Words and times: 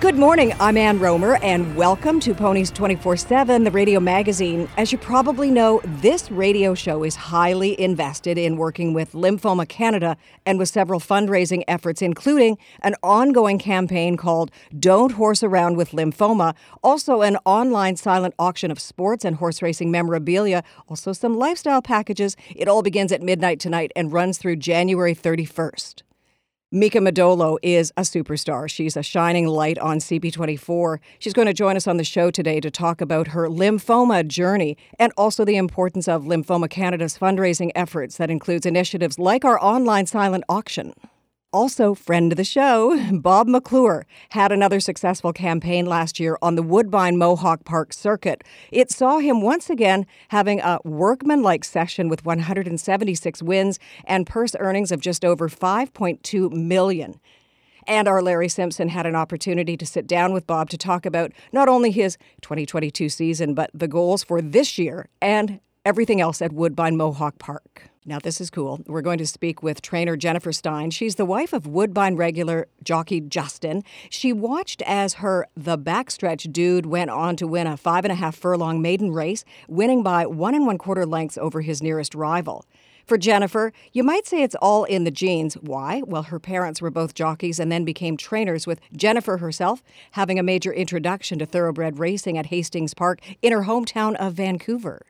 Good 0.00 0.16
morning. 0.16 0.54
I'm 0.58 0.78
Ann 0.78 0.98
Romer, 0.98 1.36
and 1.42 1.76
welcome 1.76 2.20
to 2.20 2.32
Ponies 2.32 2.70
24 2.70 3.18
7, 3.18 3.64
the 3.64 3.70
radio 3.70 4.00
magazine. 4.00 4.66
As 4.78 4.92
you 4.92 4.96
probably 4.96 5.50
know, 5.50 5.82
this 5.84 6.30
radio 6.30 6.74
show 6.74 7.04
is 7.04 7.16
highly 7.16 7.78
invested 7.78 8.38
in 8.38 8.56
working 8.56 8.94
with 8.94 9.12
Lymphoma 9.12 9.68
Canada 9.68 10.16
and 10.46 10.58
with 10.58 10.70
several 10.70 11.00
fundraising 11.00 11.64
efforts, 11.68 12.00
including 12.00 12.56
an 12.80 12.94
ongoing 13.02 13.58
campaign 13.58 14.16
called 14.16 14.50
Don't 14.78 15.12
Horse 15.12 15.42
Around 15.42 15.76
with 15.76 15.90
Lymphoma, 15.90 16.54
also 16.82 17.20
an 17.20 17.36
online 17.44 17.96
silent 17.96 18.32
auction 18.38 18.70
of 18.70 18.80
sports 18.80 19.22
and 19.22 19.36
horse 19.36 19.60
racing 19.60 19.90
memorabilia, 19.90 20.64
also 20.88 21.12
some 21.12 21.36
lifestyle 21.36 21.82
packages. 21.82 22.36
It 22.56 22.68
all 22.68 22.80
begins 22.80 23.12
at 23.12 23.20
midnight 23.20 23.60
tonight 23.60 23.92
and 23.94 24.10
runs 24.10 24.38
through 24.38 24.56
January 24.56 25.14
31st. 25.14 26.04
Mika 26.72 26.98
Modolo 26.98 27.58
is 27.62 27.92
a 27.96 28.02
superstar. 28.02 28.70
She's 28.70 28.96
a 28.96 29.02
shining 29.02 29.48
light 29.48 29.76
on 29.80 29.98
CP24. 29.98 31.00
She's 31.18 31.32
going 31.32 31.46
to 31.46 31.52
join 31.52 31.76
us 31.76 31.88
on 31.88 31.96
the 31.96 32.04
show 32.04 32.30
today 32.30 32.60
to 32.60 32.70
talk 32.70 33.00
about 33.00 33.26
her 33.28 33.48
lymphoma 33.48 34.24
journey 34.24 34.76
and 34.96 35.12
also 35.16 35.44
the 35.44 35.56
importance 35.56 36.06
of 36.06 36.22
Lymphoma 36.22 36.70
Canada's 36.70 37.18
fundraising 37.18 37.72
efforts 37.74 38.18
that 38.18 38.30
includes 38.30 38.66
initiatives 38.66 39.18
like 39.18 39.44
our 39.44 39.60
online 39.60 40.06
silent 40.06 40.44
auction. 40.48 40.94
Also, 41.52 41.94
friend 41.94 42.32
of 42.32 42.36
the 42.36 42.44
show, 42.44 42.96
Bob 43.12 43.48
McClure 43.48 44.06
had 44.28 44.52
another 44.52 44.78
successful 44.78 45.32
campaign 45.32 45.84
last 45.84 46.20
year 46.20 46.38
on 46.40 46.54
the 46.54 46.62
Woodbine 46.62 47.18
Mohawk 47.18 47.64
Park 47.64 47.92
circuit. 47.92 48.44
It 48.70 48.92
saw 48.92 49.18
him 49.18 49.42
once 49.42 49.68
again 49.68 50.06
having 50.28 50.60
a 50.60 50.78
workmanlike 50.84 51.64
session 51.64 52.08
with 52.08 52.24
176 52.24 53.42
wins 53.42 53.80
and 54.04 54.28
purse 54.28 54.54
earnings 54.60 54.92
of 54.92 55.00
just 55.00 55.24
over 55.24 55.48
5.2 55.48 56.52
million. 56.52 57.18
And 57.84 58.06
our 58.06 58.22
Larry 58.22 58.48
Simpson 58.48 58.88
had 58.88 59.06
an 59.06 59.16
opportunity 59.16 59.76
to 59.76 59.86
sit 59.86 60.06
down 60.06 60.32
with 60.32 60.46
Bob 60.46 60.70
to 60.70 60.78
talk 60.78 61.04
about 61.04 61.32
not 61.50 61.68
only 61.68 61.90
his 61.90 62.16
2022 62.42 63.08
season, 63.08 63.54
but 63.54 63.70
the 63.74 63.88
goals 63.88 64.22
for 64.22 64.40
this 64.40 64.78
year 64.78 65.08
and 65.20 65.58
everything 65.84 66.20
else 66.20 66.40
at 66.40 66.52
Woodbine 66.52 66.96
Mohawk 66.96 67.40
Park. 67.40 67.90
Now, 68.06 68.18
this 68.18 68.40
is 68.40 68.48
cool. 68.48 68.80
We're 68.86 69.02
going 69.02 69.18
to 69.18 69.26
speak 69.26 69.62
with 69.62 69.82
trainer 69.82 70.16
Jennifer 70.16 70.52
Stein. 70.52 70.90
She's 70.90 71.16
the 71.16 71.26
wife 71.26 71.52
of 71.52 71.66
Woodbine 71.66 72.16
regular 72.16 72.66
jockey 72.82 73.20
Justin. 73.20 73.82
She 74.08 74.32
watched 74.32 74.80
as 74.86 75.14
her 75.14 75.46
The 75.54 75.76
Backstretch 75.76 76.50
Dude 76.50 76.86
went 76.86 77.10
on 77.10 77.36
to 77.36 77.46
win 77.46 77.66
a 77.66 77.76
five 77.76 78.06
and 78.06 78.12
a 78.12 78.14
half 78.14 78.34
furlong 78.34 78.80
maiden 78.80 79.12
race, 79.12 79.44
winning 79.68 80.02
by 80.02 80.24
one 80.24 80.54
and 80.54 80.66
one 80.66 80.78
quarter 80.78 81.04
lengths 81.04 81.36
over 81.36 81.60
his 81.60 81.82
nearest 81.82 82.14
rival. 82.14 82.64
For 83.04 83.18
Jennifer, 83.18 83.70
you 83.92 84.02
might 84.02 84.26
say 84.26 84.42
it's 84.42 84.54
all 84.62 84.84
in 84.84 85.04
the 85.04 85.10
genes. 85.10 85.54
Why? 85.54 86.00
Well, 86.06 86.22
her 86.22 86.40
parents 86.40 86.80
were 86.80 86.90
both 86.90 87.12
jockeys 87.12 87.60
and 87.60 87.70
then 87.70 87.84
became 87.84 88.16
trainers, 88.16 88.66
with 88.66 88.80
Jennifer 88.96 89.36
herself 89.36 89.82
having 90.12 90.38
a 90.38 90.42
major 90.42 90.72
introduction 90.72 91.38
to 91.40 91.44
thoroughbred 91.44 91.98
racing 91.98 92.38
at 92.38 92.46
Hastings 92.46 92.94
Park 92.94 93.20
in 93.42 93.52
her 93.52 93.64
hometown 93.64 94.14
of 94.14 94.32
Vancouver. 94.34 95.02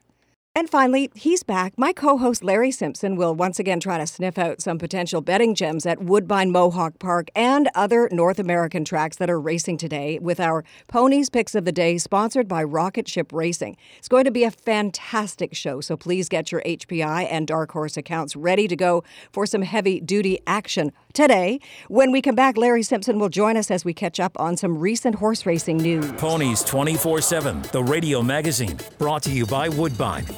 And 0.53 0.69
finally, 0.69 1.09
he's 1.15 1.45
back. 1.45 1.79
My 1.79 1.93
co 1.93 2.19
host 2.19 2.43
Larry 2.43 2.73
Simpson 2.73 3.15
will 3.15 3.37
once 3.37 3.61
again 3.61 3.79
try 3.79 3.99
to 3.99 4.07
sniff 4.07 4.37
out 4.37 4.61
some 4.61 4.79
potential 4.79 5.21
betting 5.21 5.55
gems 5.55 5.87
at 5.87 6.03
Woodbine 6.03 6.51
Mohawk 6.51 6.99
Park 6.99 7.31
and 7.37 7.69
other 7.77 8.09
North 8.11 8.41
American 8.41 8.85
tracks 8.85 9.17
that 9.19 9.31
are 9.31 9.41
racing 9.41 9.79
today 9.79 10.19
with 10.21 10.41
our 10.41 10.65
Ponies 10.89 11.31
Picks 11.31 11.55
of 11.55 11.67
the 11.67 11.73
Day, 11.73 11.99
sponsored 11.99 12.49
by 12.49 12.65
Rocket 12.65 13.07
Ship 13.07 13.33
Racing. 13.33 13.77
It's 13.99 14.09
going 14.09 14.25
to 14.25 14.33
be 14.33 14.43
a 14.43 14.51
fantastic 14.51 15.55
show, 15.55 15.81
so 15.81 15.97
please 15.97 16.29
get 16.29 16.51
your 16.51 16.63
HPI 16.63 17.29
and 17.31 17.47
Dark 17.47 17.71
Horse 17.71 17.97
accounts 17.97 18.35
ready 18.35 18.67
to 18.67 18.75
go 18.75 19.05
for 19.33 19.47
some 19.47 19.63
heavy 19.63 20.01
duty 20.01 20.41
action 20.49 20.91
today. 21.13 21.61
When 21.87 22.11
we 22.11 22.21
come 22.21 22.35
back, 22.35 22.57
Larry 22.57 22.83
Simpson 22.83 23.21
will 23.21 23.29
join 23.29 23.57
us 23.57 23.71
as 23.71 23.85
we 23.85 23.95
catch 23.95 24.19
up 24.19 24.33
on 24.41 24.57
some 24.57 24.79
recent 24.79 25.15
horse 25.15 25.47
racing 25.47 25.77
news. 25.77 26.11
Ponies 26.13 26.65
24 26.65 27.21
7, 27.21 27.63
the 27.71 27.85
radio 27.85 28.21
magazine, 28.21 28.77
brought 28.99 29.23
to 29.23 29.31
you 29.31 29.47
by 29.47 29.69
Woodbine. 29.69 30.27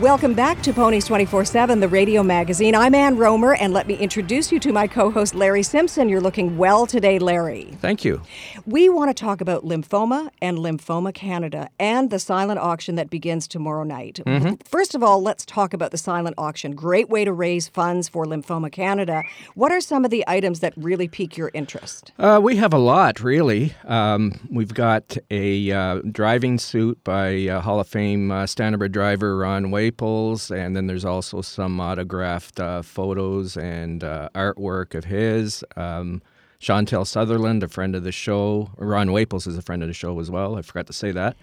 Welcome 0.00 0.34
back 0.34 0.60
to 0.62 0.72
Ponies 0.72 1.06
24 1.06 1.44
7, 1.44 1.78
the 1.78 1.86
radio 1.86 2.24
magazine. 2.24 2.74
I'm 2.74 2.96
Ann 2.96 3.16
Romer, 3.16 3.54
and 3.54 3.72
let 3.72 3.86
me 3.86 3.94
introduce 3.94 4.50
you 4.50 4.58
to 4.58 4.72
my 4.72 4.88
co 4.88 5.08
host, 5.08 5.36
Larry 5.36 5.62
Simpson. 5.62 6.08
You're 6.08 6.20
looking 6.20 6.58
well 6.58 6.84
today, 6.84 7.20
Larry. 7.20 7.70
Thank 7.80 8.04
you. 8.04 8.20
We 8.66 8.88
want 8.88 9.10
to 9.10 9.14
talk 9.14 9.40
about 9.40 9.64
lymphoma 9.64 10.30
and 10.42 10.58
Lymphoma 10.58 11.14
Canada 11.14 11.68
and 11.78 12.10
the 12.10 12.18
silent 12.18 12.58
auction 12.58 12.96
that 12.96 13.08
begins 13.08 13.46
tomorrow 13.46 13.84
night. 13.84 14.18
Mm-hmm. 14.26 14.54
First 14.64 14.96
of 14.96 15.04
all, 15.04 15.22
let's 15.22 15.44
talk 15.44 15.72
about 15.72 15.92
the 15.92 15.98
silent 15.98 16.34
auction. 16.38 16.74
Great 16.74 17.08
way 17.08 17.24
to 17.24 17.32
raise 17.32 17.68
funds 17.68 18.08
for 18.08 18.24
Lymphoma 18.24 18.72
Canada. 18.72 19.22
What 19.54 19.70
are 19.70 19.80
some 19.80 20.04
of 20.04 20.10
the 20.10 20.24
items 20.26 20.58
that 20.58 20.72
really 20.76 21.06
pique 21.06 21.36
your 21.36 21.52
interest? 21.54 22.10
Uh, 22.18 22.40
we 22.42 22.56
have 22.56 22.72
a 22.72 22.78
lot, 22.78 23.20
really. 23.20 23.74
Um, 23.84 24.40
we've 24.50 24.74
got 24.74 25.16
a 25.30 25.70
uh, 25.70 26.00
driving 26.10 26.58
suit 26.58 26.98
by 27.04 27.46
uh, 27.46 27.60
Hall 27.60 27.78
of 27.78 27.86
Fame 27.86 28.32
uh, 28.32 28.42
standardbred 28.42 28.90
driver 28.90 29.36
Ron 29.36 29.70
Waples, 29.84 30.50
and 30.50 30.74
then 30.74 30.86
there's 30.86 31.04
also 31.04 31.42
some 31.42 31.78
autographed 31.78 32.58
uh, 32.58 32.80
photos 32.80 33.56
and 33.56 34.02
uh, 34.02 34.30
artwork 34.34 34.94
of 34.94 35.04
his. 35.04 35.62
Um, 35.76 36.22
Chantal 36.58 37.04
Sutherland, 37.04 37.62
a 37.62 37.68
friend 37.68 37.94
of 37.94 38.04
the 38.04 38.12
show. 38.12 38.70
Ron 38.78 39.12
Waples 39.12 39.46
is 39.46 39.58
a 39.58 39.62
friend 39.62 39.82
of 39.82 39.88
the 39.88 39.92
show 39.94 40.18
as 40.20 40.30
well. 40.30 40.56
I 40.56 40.62
forgot 40.62 40.86
to 40.86 40.94
say 40.94 41.12
that. 41.12 41.36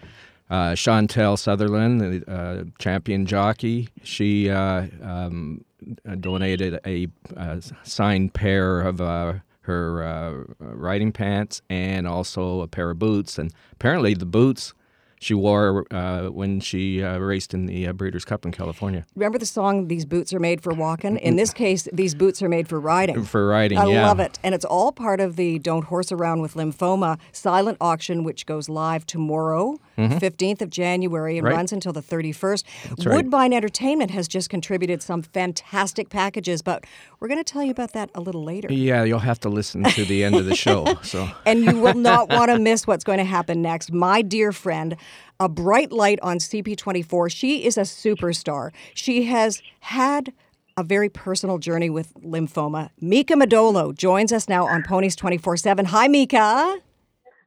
Uh, 0.49 0.75
Chantal 0.75 1.37
Sutherland, 1.37 2.01
the 2.01 2.31
uh, 2.31 2.63
champion 2.79 3.27
jockey, 3.27 3.89
she 4.01 4.49
uh, 4.49 4.87
um, 5.03 5.63
donated 6.19 6.79
a, 6.85 7.07
a, 7.37 7.61
signed 7.83 8.33
pair 8.33 8.81
of 8.81 8.99
uh, 8.99 9.33
her 9.61 10.03
uh, 10.03 10.31
riding 10.59 11.11
pants 11.11 11.61
and 11.69 12.07
also 12.07 12.61
a 12.61 12.67
pair 12.67 12.89
of 12.89 12.97
boots. 12.97 13.37
And 13.37 13.53
apparently, 13.73 14.15
the 14.15 14.25
boots 14.25 14.73
she 15.21 15.35
wore 15.35 15.85
uh, 15.91 16.29
when 16.29 16.59
she 16.59 17.03
uh, 17.03 17.19
raced 17.19 17.53
in 17.53 17.67
the 17.67 17.87
uh, 17.87 17.93
Breeders' 17.93 18.25
Cup 18.25 18.43
in 18.43 18.51
California. 18.51 19.05
Remember 19.15 19.37
the 19.37 19.45
song 19.45 19.87
"These 19.87 20.05
Boots 20.05 20.33
Are 20.33 20.39
Made 20.39 20.61
for 20.61 20.73
Walking"? 20.73 21.17
In 21.17 21.35
this 21.35 21.53
case, 21.53 21.87
these 21.93 22.15
boots 22.15 22.41
are 22.41 22.49
made 22.49 22.67
for 22.67 22.79
riding. 22.79 23.23
For 23.23 23.47
riding, 23.47 23.77
I 23.77 23.85
yeah. 23.85 24.07
love 24.07 24.19
it, 24.19 24.39
and 24.43 24.55
it's 24.55 24.65
all 24.65 24.91
part 24.91 25.19
of 25.21 25.35
the 25.35 25.59
"Don't 25.59 25.85
Horse 25.85 26.11
Around 26.11 26.41
with 26.41 26.55
Lymphoma" 26.55 27.19
silent 27.31 27.77
auction, 27.79 28.23
which 28.23 28.47
goes 28.47 28.67
live 28.67 29.05
tomorrow, 29.05 29.79
15th 29.97 30.61
of 30.63 30.71
January, 30.71 31.37
and 31.37 31.45
Right. 31.45 31.55
runs 31.55 31.71
until 31.71 31.93
the 31.93 32.01
31st. 32.01 32.65
right. 33.05 33.15
Woodbine 33.15 33.53
Entertainment 33.53 34.09
has 34.11 34.27
just 34.27 34.49
contributed 34.49 35.03
some 35.03 35.21
fantastic 35.21 36.09
packages, 36.09 36.63
but 36.63 36.83
we're 37.19 37.27
going 37.27 37.43
to 37.43 37.43
tell 37.53 37.63
you 37.63 37.69
about 37.69 37.93
that 37.93 38.09
a 38.15 38.21
little 38.21 38.43
later. 38.43 38.73
Yeah, 38.73 39.03
you'll 39.03 39.19
have 39.19 39.39
to 39.41 39.49
listen 39.49 39.83
to 39.83 40.03
the 40.03 40.23
end 40.23 40.35
of 40.35 40.45
the 40.45 40.55
show. 40.55 40.87
So 41.03 41.29
and 41.45 41.65
you 41.65 41.77
will 41.79 41.95
not 41.95 42.29
want 42.29 42.51
to 42.51 42.57
miss 42.59 42.87
what's 42.87 43.03
going 43.03 43.17
to 43.17 43.23
happen 43.25 43.61
next. 43.61 43.91
My 43.91 44.21
dear 44.21 44.51
friend, 44.51 44.95
a 45.39 45.49
bright 45.49 45.91
light 45.91 46.19
on 46.21 46.37
CP24. 46.37 47.31
She 47.31 47.65
is 47.65 47.77
a 47.77 47.81
superstar. 47.81 48.71
She 48.93 49.23
has 49.23 49.61
had 49.81 50.33
a 50.77 50.83
very 50.83 51.09
personal 51.09 51.57
journey 51.57 51.89
with 51.89 52.13
lymphoma. 52.15 52.89
Mika 52.99 53.35
Madolo 53.35 53.91
joins 53.93 54.31
us 54.31 54.47
now 54.47 54.65
on 54.65 54.83
Ponies 54.83 55.15
24 55.15 55.57
7. 55.57 55.85
Hi, 55.85 56.07
Mika. 56.07 56.79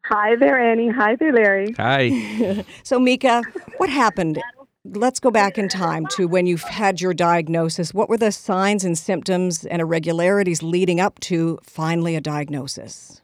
Hi 0.07 0.37
there, 0.37 0.59
Annie. 0.59 0.91
Hi 0.91 1.17
there, 1.17 1.33
Larry. 1.33 1.73
hi. 1.79 2.65
So, 2.83 2.99
Mika, 2.99 3.43
what 3.79 3.89
happened? 3.89 4.41
Let's 4.85 5.19
go 5.19 5.31
back 5.31 5.57
in 5.57 5.69
time 5.71 6.07
to 6.09 6.29
when 6.29 6.45
you 6.47 6.59
had 6.59 7.01
your 7.01 7.15
diagnosis. 7.15 7.95
What 7.95 8.11
were 8.11 8.19
the 8.19 8.31
signs 8.31 8.85
and 8.85 8.99
symptoms 8.99 9.65
and 9.65 9.81
irregularities 9.81 10.63
leading 10.63 11.01
up 11.01 11.19
to 11.21 11.59
finally 11.63 12.17
a 12.17 12.21
diagnosis? 12.21 13.23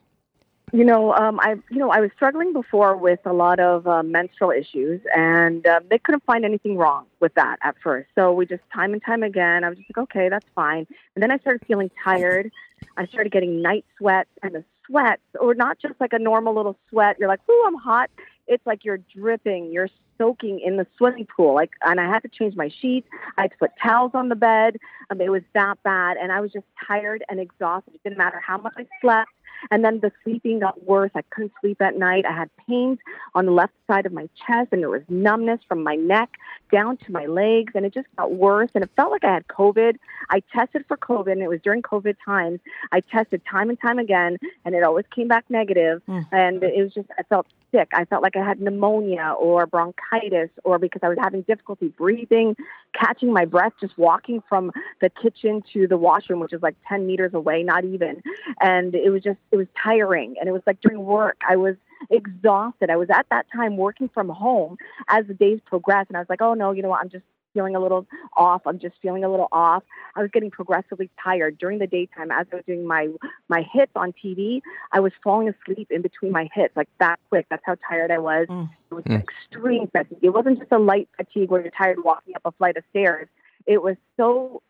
You 0.72 0.84
know, 0.84 1.12
um, 1.14 1.40
I 1.40 1.56
you 1.70 1.78
know 1.78 1.90
I 1.90 2.00
was 2.00 2.10
struggling 2.14 2.52
before 2.52 2.96
with 2.96 3.20
a 3.24 3.32
lot 3.32 3.58
of 3.58 3.86
uh, 3.88 4.02
menstrual 4.04 4.52
issues, 4.52 5.00
and 5.16 5.66
um, 5.66 5.84
they 5.90 5.98
couldn't 5.98 6.24
find 6.24 6.44
anything 6.44 6.76
wrong 6.76 7.06
with 7.18 7.34
that 7.34 7.58
at 7.62 7.74
first. 7.82 8.08
So 8.14 8.32
we 8.32 8.46
just 8.46 8.62
time 8.72 8.92
and 8.92 9.02
time 9.02 9.24
again, 9.24 9.64
I 9.64 9.68
was 9.68 9.78
just 9.78 9.90
like, 9.90 10.04
okay, 10.04 10.28
that's 10.28 10.46
fine. 10.54 10.86
And 11.14 11.22
then 11.22 11.32
I 11.32 11.38
started 11.38 11.66
feeling 11.66 11.90
tired. 12.04 12.52
I 12.96 13.06
started 13.06 13.32
getting 13.32 13.62
night 13.62 13.84
sweats, 13.98 14.30
and 14.42 14.54
the 14.54 14.64
sweats, 14.86 15.22
or 15.40 15.54
not 15.54 15.80
just 15.80 15.94
like 16.00 16.12
a 16.12 16.18
normal 16.18 16.54
little 16.54 16.76
sweat. 16.88 17.16
You're 17.18 17.28
like, 17.28 17.40
ooh, 17.50 17.64
I'm 17.66 17.76
hot. 17.76 18.10
It's 18.46 18.64
like 18.64 18.84
you're 18.84 19.00
dripping. 19.14 19.72
You're 19.72 19.88
soaking 20.18 20.60
in 20.60 20.76
the 20.76 20.86
swimming 20.98 21.26
pool. 21.26 21.54
Like, 21.54 21.70
and 21.84 21.98
I 21.98 22.06
had 22.06 22.22
to 22.22 22.28
change 22.28 22.54
my 22.54 22.70
sheets. 22.80 23.08
I 23.38 23.42
had 23.42 23.52
to 23.52 23.56
put 23.56 23.70
towels 23.82 24.12
on 24.14 24.28
the 24.28 24.36
bed. 24.36 24.76
Um, 25.10 25.20
it 25.20 25.30
was 25.30 25.42
that 25.54 25.82
bad, 25.82 26.16
and 26.16 26.30
I 26.30 26.40
was 26.40 26.52
just 26.52 26.66
tired 26.86 27.24
and 27.28 27.40
exhausted. 27.40 27.94
It 27.94 28.02
didn't 28.04 28.18
matter 28.18 28.40
how 28.44 28.58
much 28.58 28.74
I 28.76 28.86
slept. 29.00 29.30
And 29.70 29.84
then 29.84 30.00
the 30.00 30.12
sleeping 30.24 30.60
got 30.60 30.84
worse. 30.84 31.10
I 31.14 31.22
couldn't 31.30 31.52
sleep 31.60 31.80
at 31.80 31.96
night. 31.96 32.24
I 32.26 32.32
had 32.32 32.50
pains 32.68 32.98
on 33.34 33.46
the 33.46 33.52
left 33.52 33.72
side 33.86 34.06
of 34.06 34.12
my 34.12 34.28
chest, 34.46 34.68
and 34.72 34.82
there 34.82 34.90
was 34.90 35.02
numbness 35.08 35.60
from 35.68 35.82
my 35.82 35.96
neck 35.96 36.30
down 36.72 36.96
to 36.98 37.12
my 37.12 37.26
legs, 37.26 37.72
and 37.74 37.84
it 37.84 37.92
just 37.92 38.08
got 38.16 38.32
worse. 38.32 38.70
And 38.74 38.84
it 38.84 38.90
felt 38.96 39.10
like 39.10 39.24
I 39.24 39.34
had 39.34 39.46
COVID. 39.48 39.96
I 40.30 40.42
tested 40.52 40.84
for 40.88 40.96
COVID, 40.96 41.32
and 41.32 41.42
it 41.42 41.48
was 41.48 41.60
during 41.62 41.82
COVID 41.82 42.16
times. 42.24 42.60
I 42.92 43.00
tested 43.00 43.42
time 43.50 43.68
and 43.68 43.80
time 43.80 43.98
again, 43.98 44.38
and 44.64 44.74
it 44.74 44.82
always 44.82 45.06
came 45.14 45.28
back 45.28 45.44
negative. 45.48 46.02
Hmm. 46.06 46.20
And 46.32 46.62
it 46.62 46.82
was 46.82 46.94
just, 46.94 47.08
I 47.18 47.22
felt 47.24 47.46
sick. 47.72 47.88
I 47.92 48.04
felt 48.04 48.22
like 48.22 48.36
I 48.36 48.44
had 48.44 48.60
pneumonia 48.60 49.34
or 49.38 49.66
bronchitis, 49.66 50.50
or 50.64 50.78
because 50.78 51.00
I 51.02 51.08
was 51.08 51.18
having 51.20 51.42
difficulty 51.42 51.88
breathing, 51.88 52.56
catching 52.94 53.32
my 53.32 53.44
breath, 53.44 53.72
just 53.80 53.96
walking 53.98 54.42
from 54.48 54.72
the 55.00 55.10
kitchen 55.10 55.62
to 55.72 55.86
the 55.86 55.96
washroom, 55.96 56.40
which 56.40 56.52
is 56.52 56.62
like 56.62 56.76
10 56.88 57.06
meters 57.06 57.34
away, 57.34 57.62
not 57.62 57.84
even. 57.84 58.22
And 58.60 58.94
it 58.94 59.10
was 59.10 59.22
just, 59.22 59.38
it 59.50 59.56
was 59.56 59.66
tiring. 59.82 60.34
And 60.38 60.48
it 60.48 60.52
was 60.52 60.62
like 60.66 60.80
during 60.80 61.04
work, 61.04 61.38
I 61.48 61.56
was 61.56 61.76
exhausted. 62.10 62.90
I 62.90 62.96
was 62.96 63.10
at 63.10 63.26
that 63.30 63.46
time 63.54 63.76
working 63.76 64.08
from 64.08 64.28
home 64.28 64.76
as 65.08 65.26
the 65.26 65.34
days 65.34 65.60
progressed. 65.64 66.08
And 66.10 66.16
I 66.16 66.20
was 66.20 66.28
like, 66.30 66.42
oh 66.42 66.54
no, 66.54 66.72
you 66.72 66.82
know 66.82 66.88
what? 66.88 67.00
I'm 67.00 67.10
just 67.10 67.24
feeling 67.52 67.76
a 67.76 67.80
little 67.80 68.06
off. 68.36 68.62
I'm 68.66 68.78
just 68.78 68.94
feeling 69.02 69.24
a 69.24 69.30
little 69.30 69.48
off. 69.52 69.82
I 70.16 70.22
was 70.22 70.30
getting 70.32 70.50
progressively 70.50 71.10
tired 71.22 71.58
during 71.58 71.78
the 71.78 71.86
daytime 71.86 72.30
as 72.30 72.46
I 72.52 72.56
was 72.56 72.64
doing 72.66 72.86
my 72.86 73.08
my 73.48 73.66
hits 73.72 73.92
on 73.96 74.12
TV. 74.12 74.60
I 74.92 75.00
was 75.00 75.12
falling 75.22 75.48
asleep 75.48 75.88
in 75.90 76.02
between 76.02 76.32
my 76.32 76.48
hits 76.54 76.76
like 76.76 76.88
that 76.98 77.18
quick. 77.28 77.46
That's 77.50 77.62
how 77.64 77.76
tired 77.88 78.10
I 78.10 78.18
was. 78.18 78.46
Mm. 78.48 78.70
It 78.90 78.94
was 78.94 79.04
hmm. 79.04 79.14
extreme 79.14 79.88
fatigue. 79.88 80.18
It 80.22 80.30
wasn't 80.30 80.58
just 80.58 80.72
a 80.72 80.78
light 80.78 81.08
fatigue 81.16 81.50
where 81.50 81.62
you're 81.62 81.70
tired 81.70 82.02
walking 82.04 82.34
up 82.34 82.42
a 82.44 82.52
flight 82.52 82.76
of 82.76 82.84
stairs. 82.90 83.28
It 83.66 83.82
was 83.82 83.96
so 84.16 84.62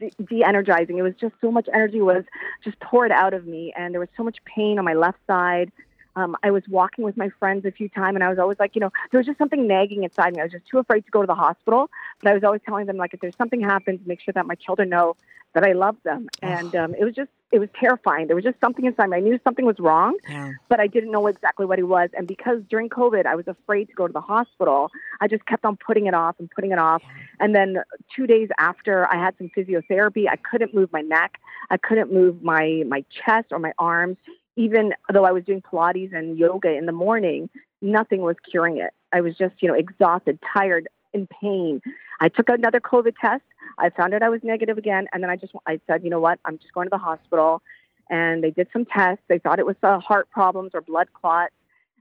de- 0.00 0.10
de-energizing. 0.24 0.98
It 0.98 1.02
was 1.02 1.14
just 1.20 1.34
so 1.40 1.50
much 1.50 1.68
energy 1.72 2.00
was 2.00 2.24
just 2.64 2.78
poured 2.80 3.12
out 3.12 3.34
of 3.34 3.46
me, 3.46 3.72
and 3.76 3.92
there 3.92 4.00
was 4.00 4.08
so 4.16 4.22
much 4.22 4.38
pain 4.44 4.78
on 4.78 4.84
my 4.84 4.94
left 4.94 5.18
side. 5.26 5.70
Um, 6.18 6.36
I 6.42 6.50
was 6.50 6.64
walking 6.68 7.04
with 7.04 7.16
my 7.16 7.28
friends 7.38 7.64
a 7.64 7.70
few 7.70 7.88
times, 7.88 8.16
and 8.16 8.24
I 8.24 8.28
was 8.28 8.38
always 8.38 8.58
like, 8.58 8.74
you 8.74 8.80
know, 8.80 8.90
there 9.10 9.18
was 9.18 9.26
just 9.26 9.38
something 9.38 9.68
nagging 9.68 10.02
inside 10.02 10.34
me. 10.34 10.40
I 10.40 10.44
was 10.44 10.52
just 10.52 10.66
too 10.66 10.78
afraid 10.78 11.04
to 11.04 11.10
go 11.12 11.20
to 11.20 11.26
the 11.26 11.34
hospital, 11.34 11.90
but 12.20 12.30
I 12.30 12.34
was 12.34 12.42
always 12.42 12.60
telling 12.66 12.86
them, 12.86 12.96
like, 12.96 13.14
if 13.14 13.20
there's 13.20 13.36
something 13.36 13.60
happens, 13.60 14.00
make 14.04 14.20
sure 14.20 14.32
that 14.32 14.46
my 14.46 14.56
children 14.56 14.88
know 14.88 15.16
that 15.54 15.64
I 15.64 15.72
love 15.72 15.96
them. 16.04 16.28
And 16.42 16.74
um, 16.76 16.94
it 16.94 17.04
was 17.04 17.14
just, 17.14 17.30
it 17.52 17.58
was 17.58 17.70
terrifying. 17.78 18.26
There 18.26 18.36
was 18.36 18.44
just 18.44 18.60
something 18.60 18.84
inside 18.84 19.08
me. 19.08 19.16
I 19.16 19.20
knew 19.20 19.38
something 19.44 19.64
was 19.64 19.78
wrong, 19.78 20.16
Yeah. 20.28 20.52
but 20.68 20.78
I 20.78 20.86
didn't 20.88 21.10
know 21.10 21.26
exactly 21.26 21.64
what 21.64 21.78
it 21.78 21.84
was. 21.84 22.10
And 22.16 22.26
because 22.26 22.58
during 22.68 22.88
COVID, 22.90 23.24
I 23.24 23.34
was 23.34 23.48
afraid 23.48 23.86
to 23.88 23.94
go 23.94 24.06
to 24.06 24.12
the 24.12 24.20
hospital, 24.20 24.90
I 25.22 25.26
just 25.28 25.46
kept 25.46 25.64
on 25.64 25.76
putting 25.76 26.06
it 26.06 26.14
off 26.14 26.36
and 26.38 26.50
putting 26.50 26.72
it 26.72 26.78
off. 26.78 27.02
And 27.40 27.54
then 27.54 27.78
two 28.14 28.26
days 28.26 28.48
after 28.58 29.10
I 29.10 29.16
had 29.16 29.34
some 29.38 29.50
physiotherapy, 29.56 30.28
I 30.28 30.36
couldn't 30.36 30.74
move 30.74 30.92
my 30.92 31.00
neck. 31.00 31.38
I 31.70 31.76
couldn't 31.78 32.12
move 32.12 32.42
my, 32.42 32.82
my 32.86 33.04
chest 33.10 33.46
or 33.50 33.58
my 33.58 33.72
arms. 33.78 34.18
Even 34.58 34.92
though 35.12 35.24
I 35.24 35.32
was 35.32 35.44
doing 35.44 35.62
Pilates 35.62 36.12
and 36.12 36.36
yoga 36.36 36.76
in 36.76 36.86
the 36.86 36.92
morning, 36.92 37.48
nothing 37.80 38.22
was 38.22 38.36
curing 38.50 38.78
it. 38.78 38.92
I 39.12 39.20
was 39.20 39.36
just, 39.36 39.54
you 39.60 39.68
know, 39.68 39.74
exhausted, 39.74 40.38
tired, 40.52 40.88
in 41.12 41.26
pain. 41.40 41.80
I 42.20 42.28
took 42.28 42.48
another 42.48 42.80
COVID 42.80 43.14
test. 43.20 43.44
I 43.78 43.90
found 43.90 44.14
out 44.14 44.22
I 44.22 44.28
was 44.28 44.40
negative 44.42 44.78
again. 44.78 45.06
And 45.12 45.22
then 45.22 45.30
I 45.30 45.36
just, 45.36 45.52
I 45.66 45.80
said, 45.86 46.02
you 46.04 46.10
know 46.10 46.20
what? 46.20 46.38
I'm 46.44 46.58
just 46.58 46.72
going 46.72 46.86
to 46.86 46.90
the 46.90 46.98
hospital. 46.98 47.62
And 48.10 48.42
they 48.42 48.50
did 48.50 48.68
some 48.72 48.84
tests. 48.84 49.22
They 49.28 49.38
thought 49.38 49.58
it 49.58 49.66
was 49.66 49.76
uh, 49.82 50.00
heart 50.00 50.30
problems 50.30 50.72
or 50.74 50.80
blood 50.80 51.08
clots. 51.12 51.54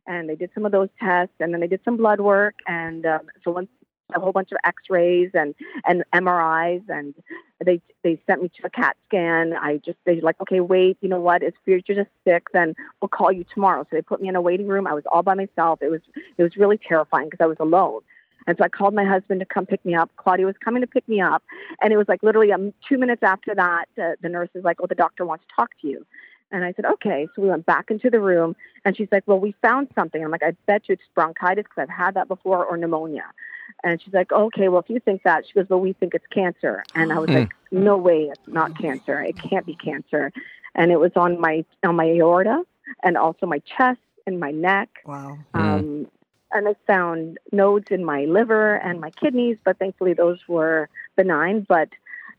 And 0.06 0.30
they 0.30 0.36
did 0.36 0.50
some 0.54 0.66
of 0.66 0.72
those 0.72 0.90
tests. 1.00 1.36
And 1.40 1.54
then 1.54 1.62
they 1.62 1.68
did 1.68 1.82
some 1.84 1.98
blood 1.98 2.20
work. 2.20 2.56
And 2.68 3.06
um, 3.06 3.30
so 3.44 3.52
once 3.52 3.70
a 4.16 4.20
whole 4.20 4.32
bunch 4.32 4.52
of 4.52 4.58
x-rays 4.64 5.32
and, 5.34 5.54
and 5.86 6.04
MRIs 6.14 6.84
and 6.90 7.14
they 7.64 7.82
they 8.04 8.22
sent 8.28 8.42
me 8.42 8.50
to 8.50 8.68
a 8.68 8.70
CAT 8.70 8.96
scan. 9.08 9.54
I 9.54 9.78
just 9.78 9.98
they 10.06 10.22
like, 10.22 10.40
okay, 10.42 10.60
wait, 10.60 10.98
you 11.02 11.10
know 11.10 11.20
what? 11.20 11.44
If 11.44 11.56
you're 11.66 11.80
just 11.80 12.10
sick, 12.24 12.48
then 12.54 12.76
we'll 13.02 13.10
call 13.10 13.32
you 13.32 13.46
tomorrow. 13.54 13.84
So 13.84 13.96
they 13.96 14.02
put 14.02 14.22
me 14.22 14.30
in 14.30 14.36
a 14.36 14.42
waiting 14.42 14.68
room. 14.68 14.88
I 14.88 14.94
was 14.94 15.04
all 15.12 15.24
by 15.24 15.34
myself. 15.34 15.82
It 15.82 15.90
was 15.90 16.02
it 16.38 16.44
was 16.44 16.56
really 16.56 16.78
terrifying 16.78 17.30
because 17.30 17.44
I 17.44 17.48
was 17.48 17.58
alone. 17.60 18.02
And 18.46 18.58
so 18.58 18.64
I 18.64 18.70
called 18.70 18.94
my 18.94 19.04
husband 19.04 19.42
to 19.42 19.46
come 19.46 19.66
pick 19.66 19.84
me 19.84 19.94
up. 19.94 20.10
Claudia 20.16 20.46
was 20.46 20.56
coming 20.64 20.82
to 20.82 20.88
pick 20.88 21.08
me 21.10 21.20
up, 21.20 21.44
and 21.82 21.92
it 21.92 21.98
was 21.98 22.08
like 22.08 22.24
literally 22.24 22.54
um, 22.54 22.74
two 22.88 22.98
minutes 22.98 23.22
after 23.22 23.54
that, 23.54 23.86
uh, 24.02 24.12
the 24.22 24.30
nurse 24.30 24.50
is 24.56 24.64
like, 24.64 24.78
"Oh, 24.80 24.88
the 24.88 24.96
doctor 24.96 25.26
wants 25.26 25.44
to 25.50 25.56
talk 25.56 25.72
to 25.82 25.88
you." 25.88 26.06
And 26.52 26.64
I 26.64 26.72
said, 26.74 26.86
"Okay." 26.86 27.28
So 27.36 27.42
we 27.42 27.50
went 27.50 27.66
back 27.66 27.92
into 27.92 28.10
the 28.10 28.22
room, 28.22 28.56
and 28.86 28.96
she's 28.96 29.10
like, 29.12 29.24
"Well, 29.26 29.40
we 29.40 29.54
found 29.62 29.90
something." 29.96 30.24
I'm 30.24 30.32
like, 30.32 30.44
"I 30.44 30.52
bet 30.66 30.88
you 30.88 30.94
it's 30.94 31.04
bronchitis 31.14 31.64
because 31.64 31.82
I've 31.82 31.90
had 31.90 32.14
that 32.14 32.30
before, 32.30 32.64
or 32.64 32.78
pneumonia." 32.78 33.26
And 33.84 34.02
she's 34.02 34.14
like, 34.14 34.32
"Okay, 34.32 34.70
well, 34.70 34.82
if 34.82 34.90
you 34.90 35.00
think 35.00 35.24
that," 35.24 35.46
she 35.48 35.54
goes, 35.54 35.70
"Well, 35.70 35.80
we 35.80 35.94
think 35.94 36.14
it's 36.14 36.28
cancer." 36.28 36.84
And 36.96 37.12
I 37.12 37.20
was 37.20 37.30
like, 37.30 37.52
"No 37.72 37.98
way, 37.98 38.30
it's 38.32 38.48
not 38.48 38.78
cancer. 38.78 39.22
It 39.22 39.38
can't 39.38 39.66
be 39.66 39.76
cancer." 39.76 40.32
And 40.76 40.92
it 40.92 41.00
was 41.00 41.12
on 41.16 41.40
my 41.40 41.66
on 41.84 41.96
my 41.96 42.06
aorta, 42.06 42.64
and 43.04 43.18
also 43.18 43.46
my 43.46 43.60
chest 43.60 44.00
and 44.26 44.40
my 44.40 44.52
neck. 44.52 44.90
Wow. 45.06 45.38
Um, 45.54 46.08
and 46.52 46.66
they 46.66 46.76
found 46.86 47.40
nodes 47.52 47.88
in 47.92 48.06
my 48.06 48.26
liver 48.26 48.76
and 48.76 49.02
my 49.02 49.12
kidneys, 49.12 49.58
but 49.64 49.78
thankfully 49.80 50.14
those 50.14 50.40
were 50.48 50.90
benign. 51.16 51.66
But 51.68 51.90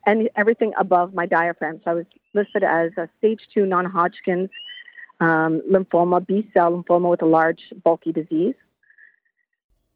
and 0.07 0.31
everything 0.37 0.73
above 0.79 1.13
my 1.13 1.27
diaphragm. 1.27 1.81
So 1.85 1.91
I 1.91 1.95
was 1.95 2.07
listed 2.33 2.65
as 2.65 2.93
a 2.97 3.09
stage 3.19 3.41
two 3.53 3.67
non-Hodgkin's 3.67 4.51
um, 5.21 5.61
lymphoma, 5.71 6.27
B 6.27 6.49
cell 6.55 6.73
lymphoma 6.73 7.11
with 7.11 7.23
a 7.23 7.27
large 7.27 7.61
bulky 7.85 8.13
disease. 8.13 8.55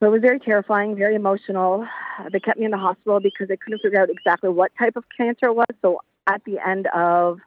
So 0.03 0.09
it 0.09 0.11
was 0.11 0.21
very 0.21 0.41
terrifying, 0.41 0.97
very 0.97 1.15
emotional. 1.15 1.87
They 2.33 2.41
kept 2.41 2.59
me 2.59 2.65
in 2.65 2.73
the 2.73 2.77
hospital 2.77 3.21
because 3.21 3.47
they 3.47 3.57
couldn't 3.57 3.83
figure 3.83 4.03
out 4.03 4.11
exactly 4.11 4.51
what 4.51 4.73
type 4.77 4.97
of 4.97 5.05
cancer 5.17 5.47
it 5.47 5.55
was. 5.55 5.69
So 5.81 6.01
at 6.27 6.43
the 6.45 6.59
end 6.59 6.89
of 6.89 7.39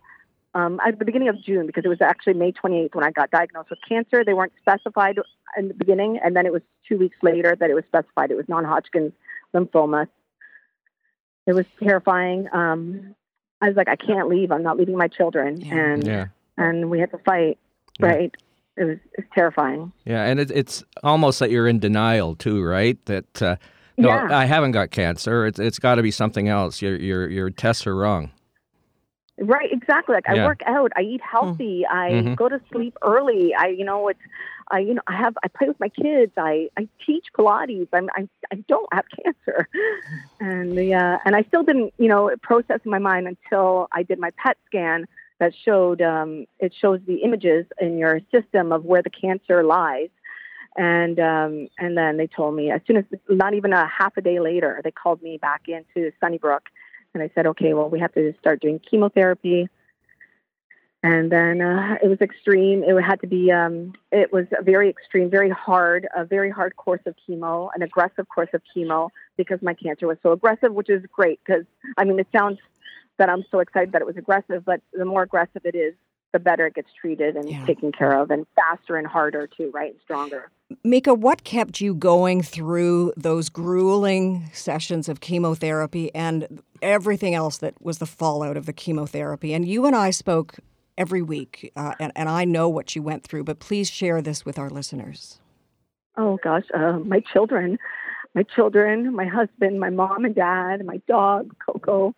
um, 0.53 0.79
at 0.87 0.97
the 0.97 1.03
beginning 1.03 1.27
of 1.27 1.43
June, 1.43 1.67
because 1.67 1.83
it 1.83 1.89
was 1.89 1.99
actually 1.99 2.35
May 2.35 2.53
28th 2.53 2.95
when 2.95 3.03
I 3.03 3.11
got 3.11 3.29
diagnosed 3.29 3.71
with 3.71 3.79
cancer. 3.85 4.23
They 4.23 4.33
weren't 4.33 4.53
specified 4.61 5.19
in 5.57 5.67
the 5.67 5.73
beginning, 5.73 6.17
and 6.23 6.33
then 6.33 6.45
it 6.45 6.53
was 6.53 6.61
two 6.87 6.97
weeks 6.97 7.17
later 7.21 7.57
that 7.59 7.69
it 7.69 7.73
was 7.73 7.83
specified. 7.89 8.31
It 8.31 8.37
was 8.37 8.47
non-Hodgkin's 8.47 9.11
lymphoma. 9.53 10.07
It 11.47 11.55
was 11.55 11.65
terrifying. 11.83 12.47
Um, 12.53 13.15
I 13.59 13.67
was 13.67 13.75
like, 13.75 13.89
I 13.89 13.97
can't 13.97 14.29
leave. 14.29 14.53
I'm 14.53 14.63
not 14.63 14.77
leaving 14.77 14.95
my 14.95 15.09
children, 15.09 15.59
Yeah. 15.59 15.75
and 15.75 16.07
Yeah. 16.07 16.25
and 16.57 16.89
we 16.89 17.01
had 17.01 17.11
to 17.11 17.17
fight. 17.17 17.57
Yeah. 17.99 18.05
Right. 18.05 18.37
It 18.77 18.83
was 18.83 18.97
it's 19.13 19.27
terrifying. 19.33 19.91
Yeah, 20.05 20.23
and 20.25 20.39
it, 20.39 20.51
it's 20.51 20.83
almost 21.03 21.39
that 21.39 21.51
you're 21.51 21.67
in 21.67 21.79
denial 21.79 22.35
too, 22.35 22.63
right? 22.63 22.97
That 23.05 23.41
uh, 23.41 23.55
no, 23.97 24.09
Yeah. 24.09 24.27
I 24.31 24.45
haven't 24.45 24.71
got 24.71 24.91
cancer. 24.91 25.45
It's 25.45 25.59
it's 25.59 25.79
got 25.79 25.95
to 25.95 26.03
be 26.03 26.11
something 26.11 26.47
else. 26.47 26.81
Your 26.81 26.95
your 26.97 27.29
your 27.29 27.49
tests 27.49 27.87
are 27.87 27.95
wrong. 27.95 28.31
Right, 29.37 29.69
exactly. 29.71 30.15
Like 30.15 30.25
Yeah. 30.27 30.43
I 30.43 30.45
work 30.45 30.61
out, 30.65 30.91
I 30.95 31.01
eat 31.01 31.21
healthy, 31.21 31.85
I 31.85 32.11
Mhm. 32.11 32.35
go 32.37 32.47
to 32.47 32.61
sleep 32.71 32.97
early. 33.01 33.53
I, 33.53 33.67
you 33.67 33.83
know, 33.83 34.07
it's, 34.07 34.19
I, 34.71 34.79
you 34.79 34.93
know, 34.93 35.01
I 35.07 35.15
have, 35.17 35.37
I 35.43 35.49
play 35.49 35.67
with 35.67 35.77
my 35.79 35.89
kids. 35.89 36.31
I, 36.37 36.69
I 36.77 36.87
teach 37.05 37.25
Pilates. 37.37 37.89
I'm, 37.91 38.09
I, 38.15 38.29
I 38.53 38.55
don't 38.69 38.87
have 38.93 39.03
cancer, 39.21 39.67
and 40.39 40.77
the, 40.77 40.93
uh, 40.93 41.17
and 41.25 41.35
I 41.35 41.43
still 41.43 41.63
didn't, 41.63 41.93
you 41.97 42.07
know, 42.07 42.31
process 42.41 42.79
in 42.85 42.91
my 42.91 42.97
mind 42.97 43.27
until 43.27 43.89
I 43.91 44.03
did 44.03 44.19
my 44.19 44.31
PET 44.41 44.57
scan 44.67 45.05
that 45.39 45.53
showed, 45.65 46.01
um, 46.01 46.45
it 46.59 46.73
shows 46.79 46.99
the 47.05 47.17
images 47.23 47.65
in 47.79 47.97
your 47.97 48.21
system 48.31 48.71
of 48.71 48.85
where 48.85 49.01
the 49.01 49.09
cancer 49.09 49.63
lies. 49.63 50.09
And 50.77 51.19
um, 51.21 51.69
and 51.79 51.97
then 51.97 52.17
they 52.17 52.27
told 52.27 52.53
me 52.53 52.69
as 52.69 52.81
soon 52.85 52.97
as 52.97 53.05
not 53.29 53.53
even 53.53 53.71
a 53.71 53.87
half 53.87 54.17
a 54.17 54.21
day 54.21 54.41
later, 54.41 54.81
they 54.83 54.91
called 54.91 55.21
me 55.21 55.37
back 55.37 55.69
into 55.69 56.11
Sunnybrook 56.19 56.63
and 57.15 57.23
I 57.23 57.31
said, 57.33 57.47
okay, 57.47 57.73
well, 57.73 57.89
we 57.89 57.99
have 57.99 58.13
to 58.13 58.33
start 58.39 58.61
doing 58.61 58.79
chemotherapy. 58.79 59.69
And 61.01 61.31
then 61.31 61.61
uh, 61.61 61.97
it 62.03 62.07
was 62.07 62.19
extreme. 62.19 62.83
It 62.83 62.99
had 63.01 63.21
to 63.21 63.27
be, 63.27 63.51
um, 63.51 63.93
it 64.11 64.33
was 64.33 64.47
a 64.57 64.63
very 64.63 64.89
extreme, 64.89 65.29
very 65.29 65.49
hard, 65.49 66.07
a 66.15 66.25
very 66.25 66.49
hard 66.49 66.75
course 66.75 67.01
of 67.05 67.15
chemo, 67.27 67.69
an 67.75 67.83
aggressive 67.83 68.27
course 68.27 68.49
of 68.53 68.61
chemo 68.75 69.09
because 69.37 69.61
my 69.61 69.73
cancer 69.73 70.07
was 70.07 70.17
so 70.23 70.31
aggressive, 70.31 70.73
which 70.73 70.89
is 70.89 71.03
great 71.11 71.39
because, 71.45 71.65
I 71.97 72.05
mean, 72.05 72.19
it 72.19 72.27
sounds 72.35 72.57
that 73.17 73.29
I'm 73.29 73.43
so 73.51 73.59
excited 73.59 73.91
that 73.93 74.01
it 74.01 74.05
was 74.05 74.17
aggressive, 74.17 74.65
but 74.65 74.81
the 74.93 75.05
more 75.05 75.23
aggressive 75.23 75.61
it 75.65 75.75
is, 75.75 75.93
the 76.33 76.39
better 76.39 76.65
it 76.65 76.73
gets 76.75 76.89
treated 76.99 77.37
and 77.37 77.49
Yeah. 77.49 77.65
taken 77.65 77.91
care 77.91 78.11
of 78.19 78.29
and 78.29 78.45
faster 78.55 78.97
and 78.97 79.07
harder 79.07 79.47
too, 79.47 79.71
right? 79.73 79.91
And 79.91 80.01
stronger. 80.01 80.51
Mika, 80.83 81.13
what 81.13 81.43
kept 81.43 81.79
you 81.79 81.93
going 81.93 82.41
through 82.41 83.13
those 83.15 83.49
grueling 83.49 84.49
sessions 84.51 85.07
of 85.07 85.21
chemotherapy 85.21 86.13
and 86.13 86.61
everything 86.81 87.35
else 87.35 87.57
that 87.59 87.75
was 87.81 87.99
the 87.99 88.05
fallout 88.05 88.57
of 88.57 88.65
the 88.65 88.73
chemotherapy? 88.73 89.53
And 89.53 89.65
you 89.65 89.85
and 89.85 89.95
I 89.95 90.09
spoke 90.09 90.55
every 90.97 91.21
week, 91.21 91.71
uh, 91.75 91.93
and, 91.99 92.11
and 92.15 92.27
I 92.27 92.45
know 92.45 92.67
what 92.67 92.95
you 92.95 93.01
went 93.01 93.23
through, 93.23 93.43
but 93.43 93.59
please 93.59 93.89
share 93.89 94.21
this 94.21 94.43
with 94.45 94.57
our 94.59 94.69
listeners. 94.69 95.39
Oh 96.17 96.37
gosh, 96.43 96.63
uh, 96.73 96.99
my 96.99 97.19
children, 97.19 97.77
my 98.33 98.43
children, 98.43 99.13
my 99.15 99.25
husband, 99.25 99.79
my 99.79 99.89
mom 99.89 100.25
and 100.25 100.33
dad, 100.35 100.85
my 100.85 100.97
dog 101.07 101.53
Coco, 101.65 102.15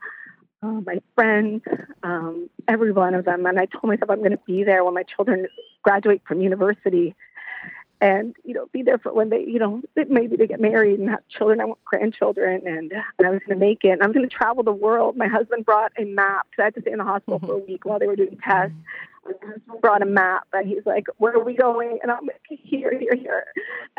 uh, 0.63 0.81
my 0.85 0.99
friends, 1.15 1.63
um, 2.03 2.49
every 2.67 2.91
one 2.91 3.13
of 3.13 3.25
them. 3.25 3.45
And 3.45 3.59
I 3.59 3.65
told 3.65 3.85
myself 3.85 4.09
I'm 4.09 4.19
going 4.19 4.31
to 4.31 4.39
be 4.45 4.63
there 4.63 4.83
when 4.83 4.93
my 4.93 5.03
children 5.03 5.47
graduate 5.83 6.21
from 6.27 6.41
university, 6.41 7.15
and 7.99 8.35
you 8.43 8.53
know, 8.53 8.67
be 8.71 8.83
there 8.83 8.97
for 8.99 9.11
when 9.13 9.29
they, 9.29 9.41
you 9.41 9.57
know, 9.59 9.81
maybe 9.95 10.35
they 10.35 10.45
get 10.47 10.59
married 10.59 10.99
and 10.99 11.09
have 11.09 11.27
children. 11.29 11.59
I 11.61 11.65
want 11.65 11.83
grandchildren, 11.85 12.67
and, 12.67 12.91
and 12.91 13.27
I 13.27 13.29
was 13.31 13.39
going 13.39 13.59
to 13.59 13.65
make 13.65 13.83
it. 13.83 13.89
And 13.89 14.03
I 14.03 14.07
was 14.07 14.13
going 14.15 14.27
to 14.27 14.35
travel 14.35 14.63
the 14.63 14.71
world. 14.71 15.17
My 15.17 15.27
husband 15.27 15.65
brought 15.65 15.91
a 15.97 16.05
map. 16.05 16.47
'cause 16.51 16.59
I 16.59 16.63
had 16.65 16.75
to 16.75 16.81
stay 16.81 16.91
in 16.91 16.99
the 16.99 17.03
hospital 17.03 17.39
for 17.39 17.53
a 17.53 17.57
week 17.57 17.85
while 17.85 17.97
they 17.99 18.07
were 18.07 18.15
doing 18.15 18.37
tests. 18.43 18.75
My 19.25 19.33
husband 19.47 19.81
brought 19.81 20.01
a 20.01 20.05
map, 20.05 20.47
and 20.53 20.67
he's 20.67 20.85
like, 20.85 21.07
"Where 21.17 21.33
are 21.33 21.43
we 21.43 21.53
going?" 21.55 21.99
And 22.01 22.11
I'm 22.11 22.25
like, 22.25 22.41
"Here, 22.49 22.97
here, 22.97 23.15
here." 23.15 23.45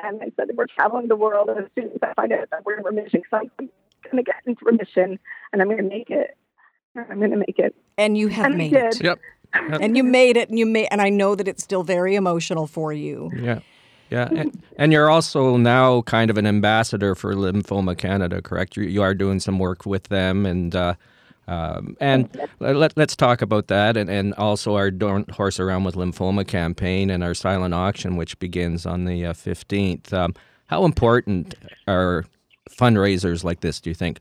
And 0.02 0.22
I 0.22 0.30
said, 0.36 0.50
"We're 0.54 0.66
traveling 0.66 1.08
the 1.08 1.16
world, 1.16 1.48
and 1.50 1.58
as 1.58 1.70
soon 1.74 1.90
as 1.92 1.98
I 2.02 2.14
find 2.14 2.32
out 2.32 2.50
that 2.50 2.64
we're 2.64 2.78
in 2.78 2.84
remission, 2.84 3.20
because 3.22 3.48
I'm 3.58 3.68
going 4.04 4.16
to 4.16 4.22
get 4.22 4.36
into 4.46 4.64
remission, 4.64 5.18
and 5.52 5.60
I'm 5.60 5.68
going 5.68 5.78
to 5.78 5.82
make 5.82 6.10
it. 6.10 6.36
I'm 7.10 7.18
going 7.18 7.30
to 7.30 7.36
make 7.36 7.58
it." 7.58 7.74
And 7.96 8.16
you 8.16 8.28
have 8.28 8.46
And 8.46 8.58
made 8.58 8.72
did. 8.72 8.94
it. 8.94 9.02
Yep. 9.02 9.18
And 9.80 9.96
you 9.96 10.04
made 10.04 10.36
it, 10.36 10.50
and 10.50 10.58
you 10.58 10.66
made, 10.66 10.88
and 10.90 11.00
I 11.00 11.08
know 11.08 11.34
that 11.34 11.48
it's 11.48 11.62
still 11.62 11.82
very 11.82 12.14
emotional 12.16 12.66
for 12.66 12.92
you. 12.92 13.30
Yeah. 13.34 13.60
Yeah, 14.10 14.28
and, 14.34 14.62
and 14.78 14.90
you're 14.92 15.10
also 15.10 15.56
now 15.58 16.00
kind 16.02 16.30
of 16.30 16.38
an 16.38 16.46
ambassador 16.46 17.14
for 17.14 17.34
Lymphoma 17.34 17.96
Canada, 17.96 18.40
correct? 18.40 18.74
You, 18.76 18.84
you 18.84 19.02
are 19.02 19.14
doing 19.14 19.38
some 19.38 19.58
work 19.58 19.84
with 19.84 20.04
them, 20.04 20.46
and 20.46 20.74
uh, 20.74 20.94
um, 21.46 21.96
and 22.00 22.28
let, 22.60 22.96
let's 22.96 23.14
talk 23.16 23.42
about 23.42 23.68
that, 23.68 23.96
and, 23.98 24.08
and 24.08 24.32
also 24.34 24.76
our 24.76 24.90
Don't 24.90 25.30
Horse 25.30 25.58
Around 25.60 25.84
with 25.84 25.94
Lymphoma 25.94 26.46
campaign 26.46 27.10
and 27.10 27.22
our 27.24 27.34
silent 27.34 27.74
auction, 27.74 28.16
which 28.16 28.38
begins 28.38 28.86
on 28.86 29.04
the 29.04 29.26
uh, 29.26 29.32
15th. 29.34 30.10
Um, 30.12 30.34
how 30.66 30.84
important 30.86 31.54
are 31.86 32.24
fundraisers 32.70 33.44
like 33.44 33.60
this, 33.60 33.80
do 33.80 33.90
you 33.90 33.94
think? 33.94 34.20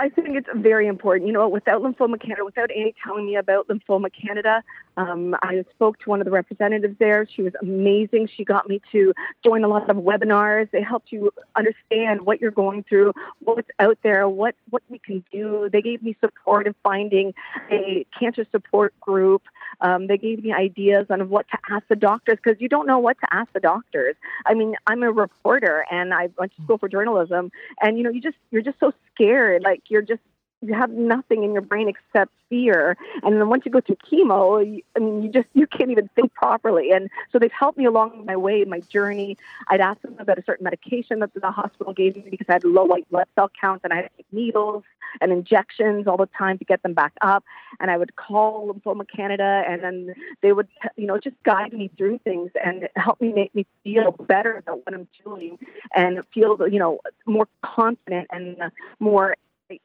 I 0.00 0.08
think 0.08 0.28
it's 0.30 0.48
very 0.54 0.86
important. 0.86 1.26
You 1.26 1.34
know, 1.34 1.46
without 1.46 1.82
Lymphoma 1.82 2.18
Canada, 2.18 2.42
without 2.42 2.70
Annie 2.70 2.94
telling 3.04 3.26
me 3.26 3.36
about 3.36 3.68
Lymphoma 3.68 4.10
Canada, 4.10 4.64
um, 4.96 5.36
I 5.42 5.62
spoke 5.74 5.98
to 5.98 6.08
one 6.08 6.22
of 6.22 6.24
the 6.24 6.30
representatives 6.30 6.96
there. 6.98 7.28
She 7.28 7.42
was 7.42 7.52
amazing. 7.60 8.30
She 8.34 8.42
got 8.42 8.66
me 8.66 8.80
to 8.92 9.12
join 9.44 9.62
a 9.62 9.68
lot 9.68 9.90
of 9.90 9.96
webinars. 9.98 10.70
They 10.70 10.80
helped 10.80 11.12
you 11.12 11.30
understand 11.54 12.22
what 12.22 12.40
you're 12.40 12.50
going 12.50 12.82
through, 12.84 13.12
what's 13.40 13.68
out 13.78 13.98
there, 14.02 14.26
what 14.26 14.54
what 14.70 14.82
we 14.88 14.98
can 14.98 15.22
do. 15.30 15.68
They 15.70 15.82
gave 15.82 16.02
me 16.02 16.16
support 16.18 16.66
in 16.66 16.74
finding 16.82 17.34
a 17.70 18.06
cancer 18.18 18.46
support 18.50 18.98
group. 19.00 19.42
Um, 19.80 20.06
they 20.06 20.18
gave 20.18 20.42
me 20.42 20.52
ideas 20.52 21.06
on 21.10 21.28
what 21.28 21.46
to 21.48 21.58
ask 21.70 21.86
the 21.88 21.96
doctors 21.96 22.38
because 22.42 22.60
you 22.60 22.68
don't 22.68 22.86
know 22.86 22.98
what 22.98 23.18
to 23.20 23.26
ask 23.34 23.52
the 23.52 23.60
doctors. 23.60 24.16
I 24.46 24.54
mean, 24.54 24.74
I'm 24.86 25.02
a 25.02 25.10
reporter 25.10 25.84
and 25.90 26.12
I 26.12 26.28
went 26.38 26.54
to 26.56 26.62
school 26.62 26.78
for 26.78 26.88
journalism, 26.88 27.50
and 27.80 27.96
you 27.96 28.04
know, 28.04 28.10
you 28.10 28.20
just 28.20 28.36
you're 28.50 28.62
just 28.62 28.78
so 28.80 28.92
scared. 29.14 29.62
Like 29.62 29.82
you're 29.88 30.02
just 30.02 30.20
you 30.62 30.74
have 30.74 30.90
nothing 30.90 31.42
in 31.42 31.52
your 31.52 31.62
brain 31.62 31.88
except 31.88 32.32
fear. 32.48 32.96
And 33.22 33.40
then 33.40 33.48
once 33.48 33.64
you 33.64 33.70
go 33.70 33.80
through 33.80 33.96
chemo, 33.96 34.64
you, 34.64 34.82
I 34.96 34.98
mean, 34.98 35.22
you 35.22 35.30
just 35.30 35.48
you 35.54 35.66
can't 35.66 35.90
even 35.90 36.08
think 36.14 36.34
properly. 36.34 36.90
And 36.90 37.08
so 37.32 37.38
they've 37.38 37.52
helped 37.52 37.78
me 37.78 37.86
along 37.86 38.24
my 38.26 38.36
way, 38.36 38.64
my 38.64 38.80
journey. 38.80 39.38
I'd 39.68 39.80
ask 39.80 40.00
them 40.02 40.16
about 40.18 40.38
a 40.38 40.44
certain 40.44 40.64
medication 40.64 41.20
that 41.20 41.32
the 41.34 41.50
hospital 41.50 41.92
gave 41.92 42.16
me 42.16 42.24
because 42.30 42.46
I 42.48 42.54
had 42.54 42.64
low 42.64 42.84
white 42.84 43.08
blood 43.10 43.26
cell 43.34 43.50
counts, 43.58 43.84
and 43.84 43.92
I 43.92 43.96
had 43.96 44.10
needles 44.32 44.84
and 45.20 45.32
injections 45.32 46.06
all 46.06 46.16
the 46.16 46.28
time 46.38 46.58
to 46.58 46.64
get 46.64 46.82
them 46.82 46.94
back 46.94 47.12
up. 47.20 47.42
And 47.80 47.90
I 47.90 47.96
would 47.96 48.14
call 48.16 48.72
Lymphoma 48.72 49.06
Canada, 49.08 49.64
and 49.66 49.82
then 49.82 50.14
they 50.42 50.52
would, 50.52 50.68
you 50.96 51.06
know, 51.06 51.18
just 51.18 51.36
guide 51.42 51.72
me 51.72 51.90
through 51.96 52.18
things 52.18 52.50
and 52.62 52.88
help 52.96 53.20
me 53.20 53.32
make 53.32 53.54
me 53.54 53.66
feel 53.82 54.12
better 54.12 54.56
about 54.56 54.84
what 54.84 54.94
I'm 54.94 55.08
doing 55.24 55.58
and 55.94 56.22
feel, 56.34 56.58
you 56.68 56.78
know, 56.78 57.00
more 57.26 57.48
confident 57.62 58.28
and 58.30 58.56
more 58.98 59.36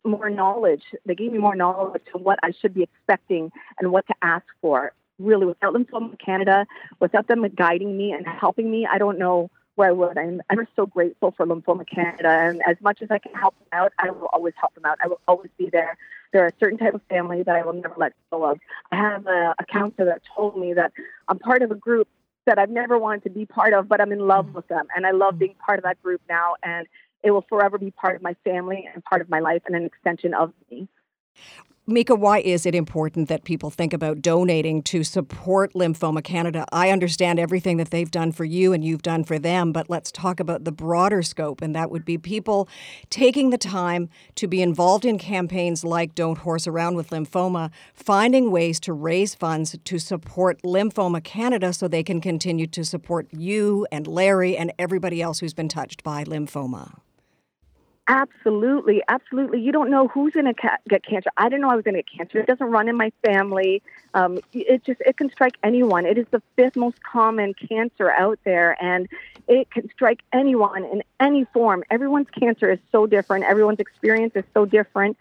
more 0.04 0.30
knowledge. 0.30 0.84
They 1.06 1.16
gave 1.16 1.32
me 1.32 1.38
more 1.38 1.56
knowledge 1.56 2.04
to 2.12 2.18
what 2.18 2.40
I 2.44 2.52
should 2.52 2.74
be 2.74 2.84
expecting 2.84 3.52
and 3.80 3.92
what 3.92 4.08
to 4.08 4.16
ask 4.22 4.46
for. 4.62 4.94
Really, 5.18 5.46
without 5.46 5.74
them 5.74 5.86
Lymphoma 5.86 6.20
Canada, 6.20 6.66
without 7.00 7.28
them 7.28 7.48
guiding 7.56 7.96
me 7.98 8.12
and 8.12 8.28
helping 8.28 8.70
me, 8.70 8.86
I 8.86 8.98
don't 8.98 9.18
know 9.18 9.50
where 9.76 9.90
I 9.90 9.92
would. 9.92 10.18
I'm, 10.18 10.42
I'm 10.50 10.68
so 10.76 10.86
grateful 10.86 11.32
for 11.32 11.46
Lymphoma 11.46 11.88
Canada, 11.88 12.30
and 12.30 12.62
as 12.68 12.76
much 12.82 13.02
as 13.02 13.12
I 13.12 13.20
can 13.20 13.34
help 13.34 13.58
them 13.60 13.68
out, 13.72 13.94
I 14.00 14.10
will 14.10 14.30
always 14.34 14.54
help 14.60 14.74
them 14.74 14.86
out. 14.86 14.98
I 15.04 15.08
will 15.08 15.22
always 15.28 15.52
be 15.58 15.70
there. 15.70 15.98
There 16.34 16.44
are 16.44 16.48
a 16.48 16.54
certain 16.60 16.78
type 16.78 16.94
of 16.94 17.02
family 17.10 17.44
that 17.44 17.56
I 17.56 17.64
will 17.64 17.74
never 17.74 17.96
let 17.98 18.14
go 18.32 18.44
of. 18.44 18.60
I 18.92 18.98
have 18.98 19.26
a, 19.28 19.56
a 19.58 19.66
counselor 19.66 20.06
that 20.08 20.22
told 20.36 20.58
me 20.58 20.74
that 20.74 20.92
I'm 21.28 21.40
part 21.40 21.62
of 21.62 21.72
a 21.72 21.76
group 21.76 22.08
that 22.46 22.60
I've 22.60 22.70
never 22.70 22.98
wanted 22.98 23.24
to 23.24 23.30
be 23.30 23.46
part 23.46 23.74
of, 23.74 23.88
but 23.88 24.00
I'm 24.00 24.12
in 24.12 24.20
love 24.20 24.48
mm. 24.48 24.54
with 24.54 24.68
them, 24.68 24.88
and 24.96 25.06
I 25.06 25.12
love 25.12 25.40
being 25.40 25.56
part 25.66 25.80
of 25.80 25.84
that 25.84 26.02
group 26.02 26.22
now. 26.30 26.56
And 26.64 26.88
it 27.24 27.32
will 27.32 27.46
forever 27.50 27.78
be 27.78 27.92
part 27.92 28.16
of 28.16 28.22
my 28.22 28.36
family 28.44 28.88
and 28.94 29.04
part 29.04 29.22
of 29.22 29.30
my 29.30 29.40
life 29.40 29.64
and 29.66 29.76
an 29.76 29.86
extension 29.86 30.34
of 30.34 30.54
me. 30.70 30.88
Mika, 31.88 32.16
why 32.16 32.40
is 32.40 32.66
it 32.66 32.74
important 32.74 33.30
that 33.30 33.44
people 33.44 33.70
think 33.70 33.94
about 33.94 34.20
donating 34.20 34.82
to 34.82 35.04
support 35.04 35.72
Lymphoma 35.74 36.24
Canada? 36.24 36.66
I 36.72 36.90
understand 36.90 37.38
everything 37.38 37.78
that 37.78 37.92
they've 37.92 38.10
done 38.10 38.32
for 38.32 38.44
you 38.44 38.74
and 38.74 38.84
you've 38.84 39.04
done 39.04 39.24
for 39.24 39.38
them, 39.38 39.72
but 39.72 39.88
let's 39.88 40.12
talk 40.12 40.40
about 40.40 40.64
the 40.64 40.72
broader 40.72 41.22
scope, 41.22 41.62
and 41.62 41.76
that 41.76 41.92
would 41.92 42.04
be 42.04 42.18
people 42.18 42.68
taking 43.12 43.52
the 43.52 43.58
time 43.60 44.10
to 44.34 44.48
be 44.48 44.64
involved 44.64 45.06
in 45.06 45.20
campaigns 45.20 45.84
like 45.84 46.16
Don't 46.16 46.40
Horse 46.40 46.66
Around 46.66 46.96
with 46.96 47.12
Lymphoma, 47.12 47.70
finding 47.94 48.50
ways 48.50 48.80
to 48.80 48.92
raise 48.92 49.36
funds 49.36 49.78
to 49.84 50.00
support 50.00 50.64
Lymphoma 50.64 51.24
Canada 51.24 51.72
so 51.72 51.88
they 51.88 52.02
can 52.02 52.20
continue 52.20 52.66
to 52.66 52.84
support 52.84 53.28
you 53.32 53.86
and 53.92 54.08
Larry 54.08 54.58
and 54.58 54.74
everybody 54.80 55.22
else 55.22 55.40
who's 55.40 55.54
been 55.54 55.70
touched 55.70 56.04
by 56.04 56.24
lymphoma. 56.24 57.05
Absolutely, 58.08 59.02
absolutely. 59.08 59.62
You 59.62 59.72
don't 59.72 59.90
know 59.90 60.08
who's 60.08 60.34
going 60.34 60.46
to 60.46 60.54
ca- 60.54 60.78
get 60.88 61.04
cancer. 61.04 61.32
I 61.38 61.46
didn't 61.46 61.62
know 61.62 61.72
I 61.72 61.76
was 61.76 61.84
going 61.84 61.96
to 61.96 62.04
get 62.04 62.18
cancer. 62.18 62.38
It 62.40 62.46
doesn't 62.46 62.68
run 62.68 62.88
in 62.88 62.96
my 62.96 63.12
family. 63.26 63.82
Um, 64.14 64.38
it 64.54 64.84
just 64.86 65.02
it 65.02 65.18
can 65.18 65.32
strike 65.32 65.56
anyone. 65.64 66.06
It 66.06 66.20
is 66.20 66.28
the 66.30 66.42
fifth 66.56 66.76
most 66.76 67.02
common 67.02 67.56
cancer 67.56 68.12
out 68.12 68.38
there, 68.46 68.78
and 68.82 69.08
it 69.48 69.72
can 69.72 69.90
strike 69.90 70.22
anyone 70.32 70.86
in 70.86 71.02
any 71.20 71.46
form. 71.46 71.84
Everyone's 71.90 72.30
cancer 72.30 72.70
is 72.72 72.80
so 72.92 73.08
different. 73.08 73.44
Everyone's 73.46 73.80
experience 73.80 74.34
is 74.36 74.44
so 74.54 74.66
different. 74.66 75.18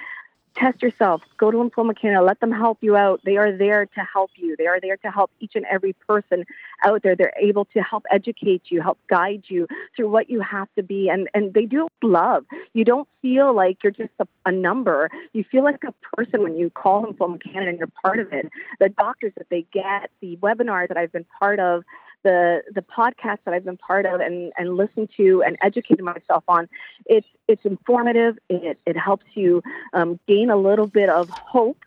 Test 0.55 0.83
yourself. 0.83 1.23
Go 1.37 1.51
to 1.51 1.59
Lymphoma 1.59 1.99
Canada. 1.99 2.23
Let 2.23 2.41
them 2.41 2.53
help 2.53 2.79
you 2.81 2.97
out. 2.97 3.21
They 3.25 3.37
are 3.37 3.53
there 3.53 3.87
to 3.87 4.01
help 4.01 4.31
you. 4.37 4.57
They 4.57 4.67
are 4.67 4.81
there 4.81 4.97
to 4.99 5.11
help 5.11 5.31
each 5.41 5.55
and 5.55 5.65
every 5.71 5.93
person 6.07 6.45
out 6.85 7.03
there. 7.03 7.17
They're 7.17 7.35
able 7.41 7.65
to 7.67 7.81
help 7.81 8.05
educate 8.11 8.63
you, 8.67 8.81
help 8.81 8.99
guide 9.09 9.45
you 9.49 9.67
through 9.97 10.11
what 10.11 10.31
you 10.31 10.41
have 10.41 10.69
to 10.77 10.83
be. 10.83 11.09
And, 11.09 11.29
and 11.35 11.55
they 11.55 11.67
do 11.67 11.89
love. 12.03 12.45
You 12.73 12.85
don't 12.85 13.09
feel 13.23 13.55
like 13.55 13.83
you're 13.83 13.93
just 13.93 14.13
a, 14.19 14.27
a 14.47 14.53
number. 14.53 15.11
You 15.33 15.45
feel 15.45 15.65
like 15.65 15.83
a 15.85 16.17
person 16.17 16.43
when 16.43 16.57
you 16.57 16.71
call 16.71 17.05
Lymphoma 17.05 17.43
Canada 17.43 17.71
and 17.71 17.79
you're 17.79 17.89
part 18.03 18.19
of 18.19 18.33
it. 18.33 18.51
The 18.81 18.89
doctors 18.89 19.33
that 19.37 19.49
they 19.51 19.67
get, 19.73 20.11
the 20.21 20.37
webinars 20.37 20.89
that 20.89 20.97
I've 20.97 21.13
been 21.13 21.27
part 21.39 21.61
of, 21.61 21.85
the 22.25 22.63
the 22.75 22.83
podcast 22.83 23.39
that 23.45 23.55
I've 23.55 23.65
been 23.65 23.77
part 23.77 24.07
of 24.07 24.21
and, 24.21 24.53
and 24.59 24.77
listened 24.77 25.11
to 25.17 25.45
and 25.45 25.57
educated 25.63 26.05
myself 26.05 26.43
on, 26.49 26.69
it's 27.07 27.29
it's 27.47 27.65
informative. 27.65 28.37
It 28.49 28.79
it 28.85 28.97
helps 28.97 29.27
you 29.35 29.63
um, 29.93 30.19
gain 30.27 30.51
a 30.51 30.57
little 30.57 30.89
bit 30.89 31.09
of 31.09 31.31
hope 31.31 31.85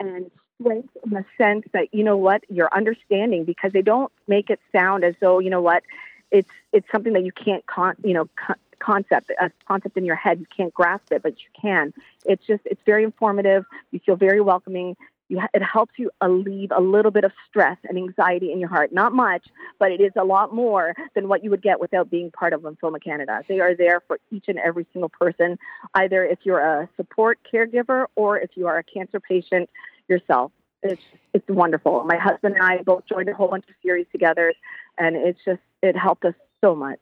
and 0.00 0.30
strength 0.58 0.96
in 1.04 1.10
the 1.10 1.24
sense 1.36 1.66
that 1.72 1.92
you 1.92 2.02
know 2.02 2.16
what 2.16 2.42
you're 2.48 2.74
understanding 2.74 3.44
because 3.44 3.72
they 3.72 3.82
don't 3.82 4.10
make 4.26 4.48
it 4.48 4.60
sound 4.72 5.04
as 5.04 5.14
though 5.20 5.38
you 5.38 5.50
know 5.50 5.60
what 5.60 5.82
it's 6.30 6.48
it's 6.72 6.86
something 6.90 7.12
that 7.12 7.24
you 7.24 7.32
can't 7.32 7.66
con- 7.66 7.96
you 8.02 8.14
know 8.14 8.28
con- 8.36 8.56
concept 8.78 9.30
a 9.40 9.50
concept 9.66 9.96
in 9.96 10.04
your 10.04 10.16
head. 10.16 10.38
You 10.40 10.46
can't 10.56 10.72
grasp 10.72 11.12
it 11.12 11.22
but 11.22 11.32
you 11.38 11.48
can. 11.60 11.92
It's 12.24 12.46
just 12.46 12.62
it's 12.64 12.80
very 12.86 13.04
informative. 13.04 13.64
You 13.90 14.00
feel 14.00 14.16
very 14.16 14.40
welcoming 14.40 14.96
it 15.28 15.62
helps 15.62 15.94
you 15.96 16.10
alleviate 16.20 16.70
a 16.70 16.80
little 16.80 17.10
bit 17.10 17.24
of 17.24 17.32
stress 17.48 17.76
and 17.88 17.98
anxiety 17.98 18.52
in 18.52 18.60
your 18.60 18.68
heart. 18.68 18.92
Not 18.92 19.12
much, 19.12 19.46
but 19.78 19.90
it 19.90 20.00
is 20.00 20.12
a 20.16 20.24
lot 20.24 20.54
more 20.54 20.94
than 21.14 21.28
what 21.28 21.42
you 21.42 21.50
would 21.50 21.62
get 21.62 21.80
without 21.80 22.10
being 22.10 22.30
part 22.30 22.52
of 22.52 22.62
Lymphoma 22.62 23.02
Canada. 23.02 23.42
They 23.48 23.60
are 23.60 23.74
there 23.74 24.00
for 24.06 24.18
each 24.30 24.44
and 24.48 24.58
every 24.58 24.86
single 24.92 25.08
person, 25.08 25.58
either 25.94 26.24
if 26.24 26.38
you're 26.44 26.60
a 26.60 26.88
support 26.96 27.38
caregiver 27.52 28.06
or 28.14 28.38
if 28.38 28.50
you 28.54 28.66
are 28.66 28.78
a 28.78 28.84
cancer 28.84 29.20
patient 29.20 29.68
yourself. 30.08 30.52
It's 30.82 31.02
it's 31.32 31.48
wonderful. 31.48 32.04
My 32.04 32.16
husband 32.16 32.54
and 32.54 32.62
I 32.62 32.82
both 32.82 33.04
joined 33.08 33.28
a 33.28 33.34
whole 33.34 33.48
bunch 33.48 33.64
of 33.68 33.74
series 33.82 34.06
together, 34.12 34.54
and 34.98 35.16
it's 35.16 35.40
just 35.44 35.60
it 35.82 35.96
helped 35.96 36.24
us 36.24 36.34
so 36.60 36.76
much. 36.76 37.00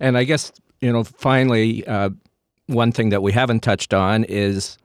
And 0.00 0.18
I 0.18 0.24
guess 0.24 0.52
you 0.80 0.92
know, 0.92 1.04
finally, 1.04 1.86
uh, 1.86 2.10
one 2.66 2.90
thing 2.92 3.10
that 3.10 3.22
we 3.22 3.32
haven't 3.32 3.60
touched 3.60 3.94
on 3.94 4.24
is 4.24 4.78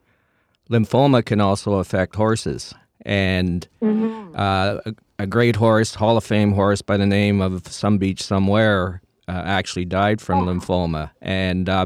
lymphoma 0.70 1.24
can 1.26 1.42
also 1.42 1.76
affect 1.76 2.16
horses. 2.16 2.74
And 3.06 3.68
mm-hmm. 3.82 4.36
uh, 4.36 4.80
a, 4.86 4.96
a, 5.20 5.28
great 5.28 5.56
horse, 5.56 5.96
Hall 5.96 6.18
of 6.18 6.24
Fame 6.24 6.52
horse 6.52 6.82
by 6.82 6.98
the 6.98 7.06
name 7.06 7.42
of 7.42 7.68
Some 7.68 7.98
Beach 7.98 8.22
Somewhere, 8.22 9.02
uh, 9.28 9.44
actually 9.46 9.86
died 9.86 10.20
from 10.20 10.48
oh. 10.48 10.52
lymphoma. 10.52 11.12
And 11.22 11.70
uh, 11.70 11.86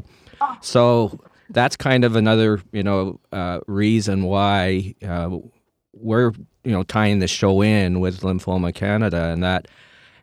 so 0.61 1.19
that's 1.49 1.75
kind 1.75 2.03
of 2.03 2.15
another, 2.15 2.61
you 2.71 2.83
know, 2.83 3.19
uh, 3.31 3.59
reason 3.67 4.23
why 4.23 4.95
uh, 5.07 5.37
we're, 5.93 6.31
you 6.63 6.71
know, 6.71 6.83
tying 6.83 7.19
the 7.19 7.27
show 7.27 7.61
in 7.61 7.99
with 7.99 8.21
Lymphoma 8.21 8.73
Canada 8.73 9.25
and 9.25 9.43
that 9.43 9.67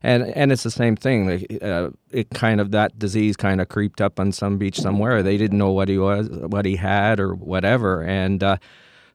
and 0.03 0.25
and 0.37 0.53
it's 0.53 0.63
the 0.63 0.71
same 0.71 0.97
thing. 0.97 1.47
Uh, 1.63 1.91
it 2.11 2.31
kind 2.31 2.61
of 2.61 2.71
that 2.73 2.99
disease 2.99 3.37
kind 3.37 3.61
of 3.61 3.69
creeped 3.69 4.01
up 4.01 4.21
on 4.21 4.33
some 4.33 4.59
beach 4.59 4.79
somewhere. 4.81 5.23
They 5.23 5.37
didn't 5.37 5.59
know 5.59 5.73
what 5.73 5.89
he 5.89 5.99
was, 5.99 6.29
what 6.31 6.65
he 6.65 6.77
had, 6.77 7.21
or 7.21 7.35
whatever. 7.35 8.03
And 8.03 8.43
uh, 8.43 8.57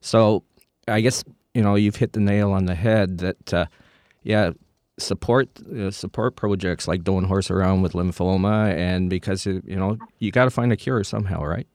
so, 0.01 0.43
I 0.87 1.01
guess 1.01 1.23
you 1.53 1.61
know 1.61 1.75
you've 1.75 1.95
hit 1.95 2.13
the 2.13 2.19
nail 2.19 2.51
on 2.51 2.65
the 2.65 2.75
head. 2.75 3.19
That 3.19 3.53
uh, 3.53 3.65
yeah, 4.23 4.51
support 4.97 5.49
uh, 5.61 5.91
support 5.91 6.35
projects 6.35 6.87
like 6.87 7.03
Don't 7.03 7.25
Horse 7.25 7.49
Around 7.49 7.81
with 7.81 7.93
Lymphoma, 7.93 8.73
and 8.73 9.09
because 9.09 9.45
you 9.45 9.61
know 9.65 9.97
you 10.19 10.31
got 10.31 10.45
to 10.45 10.51
find 10.51 10.71
a 10.71 10.77
cure 10.77 11.03
somehow, 11.03 11.43
right? 11.43 11.67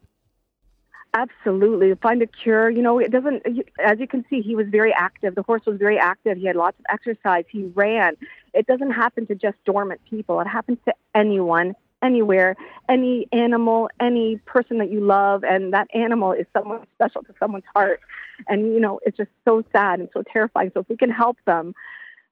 Absolutely. 1.14 1.94
Find 1.94 2.22
a 2.22 2.26
cure. 2.26 2.68
You 2.70 2.82
know, 2.82 2.98
it 2.98 3.10
doesn't, 3.10 3.42
as 3.82 3.98
you 3.98 4.06
can 4.06 4.24
see, 4.28 4.40
he 4.40 4.54
was 4.54 4.66
very 4.68 4.92
active. 4.92 5.34
The 5.34 5.42
horse 5.42 5.62
was 5.66 5.78
very 5.78 5.98
active. 5.98 6.36
He 6.36 6.46
had 6.46 6.56
lots 6.56 6.78
of 6.78 6.84
exercise. 6.88 7.44
He 7.48 7.64
ran. 7.74 8.16
It 8.54 8.66
doesn't 8.66 8.90
happen 8.90 9.26
to 9.26 9.34
just 9.34 9.56
dormant 9.64 10.00
people, 10.08 10.40
it 10.40 10.46
happens 10.46 10.78
to 10.86 10.94
anyone, 11.14 11.74
anywhere, 12.02 12.56
any 12.88 13.26
animal, 13.32 13.88
any 14.00 14.36
person 14.38 14.78
that 14.78 14.90
you 14.90 15.00
love. 15.00 15.44
And 15.44 15.72
that 15.72 15.88
animal 15.94 16.32
is 16.32 16.46
someone 16.52 16.86
special 16.94 17.22
to 17.22 17.34
someone's 17.40 17.64
heart. 17.74 18.00
And, 18.46 18.74
you 18.74 18.80
know, 18.80 19.00
it's 19.04 19.16
just 19.16 19.30
so 19.46 19.64
sad 19.72 20.00
and 20.00 20.08
so 20.12 20.22
terrifying. 20.22 20.70
So 20.74 20.80
if 20.80 20.88
we 20.88 20.96
can 20.96 21.10
help 21.10 21.38
them, 21.46 21.74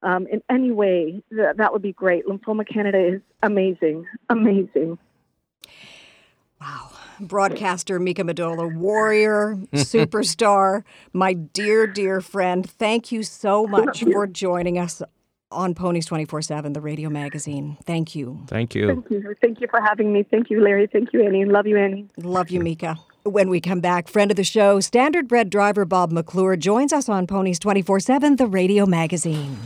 um, 0.02 0.26
in 0.26 0.42
any 0.50 0.70
way, 0.70 1.22
th- 1.30 1.56
that 1.56 1.72
would 1.72 1.82
be 1.82 1.92
great. 1.92 2.26
Lymphoma 2.26 2.68
Canada 2.68 2.98
is 2.98 3.20
amazing, 3.42 4.06
amazing. 4.28 4.98
Wow 6.60 6.90
broadcaster 7.20 7.98
Mika 7.98 8.22
Madola, 8.22 8.74
warrior, 8.74 9.56
superstar, 9.74 10.82
my 11.12 11.34
dear, 11.34 11.86
dear 11.86 12.20
friend. 12.20 12.68
Thank 12.68 13.12
you 13.12 13.22
so 13.22 13.66
much 13.66 14.02
for 14.04 14.26
joining 14.26 14.78
us 14.78 15.02
on 15.50 15.74
Ponies 15.74 16.06
24 16.06 16.42
7, 16.42 16.72
the 16.72 16.80
radio 16.80 17.08
magazine. 17.08 17.76
Thank 17.84 18.14
you. 18.14 18.44
Thank 18.48 18.74
you. 18.74 18.88
Thank 18.88 19.10
you. 19.10 19.34
Thank 19.40 19.60
you 19.60 19.68
for 19.68 19.80
having 19.80 20.12
me. 20.12 20.24
Thank 20.24 20.50
you, 20.50 20.62
Larry. 20.62 20.86
Thank 20.86 21.12
you, 21.12 21.24
Annie. 21.24 21.44
Love 21.44 21.66
you, 21.66 21.76
Annie. 21.76 22.08
Love 22.18 22.50
you, 22.50 22.60
Mika. 22.60 22.96
When 23.24 23.48
we 23.48 23.60
come 23.60 23.80
back, 23.80 24.06
friend 24.06 24.30
of 24.30 24.36
the 24.36 24.44
show, 24.44 24.78
standard 24.80 25.26
bred 25.26 25.50
driver 25.50 25.84
Bob 25.84 26.12
McClure 26.12 26.56
joins 26.56 26.92
us 26.92 27.08
on 27.08 27.26
Ponies 27.26 27.58
24 27.58 28.00
7, 28.00 28.36
the 28.36 28.46
radio 28.46 28.86
magazine. 28.86 29.56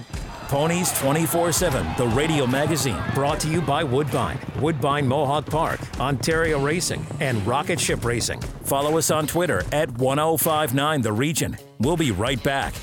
Ponies 0.51 0.93
24 0.99 1.53
7, 1.53 1.87
the 1.97 2.09
radio 2.09 2.45
magazine, 2.45 3.01
brought 3.15 3.39
to 3.39 3.47
you 3.47 3.63
by 3.63 3.85
Woodbine, 3.85 4.37
Woodbine 4.61 5.07
Mohawk 5.07 5.47
Park, 5.47 5.79
Ontario 6.01 6.59
Racing, 6.59 7.07
and 7.21 7.47
Rocket 7.47 7.79
Ship 7.79 8.05
Racing. 8.05 8.41
Follow 8.65 8.99
us 8.99 9.13
on 9.13 9.29
Twitter 9.29 9.63
at 9.71 9.89
1059 9.93 11.03
The 11.03 11.13
Region. 11.13 11.57
We'll 11.79 11.97
be 11.97 12.11
right 12.11 12.43
back. 12.43 12.75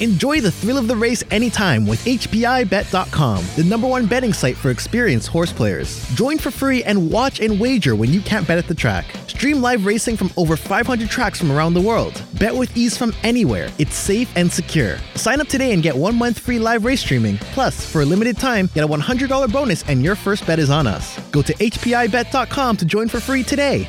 Enjoy 0.00 0.42
the 0.42 0.50
thrill 0.50 0.76
of 0.76 0.86
the 0.86 0.96
race 0.96 1.24
anytime 1.30 1.86
with 1.86 2.04
HPIBet.com, 2.04 3.44
the 3.56 3.64
number 3.64 3.86
one 3.86 4.04
betting 4.04 4.34
site 4.34 4.56
for 4.56 4.70
experienced 4.70 5.28
horse 5.28 5.54
players. 5.54 6.06
Join 6.14 6.36
for 6.36 6.50
free 6.50 6.84
and 6.84 7.10
watch 7.10 7.40
and 7.40 7.58
wager 7.58 7.96
when 7.96 8.10
you 8.10 8.20
can't 8.20 8.46
bet 8.46 8.58
at 8.58 8.68
the 8.68 8.74
track. 8.74 9.06
Stream 9.40 9.62
live 9.62 9.86
racing 9.86 10.18
from 10.18 10.30
over 10.36 10.54
500 10.54 11.08
tracks 11.08 11.38
from 11.38 11.50
around 11.50 11.72
the 11.72 11.80
world. 11.80 12.22
Bet 12.38 12.54
with 12.54 12.76
ease 12.76 12.94
from 12.94 13.14
anywhere. 13.22 13.70
It's 13.78 13.94
safe 13.94 14.30
and 14.36 14.52
secure. 14.52 14.98
Sign 15.14 15.40
up 15.40 15.48
today 15.48 15.72
and 15.72 15.82
get 15.82 15.96
one 15.96 16.14
month 16.14 16.38
free 16.38 16.58
live 16.58 16.84
race 16.84 17.00
streaming. 17.00 17.38
Plus, 17.54 17.90
for 17.90 18.02
a 18.02 18.04
limited 18.04 18.36
time, 18.36 18.68
get 18.74 18.84
a 18.84 18.86
$100 18.86 19.50
bonus 19.50 19.82
and 19.88 20.04
your 20.04 20.14
first 20.14 20.46
bet 20.46 20.58
is 20.58 20.68
on 20.68 20.86
us. 20.86 21.18
Go 21.30 21.40
to 21.40 21.54
HPIBet.com 21.54 22.76
to 22.76 22.84
join 22.84 23.08
for 23.08 23.18
free 23.18 23.42
today. 23.42 23.88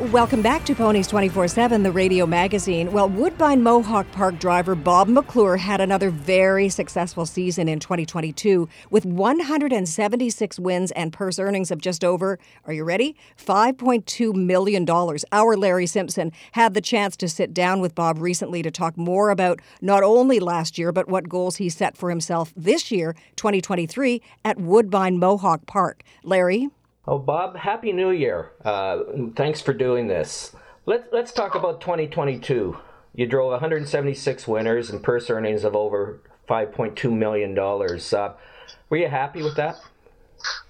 Welcome 0.00 0.42
back 0.42 0.64
to 0.64 0.74
Ponies 0.74 1.06
24 1.06 1.46
7, 1.46 1.84
the 1.84 1.92
radio 1.92 2.26
magazine. 2.26 2.90
Well, 2.90 3.08
Woodbine 3.08 3.62
Mohawk 3.62 4.10
Park 4.10 4.40
driver 4.40 4.74
Bob 4.74 5.06
McClure 5.06 5.56
had 5.56 5.80
another 5.80 6.10
very 6.10 6.68
successful 6.68 7.26
season 7.26 7.68
in 7.68 7.78
2022 7.78 8.68
with 8.90 9.06
176 9.06 10.58
wins 10.58 10.90
and 10.90 11.12
purse 11.12 11.38
earnings 11.38 11.70
of 11.70 11.80
just 11.80 12.04
over, 12.04 12.40
are 12.64 12.72
you 12.72 12.82
ready? 12.82 13.14
$5.2 13.38 14.34
million. 14.34 14.84
Our 15.30 15.56
Larry 15.56 15.86
Simpson 15.86 16.32
had 16.52 16.74
the 16.74 16.80
chance 16.80 17.16
to 17.18 17.28
sit 17.28 17.54
down 17.54 17.80
with 17.80 17.94
Bob 17.94 18.18
recently 18.18 18.62
to 18.64 18.72
talk 18.72 18.98
more 18.98 19.30
about 19.30 19.60
not 19.80 20.02
only 20.02 20.40
last 20.40 20.76
year, 20.76 20.90
but 20.90 21.08
what 21.08 21.28
goals 21.28 21.56
he 21.56 21.68
set 21.68 21.96
for 21.96 22.10
himself 22.10 22.52
this 22.56 22.90
year, 22.90 23.14
2023, 23.36 24.20
at 24.44 24.58
Woodbine 24.58 25.20
Mohawk 25.20 25.66
Park. 25.66 26.02
Larry? 26.24 26.68
Oh, 27.06 27.18
Bob, 27.18 27.56
Happy 27.56 27.92
New 27.92 28.10
Year. 28.10 28.52
Uh, 28.64 29.00
thanks 29.36 29.60
for 29.60 29.74
doing 29.74 30.08
this. 30.08 30.56
Let, 30.86 31.12
let's 31.12 31.32
talk 31.32 31.54
about 31.54 31.82
2022. 31.82 32.78
You 33.14 33.26
drove 33.26 33.50
176 33.50 34.48
winners 34.48 34.88
and 34.88 35.02
purse 35.02 35.28
earnings 35.28 35.64
of 35.64 35.76
over 35.76 36.20
$5.2 36.48 37.12
million. 37.12 37.52
Uh, 37.58 38.32
were 38.88 38.96
you 38.96 39.08
happy 39.08 39.42
with 39.42 39.54
that? 39.56 39.76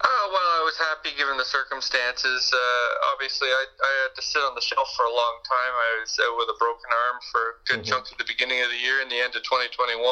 Oh, 0.03 0.27
well, 0.31 0.51
I 0.59 0.63
was 0.67 0.77
happy 0.77 1.17
given 1.17 1.39
the 1.39 1.45
circumstances. 1.45 2.51
Uh, 2.53 3.13
obviously, 3.15 3.49
I, 3.49 3.65
I 3.71 3.93
had 4.03 4.15
to 4.17 4.23
sit 4.23 4.43
on 4.43 4.55
the 4.55 4.61
shelf 4.61 4.91
for 4.97 5.07
a 5.07 5.15
long 5.15 5.39
time. 5.47 5.71
I 5.71 6.03
was 6.03 6.19
out 6.19 6.37
with 6.37 6.51
a 6.51 6.59
broken 6.59 6.91
arm 6.91 7.19
for 7.31 7.41
a 7.41 7.55
good 7.67 7.83
mm-hmm. 7.87 7.91
chunk 7.95 8.11
of 8.11 8.19
the 8.19 8.27
beginning 8.27 8.61
of 8.63 8.71
the 8.71 8.79
year 8.79 9.03
and 9.03 9.11
the 9.11 9.23
end 9.23 9.35
of 9.39 9.43
2021. 9.47 10.03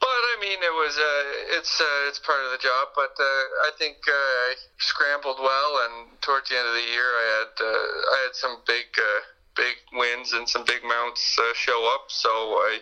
But 0.00 0.08
I 0.08 0.36
mean, 0.40 0.58
it 0.58 0.72
was 0.72 0.96
uh, 0.96 1.58
it's 1.60 1.80
uh, 1.80 2.08
it's 2.08 2.18
part 2.18 2.40
of 2.44 2.50
the 2.52 2.58
job. 2.58 2.88
But 2.96 3.12
uh, 3.20 3.68
I 3.68 3.70
think 3.78 3.96
uh, 4.08 4.12
I 4.12 4.54
scrambled 4.78 5.38
well, 5.38 5.72
and 5.84 6.20
towards 6.20 6.48
the 6.48 6.56
end 6.56 6.68
of 6.68 6.74
the 6.74 6.88
year, 6.88 7.04
I 7.04 7.26
had 7.38 7.52
uh, 7.60 8.16
I 8.16 8.18
had 8.24 8.34
some 8.34 8.56
big 8.66 8.88
uh, 8.96 9.20
big 9.56 9.76
wins 9.92 10.32
and 10.32 10.48
some 10.48 10.64
big 10.64 10.82
mounts 10.84 11.36
uh, 11.38 11.52
show 11.54 11.90
up. 11.94 12.08
So 12.08 12.30
I 12.30 12.78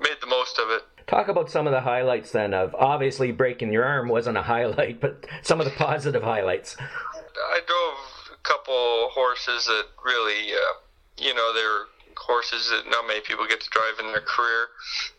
made 0.00 0.18
the 0.20 0.26
most 0.26 0.58
of 0.58 0.70
it. 0.70 0.82
Talk 1.06 1.28
about 1.28 1.50
some 1.50 1.68
of 1.68 1.72
the 1.72 1.82
highlights 1.82 2.32
then. 2.32 2.52
Of 2.52 2.74
obviously 2.74 3.30
breaking 3.30 3.72
your 3.72 3.84
arm 3.84 4.08
wasn't 4.08 4.36
a 4.36 4.42
highlight, 4.42 5.00
but 5.00 5.24
some 5.42 5.60
of 5.60 5.66
the 5.66 5.72
positive 5.72 6.22
highlights. 6.22 6.76
I 6.80 7.60
drove 7.66 8.34
a 8.34 8.42
couple 8.42 9.10
horses 9.14 9.66
that 9.66 9.86
really, 10.04 10.52
uh, 10.52 10.74
you 11.18 11.32
know, 11.32 11.54
they 11.54 11.62
were 11.62 11.86
horses 12.16 12.68
that 12.70 12.90
not 12.90 13.06
many 13.06 13.20
people 13.20 13.46
get 13.46 13.60
to 13.60 13.70
drive 13.70 13.98
in 14.00 14.06
their 14.12 14.24
career. 14.24 14.68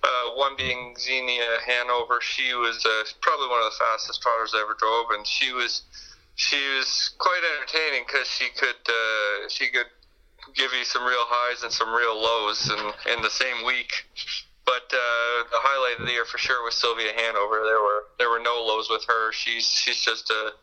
Uh, 0.04 0.36
one 0.36 0.56
being 0.58 0.96
Xenia 1.00 1.62
Hanover. 1.66 2.20
She 2.22 2.54
was 2.54 2.84
uh, 2.86 3.04
probably 3.22 3.48
one 3.48 3.60
of 3.60 3.72
the 3.72 3.80
fastest 3.80 4.22
trotters 4.22 4.54
I 4.56 4.62
ever 4.62 4.76
drove, 4.78 5.12
and 5.12 5.26
she 5.26 5.54
was 5.54 5.84
she 6.36 6.58
was 6.78 7.12
quite 7.18 7.42
entertaining 7.58 8.06
because 8.06 8.28
she 8.28 8.50
could 8.54 8.82
uh, 8.88 9.50
she 9.50 9.70
could 9.70 9.90
give 10.56 10.72
you 10.74 10.86
some 10.86 11.04
real 11.04 11.26
highs 11.28 11.64
and 11.64 11.72
some 11.72 11.94
real 11.94 12.16
lows 12.16 12.70
in, 12.70 13.14
in 13.14 13.22
the 13.22 13.30
same 13.30 13.66
week. 13.66 14.06
But 14.66 14.92
uh, 14.92 15.48
the 15.50 15.64
highlight 15.64 16.00
of 16.00 16.06
the 16.06 16.12
year 16.12 16.26
for 16.26 16.38
sure 16.38 16.64
was 16.64 16.76
Sylvia 16.76 17.14
Hanover. 17.16 17.64
There 17.64 17.82
were 17.82 18.04
there 18.18 18.30
were 18.30 18.40
no 18.40 18.64
lows 18.64 18.90
with 18.90 19.04
her. 19.08 19.32
She's 19.32 19.66
she's 19.66 20.04
just 20.04 20.30
a 20.30 20.54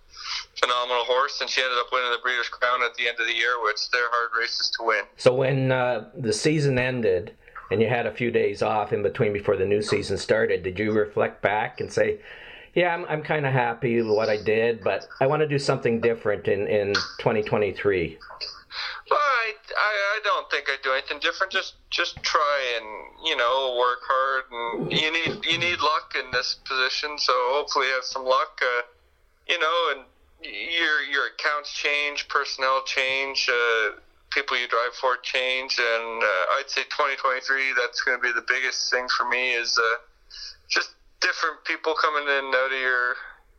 phenomenal 0.60 1.04
horse, 1.04 1.40
and 1.40 1.48
she 1.48 1.62
ended 1.62 1.78
up 1.78 1.86
winning 1.92 2.10
the 2.10 2.18
Breeders' 2.22 2.48
Crown 2.48 2.82
at 2.82 2.94
the 2.94 3.08
end 3.08 3.18
of 3.20 3.26
the 3.26 3.34
year, 3.34 3.62
which 3.62 3.90
they're 3.90 4.10
hard 4.10 4.30
races 4.38 4.70
to 4.78 4.84
win. 4.84 5.04
So 5.16 5.34
when 5.34 5.72
uh, 5.72 6.10
the 6.16 6.32
season 6.32 6.78
ended 6.78 7.34
and 7.70 7.80
you 7.80 7.88
had 7.88 8.06
a 8.06 8.12
few 8.12 8.30
days 8.30 8.62
off 8.62 8.92
in 8.92 9.02
between 9.02 9.32
before 9.32 9.56
the 9.56 9.66
new 9.66 9.82
season 9.82 10.18
started, 10.18 10.62
did 10.62 10.78
you 10.78 10.92
reflect 10.92 11.42
back 11.42 11.80
and 11.80 11.92
say, 11.92 12.18
yeah, 12.74 12.92
I'm, 12.94 13.04
I'm 13.06 13.22
kind 13.22 13.46
of 13.46 13.52
happy 13.52 14.00
with 14.02 14.14
what 14.14 14.28
I 14.28 14.42
did, 14.42 14.82
but 14.82 15.06
I 15.20 15.26
want 15.26 15.40
to 15.40 15.48
do 15.48 15.58
something 15.58 16.00
different 16.00 16.48
in, 16.48 16.66
in 16.66 16.94
2023? 17.18 18.18
Well, 19.10 19.20
I, 19.20 19.52
I, 19.76 20.16
I 20.16 20.20
don't 20.24 20.50
think 20.50 20.68
I'd 20.68 20.82
do 20.82 20.92
anything 20.92 21.20
different. 21.20 21.52
Just 21.52 21.74
just 21.90 22.20
try 22.22 22.58
and 22.76 23.26
you 23.26 23.36
know 23.36 23.76
work 23.78 24.00
hard, 24.02 24.44
and 24.50 24.92
you 24.92 25.12
need 25.12 25.44
you 25.44 25.58
need 25.58 25.78
luck 25.80 26.14
in 26.18 26.30
this 26.32 26.56
position. 26.64 27.18
So 27.18 27.32
hopefully, 27.52 27.86
have 27.88 28.02
some 28.02 28.24
luck. 28.24 28.60
Uh, 28.60 28.82
you 29.46 29.58
know, 29.58 29.92
and 29.94 30.04
your 30.42 31.02
your 31.02 31.26
accounts 31.28 31.72
change, 31.72 32.28
personnel 32.28 32.82
change, 32.84 33.48
uh, 33.48 33.90
people 34.30 34.58
you 34.58 34.68
drive 34.68 34.94
for 35.00 35.16
change, 35.22 35.78
and 35.78 36.22
uh, 36.22 36.56
I'd 36.58 36.68
say 36.68 36.82
2023 36.84 37.74
that's 37.76 38.00
going 38.02 38.18
to 38.18 38.22
be 38.22 38.32
the 38.32 38.44
biggest 38.46 38.90
thing 38.90 39.06
for 39.16 39.28
me 39.28 39.54
is 39.54 39.78
uh, 39.78 39.96
just 40.68 40.90
different 41.20 41.64
people 41.64 41.94
coming 41.94 42.24
in 42.24 42.44
and 42.46 42.54
out 42.54 42.72
of 42.72 42.78
your. 42.78 43.14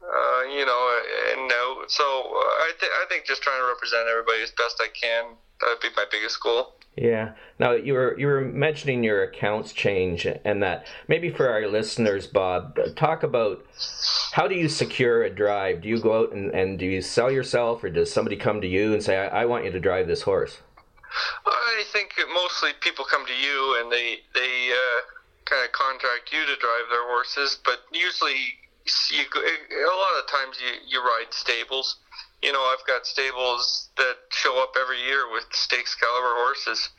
Uh, 0.06 0.44
you 0.44 0.64
know, 0.64 1.02
and 1.34 1.52
out. 1.52 1.86
So 1.88 2.04
uh, 2.04 2.38
I, 2.38 2.72
th- 2.80 2.92
I 3.02 3.06
think 3.10 3.26
just 3.26 3.42
trying 3.42 3.60
to 3.60 3.66
represent 3.66 4.06
everybody 4.08 4.44
as 4.44 4.52
best 4.52 4.80
I 4.80 4.88
can 4.94 5.36
that'd 5.62 5.82
be 5.82 5.90
my 5.96 6.06
biggest 6.12 6.40
goal. 6.42 6.75
Yeah. 6.96 7.34
Now 7.60 7.74
you 7.74 7.94
were 7.94 8.18
you 8.18 8.28
were 8.28 8.42
mentioning 8.42 9.04
your 9.04 9.24
accounts 9.24 9.74
change 9.74 10.26
and 10.26 10.64
that 10.64 10.88
maybe 11.10 11.30
for 11.30 11.50
our 11.50 11.68
listeners, 11.68 12.26
Bob, 12.26 12.80
talk 12.96 13.24
about 13.24 13.66
how 14.32 14.48
do 14.48 14.56
you 14.56 14.70
secure 14.70 15.24
a 15.24 15.30
drive? 15.30 15.82
Do 15.82 15.90
you 15.90 16.00
go 16.00 16.22
out 16.22 16.32
and, 16.32 16.52
and 16.52 16.80
do 16.80 16.86
you 16.86 17.02
sell 17.02 17.30
yourself, 17.30 17.84
or 17.84 17.90
does 17.90 18.12
somebody 18.12 18.38
come 18.38 18.62
to 18.62 18.68
you 18.68 18.94
and 18.94 19.04
say, 19.04 19.18
I, 19.18 19.42
I 19.42 19.46
want 19.46 19.66
you 19.66 19.72
to 19.72 19.80
drive 19.80 20.08
this 20.08 20.22
horse"? 20.22 20.60
I 21.46 21.84
think 21.92 22.14
mostly 22.34 22.72
people 22.80 23.04
come 23.04 23.26
to 23.26 23.36
you 23.36 23.82
and 23.82 23.92
they 23.92 24.20
they 24.34 24.72
uh, 24.72 25.02
kind 25.44 25.66
of 25.66 25.74
contract 25.74 26.32
you 26.32 26.46
to 26.46 26.56
drive 26.60 26.88
their 26.90 27.08
horses, 27.08 27.60
but 27.66 27.80
usually 27.92 28.56
you, 29.12 29.24
a 29.26 29.98
lot 29.98 30.20
of 30.20 30.30
times 30.30 30.58
you, 30.62 30.72
you 30.88 31.02
ride 31.02 31.32
stables 31.32 31.98
you 32.42 32.52
know, 32.52 32.62
I've 32.62 32.86
got 32.86 33.06
stables 33.06 33.90
that 33.98 34.18
show 34.30 34.62
up 34.62 34.76
every 34.80 35.02
year 35.02 35.32
with 35.32 35.46
stakes 35.52 35.96
caliber 35.96 36.36
horses. 36.36 36.90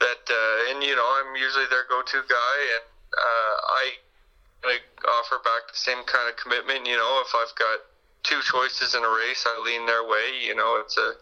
That 0.00 0.22
uh, 0.28 0.70
and 0.70 0.82
you 0.82 0.94
know, 0.94 1.06
I'm 1.06 1.36
usually 1.36 1.66
their 1.70 1.84
go-to 1.88 2.22
guy, 2.28 2.56
and 2.76 2.86
uh, 3.16 3.54
I 3.82 3.84
offer 5.20 5.38
back 5.44 5.72
the 5.72 5.78
same 5.78 6.04
kind 6.04 6.28
of 6.28 6.36
commitment. 6.36 6.86
You 6.86 6.96
know, 6.96 7.22
if 7.24 7.32
I've 7.34 7.54
got 7.56 7.78
two 8.22 8.40
choices 8.42 8.94
in 8.94 9.02
a 9.02 9.08
race, 9.08 9.46
I 9.46 9.58
lean 9.62 9.86
their 9.86 10.04
way. 10.04 10.36
You 10.42 10.54
know, 10.54 10.82
it's 10.82 10.96
a 10.98 11.14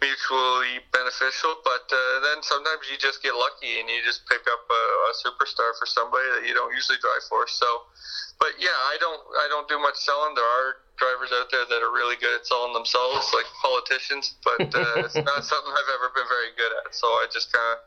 mutually 0.00 0.80
beneficial. 0.92 1.56
But 1.64 1.88
uh, 1.88 2.20
then 2.22 2.42
sometimes 2.42 2.88
you 2.90 2.96
just 2.98 3.22
get 3.22 3.34
lucky 3.34 3.80
and 3.80 3.88
you 3.88 4.00
just 4.04 4.26
pick 4.28 4.44
up 4.46 4.64
a, 4.68 4.82
a 5.10 5.12
superstar 5.24 5.72
for 5.78 5.86
somebody 5.86 6.28
that 6.36 6.44
you 6.46 6.54
don't 6.54 6.72
usually 6.72 6.98
drive 7.00 7.24
for. 7.28 7.48
So, 7.48 7.88
but 8.38 8.52
yeah, 8.58 8.74
I 8.74 8.96
don't 9.00 9.20
I 9.44 9.46
don't 9.48 9.68
do 9.68 9.78
much 9.78 9.96
selling. 9.96 10.34
There 10.34 10.44
are 10.44 10.76
drivers 10.96 11.30
out 11.32 11.50
there 11.50 11.64
that 11.68 11.80
are 11.82 11.92
really 11.92 12.16
good 12.16 12.34
at 12.34 12.46
selling 12.46 12.72
themselves, 12.72 13.30
like 13.34 13.44
politicians, 13.60 14.36
but 14.44 14.74
uh, 14.74 15.04
it's 15.04 15.14
not 15.30 15.44
something 15.44 15.72
I've 15.72 15.92
ever 15.94 16.12
been 16.14 16.28
very 16.28 16.52
good 16.56 16.72
at. 16.84 16.94
So 16.94 17.06
I 17.06 17.26
just 17.32 17.52
kind 17.52 17.76
of 17.76 17.78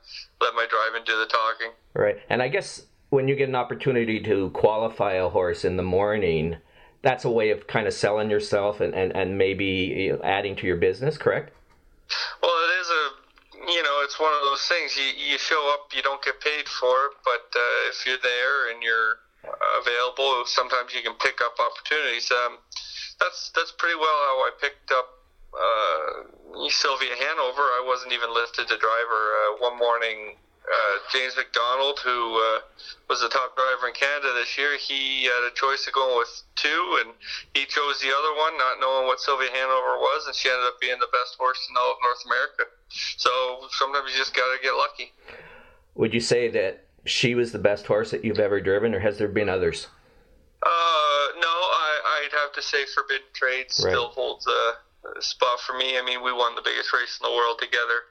let 0.41 0.53
my 0.55 0.65
driving 0.69 1.05
do 1.05 1.17
the 1.17 1.25
talking. 1.25 1.71
Right, 1.93 2.17
and 2.29 2.41
I 2.41 2.47
guess 2.47 2.83
when 3.09 3.27
you 3.27 3.35
get 3.35 3.49
an 3.49 3.55
opportunity 3.55 4.21
to 4.23 4.49
qualify 4.51 5.13
a 5.13 5.29
horse 5.29 5.65
in 5.65 5.77
the 5.77 5.83
morning, 5.83 6.57
that's 7.01 7.25
a 7.25 7.31
way 7.31 7.49
of 7.49 7.67
kind 7.67 7.87
of 7.87 7.93
selling 7.93 8.29
yourself 8.29 8.81
and, 8.81 8.93
and, 8.93 9.15
and 9.15 9.37
maybe 9.37 10.11
adding 10.23 10.55
to 10.57 10.67
your 10.67 10.77
business, 10.77 11.17
correct? 11.17 11.51
Well, 12.41 12.51
it 12.51 12.81
is 12.81 12.89
a 12.89 13.09
you 13.67 13.83
know, 13.83 14.01
it's 14.03 14.19
one 14.19 14.33
of 14.33 14.41
those 14.41 14.61
things. 14.67 14.95
You 14.97 15.31
you 15.31 15.37
show 15.37 15.71
up, 15.73 15.91
you 15.93 16.01
don't 16.01 16.23
get 16.23 16.39
paid 16.41 16.67
for 16.67 17.05
it, 17.05 17.11
but 17.23 17.45
uh, 17.53 17.89
if 17.89 18.05
you're 18.05 18.21
there 18.23 18.71
and 18.71 18.81
you're 18.81 19.19
available, 19.43 20.43
sometimes 20.45 20.93
you 20.93 21.01
can 21.01 21.15
pick 21.15 21.39
up 21.41 21.55
opportunities. 21.59 22.31
Um, 22.31 22.57
that's 23.19 23.51
that's 23.55 23.71
pretty 23.77 23.95
well 23.95 24.19
how 24.27 24.37
I 24.47 24.51
picked 24.59 24.91
up 24.91 25.07
uh, 25.53 26.67
Sylvia 26.69 27.15
Hanover. 27.15 27.63
I 27.79 27.83
wasn't 27.85 28.13
even 28.13 28.33
listed 28.33 28.67
to 28.67 28.77
drive 28.77 29.07
her. 29.07 29.25
Uh, 29.39 29.51
one 29.59 29.77
morning, 29.77 30.35
uh, 30.63 30.95
James 31.11 31.35
MacDonald, 31.35 31.99
who 32.03 32.37
uh, 32.37 32.59
was 33.09 33.21
the 33.21 33.29
top 33.29 33.55
driver 33.55 33.87
in 33.87 33.93
Canada 33.93 34.31
this 34.37 34.57
year, 34.57 34.77
he 34.77 35.25
had 35.25 35.43
a 35.47 35.53
choice 35.55 35.87
of 35.87 35.93
going 35.93 36.17
with 36.17 36.29
two, 36.55 37.01
and 37.03 37.15
he 37.53 37.65
chose 37.65 37.99
the 37.99 38.11
other 38.13 38.33
one, 38.37 38.57
not 38.57 38.79
knowing 38.79 39.07
what 39.07 39.19
Sylvia 39.19 39.49
Hanover 39.49 39.97
was, 39.97 40.27
and 40.27 40.35
she 40.35 40.49
ended 40.49 40.67
up 40.67 40.79
being 40.79 40.99
the 40.99 41.11
best 41.11 41.35
horse 41.39 41.59
in 41.69 41.75
all 41.75 41.97
of 41.97 41.99
North 42.03 42.23
America. 42.25 42.63
So 43.17 43.67
sometimes 43.71 44.11
you 44.11 44.17
just 44.17 44.35
got 44.35 44.47
to 44.53 44.61
get 44.61 44.73
lucky. 44.77 45.11
Would 45.95 46.13
you 46.13 46.21
say 46.21 46.47
that 46.49 46.85
she 47.05 47.35
was 47.35 47.51
the 47.51 47.59
best 47.59 47.87
horse 47.87 48.11
that 48.11 48.23
you've 48.23 48.39
ever 48.39 48.59
driven, 48.61 48.93
or 48.93 48.99
has 48.99 49.17
there 49.17 49.27
been 49.27 49.49
others? 49.49 49.87
Uh, 50.61 51.25
no, 51.39 51.47
I, 51.47 52.23
I'd 52.23 52.31
have 52.41 52.53
to 52.53 52.61
say 52.61 52.85
Forbidden 52.93 53.27
Trade 53.33 53.71
still 53.71 54.07
holds 54.07 54.45
a, 54.47 54.73
spot 55.19 55.59
for 55.65 55.73
me. 55.77 55.97
I 55.97 56.03
mean, 56.03 56.23
we 56.23 56.31
won 56.31 56.55
the 56.55 56.61
biggest 56.61 56.91
race 56.93 57.19
in 57.19 57.23
the 57.23 57.35
world 57.35 57.59
together. 57.59 58.07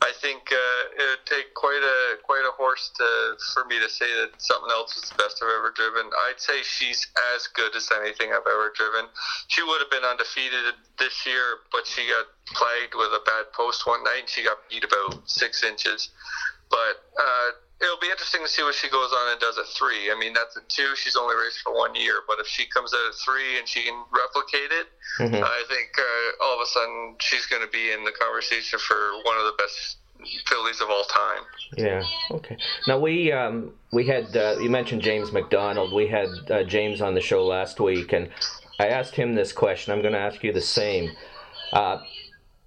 I 0.00 0.12
think 0.20 0.48
uh, 0.50 0.82
it 0.96 1.06
would 1.16 1.26
take 1.28 1.52
quite 1.54 1.84
a 1.84 2.16
quite 2.24 2.44
a 2.48 2.52
horse 2.56 2.90
to 2.96 3.36
for 3.52 3.64
me 3.66 3.78
to 3.80 3.88
say 3.88 4.08
that 4.08 4.40
something 4.40 4.70
else 4.72 4.96
is 4.96 5.08
the 5.10 5.16
best 5.16 5.40
I've 5.42 5.52
ever 5.52 5.72
driven. 5.76 6.08
I'd 6.28 6.40
say 6.40 6.62
she's 6.62 7.06
as 7.36 7.46
good 7.48 7.76
as 7.76 7.88
anything 7.92 8.32
I've 8.32 8.48
ever 8.48 8.72
driven. 8.74 9.08
She 9.48 9.62
would 9.62 9.80
have 9.80 9.90
been 9.90 10.04
undefeated 10.04 10.74
this 10.98 11.26
year, 11.26 11.60
but 11.72 11.86
she 11.86 12.08
got 12.08 12.26
plagued 12.56 12.94
with 12.96 13.12
a 13.12 13.22
bad 13.24 13.52
post 13.52 13.86
one 13.86 14.02
night. 14.04 14.24
and 14.24 14.28
She 14.28 14.42
got 14.42 14.58
beat 14.68 14.84
about 14.84 15.28
six 15.28 15.62
inches. 15.62 16.10
But 16.70 17.04
uh, 17.20 17.50
it'll 17.80 18.00
be 18.00 18.08
interesting 18.10 18.42
to 18.42 18.48
see 18.48 18.62
what 18.62 18.74
she 18.74 18.88
goes 18.88 19.10
on 19.12 19.32
and 19.32 19.40
does 19.40 19.58
at 19.58 19.66
three. 19.66 20.12
I 20.12 20.18
mean, 20.18 20.32
that's 20.32 20.56
at 20.56 20.68
two. 20.68 20.94
She's 20.96 21.16
only 21.16 21.34
raced 21.34 21.60
for 21.60 21.74
one 21.74 21.94
year, 21.94 22.22
but 22.28 22.38
if 22.38 22.46
she 22.46 22.66
comes 22.66 22.92
out 22.92 23.08
at 23.08 23.14
three 23.14 23.58
and 23.58 23.66
she 23.66 23.84
can 23.84 24.04
replicate 24.12 24.70
it, 24.70 24.86
mm-hmm. 25.18 25.42
I 25.42 25.62
think 25.68 25.90
uh, 25.98 26.44
all 26.44 26.54
of 26.56 26.60
a 26.60 26.66
sudden 26.66 27.16
she's 27.20 27.46
going 27.46 27.62
to 27.62 27.72
be 27.72 27.90
in 27.92 28.04
the 28.04 28.12
conversation 28.12 28.78
for 28.78 28.96
one 29.24 29.36
of 29.38 29.44
the 29.44 29.54
best 29.58 29.96
fillies 30.46 30.80
of 30.80 30.90
all 30.90 31.04
time. 31.04 31.42
Yeah. 31.76 32.02
Okay. 32.30 32.58
Now 32.86 32.98
we 32.98 33.32
um, 33.32 33.72
we 33.92 34.06
had 34.06 34.36
uh, 34.36 34.56
you 34.60 34.68
mentioned 34.68 35.02
James 35.02 35.32
MacDonald. 35.32 35.92
We 35.94 36.08
had 36.08 36.28
uh, 36.50 36.62
James 36.64 37.00
on 37.00 37.14
the 37.14 37.20
show 37.20 37.44
last 37.44 37.80
week, 37.80 38.12
and 38.12 38.28
I 38.78 38.88
asked 38.88 39.14
him 39.14 39.34
this 39.34 39.52
question. 39.52 39.92
I'm 39.92 40.02
going 40.02 40.14
to 40.14 40.20
ask 40.20 40.42
you 40.44 40.52
the 40.52 40.60
same. 40.60 41.12
Uh, 41.72 42.02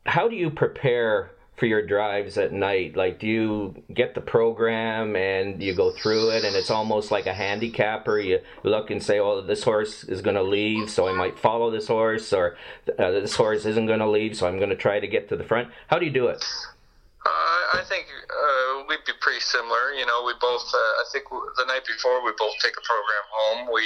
how 0.05 0.27
do 0.27 0.35
you 0.35 0.49
prepare 0.49 1.31
for 1.63 1.67
your 1.67 1.81
drives 1.81 2.37
at 2.37 2.51
night? 2.51 2.97
Like, 2.97 3.19
do 3.19 3.25
you 3.25 3.83
get 3.93 4.15
the 4.15 4.19
program 4.19 5.15
and 5.15 5.63
you 5.63 5.73
go 5.73 5.91
through 5.91 6.31
it, 6.31 6.43
and 6.43 6.57
it's 6.57 6.69
almost 6.69 7.09
like 7.09 7.25
a 7.25 7.33
handicapper? 7.33 8.19
You 8.19 8.39
look 8.63 8.91
and 8.91 9.01
say, 9.01 9.17
"Oh, 9.19 9.39
this 9.39 9.63
horse 9.63 10.03
is 10.03 10.21
going 10.21 10.35
to 10.35 10.43
leave, 10.43 10.89
so 10.89 11.07
I 11.07 11.13
might 11.13 11.39
follow 11.39 11.71
this 11.71 11.87
horse," 11.87 12.33
or 12.33 12.57
uh, 12.99 13.11
"This 13.11 13.35
horse 13.35 13.63
isn't 13.65 13.85
going 13.85 14.03
to 14.03 14.09
leave, 14.09 14.35
so 14.35 14.45
I'm 14.45 14.57
going 14.57 14.71
to 14.71 14.75
try 14.75 14.99
to 14.99 15.07
get 15.07 15.29
to 15.29 15.37
the 15.37 15.45
front." 15.45 15.69
How 15.87 15.99
do 15.99 16.05
you 16.05 16.11
do 16.11 16.27
it? 16.27 16.43
Uh, 17.25 17.79
I 17.79 17.83
think 17.87 18.07
uh, 18.11 18.83
we'd 18.89 19.05
be 19.05 19.13
pretty 19.21 19.39
similar. 19.39 19.93
You 19.95 20.05
know, 20.05 20.21
we 20.25 20.33
both. 20.41 20.67
Uh, 20.67 20.77
I 20.77 21.05
think 21.13 21.29
the 21.29 21.65
night 21.65 21.87
before 21.87 22.25
we 22.25 22.33
both 22.37 22.59
take 22.59 22.75
a 22.75 22.83
program 22.83 23.25
home. 23.31 23.69
We 23.71 23.83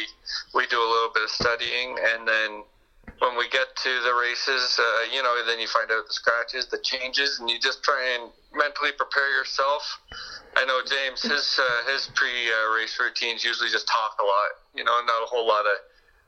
we 0.56 0.66
do 0.66 0.80
a 0.82 0.90
little 0.90 1.12
bit 1.14 1.26
of 1.26 1.30
studying, 1.30 1.96
and 2.10 2.28
then 2.28 2.64
when 3.20 3.38
we 3.38 3.48
get 3.50 3.68
to 3.76 4.02
the 4.02 4.14
races, 4.14 4.80
uh, 4.80 5.14
you 5.14 5.24
know, 5.24 5.42
then 5.46 5.60
you 5.60 5.68
find 5.68 5.92
out 5.92 6.08
the 6.08 6.14
scratches, 6.14 6.68
the 6.68 6.80
changes, 6.84 7.40
and 7.40 7.50
you 7.50 7.60
just 7.60 7.82
try 7.84 8.16
and 8.16 8.32
mentally 8.54 8.92
prepare 8.98 9.30
yourself. 9.38 9.84
I 10.56 10.66
know 10.66 10.82
James, 10.86 11.22
his 11.22 11.60
uh, 11.60 11.92
his 11.92 12.10
pre-race 12.16 12.98
routines 13.00 13.44
usually 13.44 13.70
just 13.70 13.88
talk 13.88 14.16
a 14.20 14.24
lot. 14.24 14.52
You 14.76 14.84
know, 14.84 15.00
not 15.06 15.24
a 15.24 15.26
whole 15.26 15.48
lot 15.48 15.66
of 15.66 15.78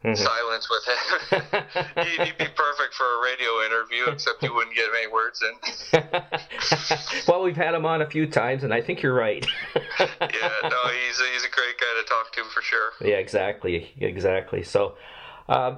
Mm-hmm. 0.04 0.24
silence 0.24 0.70
with 0.70 0.86
him. 0.86 1.64
he'd, 2.06 2.26
he'd, 2.26 2.38
be 2.38 2.48
perfect 2.56 2.94
for 2.94 3.04
a 3.04 3.22
radio 3.22 3.66
interview, 3.66 4.06
except 4.10 4.42
he 4.42 4.48
wouldn't 4.48 4.74
get 4.74 4.86
any 4.98 5.08
words 5.08 5.44
in. 5.44 6.02
well, 7.28 7.42
we've 7.42 7.58
had 7.58 7.76
him 7.76 7.86
on 7.86 8.02
a 8.02 8.10
few 8.10 8.26
times, 8.26 8.64
and 8.64 8.74
I 8.74 8.80
think 8.80 9.02
you're 9.02 9.14
right. 9.14 9.46
yeah, 9.76 10.70
no, 10.70 10.88
he's 10.88 11.20
a, 11.20 11.26
he's 11.34 11.44
a 11.44 11.50
great 11.50 11.78
guy 11.78 12.02
to 12.02 12.08
talk 12.08 12.32
to 12.32 12.46
for 12.46 12.62
sure. 12.62 12.92
Yeah, 13.02 13.18
exactly, 13.18 13.92
exactly. 14.00 14.64
So, 14.64 14.96
uh, 15.50 15.76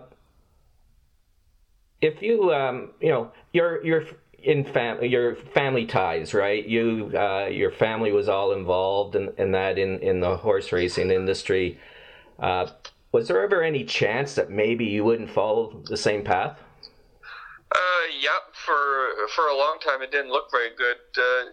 if 2.01 2.21
you, 2.21 2.53
um, 2.53 2.91
you 2.99 3.09
know, 3.09 3.31
you're 3.53 3.83
you're 3.85 4.03
in 4.43 4.65
family, 4.65 5.07
your 5.07 5.35
family 5.35 5.85
ties, 5.85 6.33
right? 6.33 6.65
You, 6.65 7.11
uh, 7.15 7.45
your 7.45 7.71
family 7.71 8.11
was 8.11 8.27
all 8.27 8.53
involved 8.53 9.15
in, 9.15 9.31
in 9.37 9.51
that 9.51 9.77
in 9.77 9.99
in 9.99 10.19
the 10.19 10.37
horse 10.37 10.71
racing 10.71 11.11
industry. 11.11 11.79
Uh, 12.39 12.67
was 13.11 13.27
there 13.27 13.43
ever 13.43 13.61
any 13.61 13.83
chance 13.83 14.35
that 14.35 14.49
maybe 14.49 14.85
you 14.85 15.03
wouldn't 15.03 15.29
follow 15.29 15.81
the 15.87 15.97
same 15.97 16.23
path? 16.23 16.57
Uh, 17.71 17.77
yep. 18.19 18.55
For 18.65 19.27
for 19.35 19.47
a 19.47 19.55
long 19.55 19.77
time, 19.83 20.01
it 20.01 20.11
didn't 20.11 20.31
look 20.31 20.49
very 20.51 20.69
good. 20.75 20.97
Uh, 21.17 21.51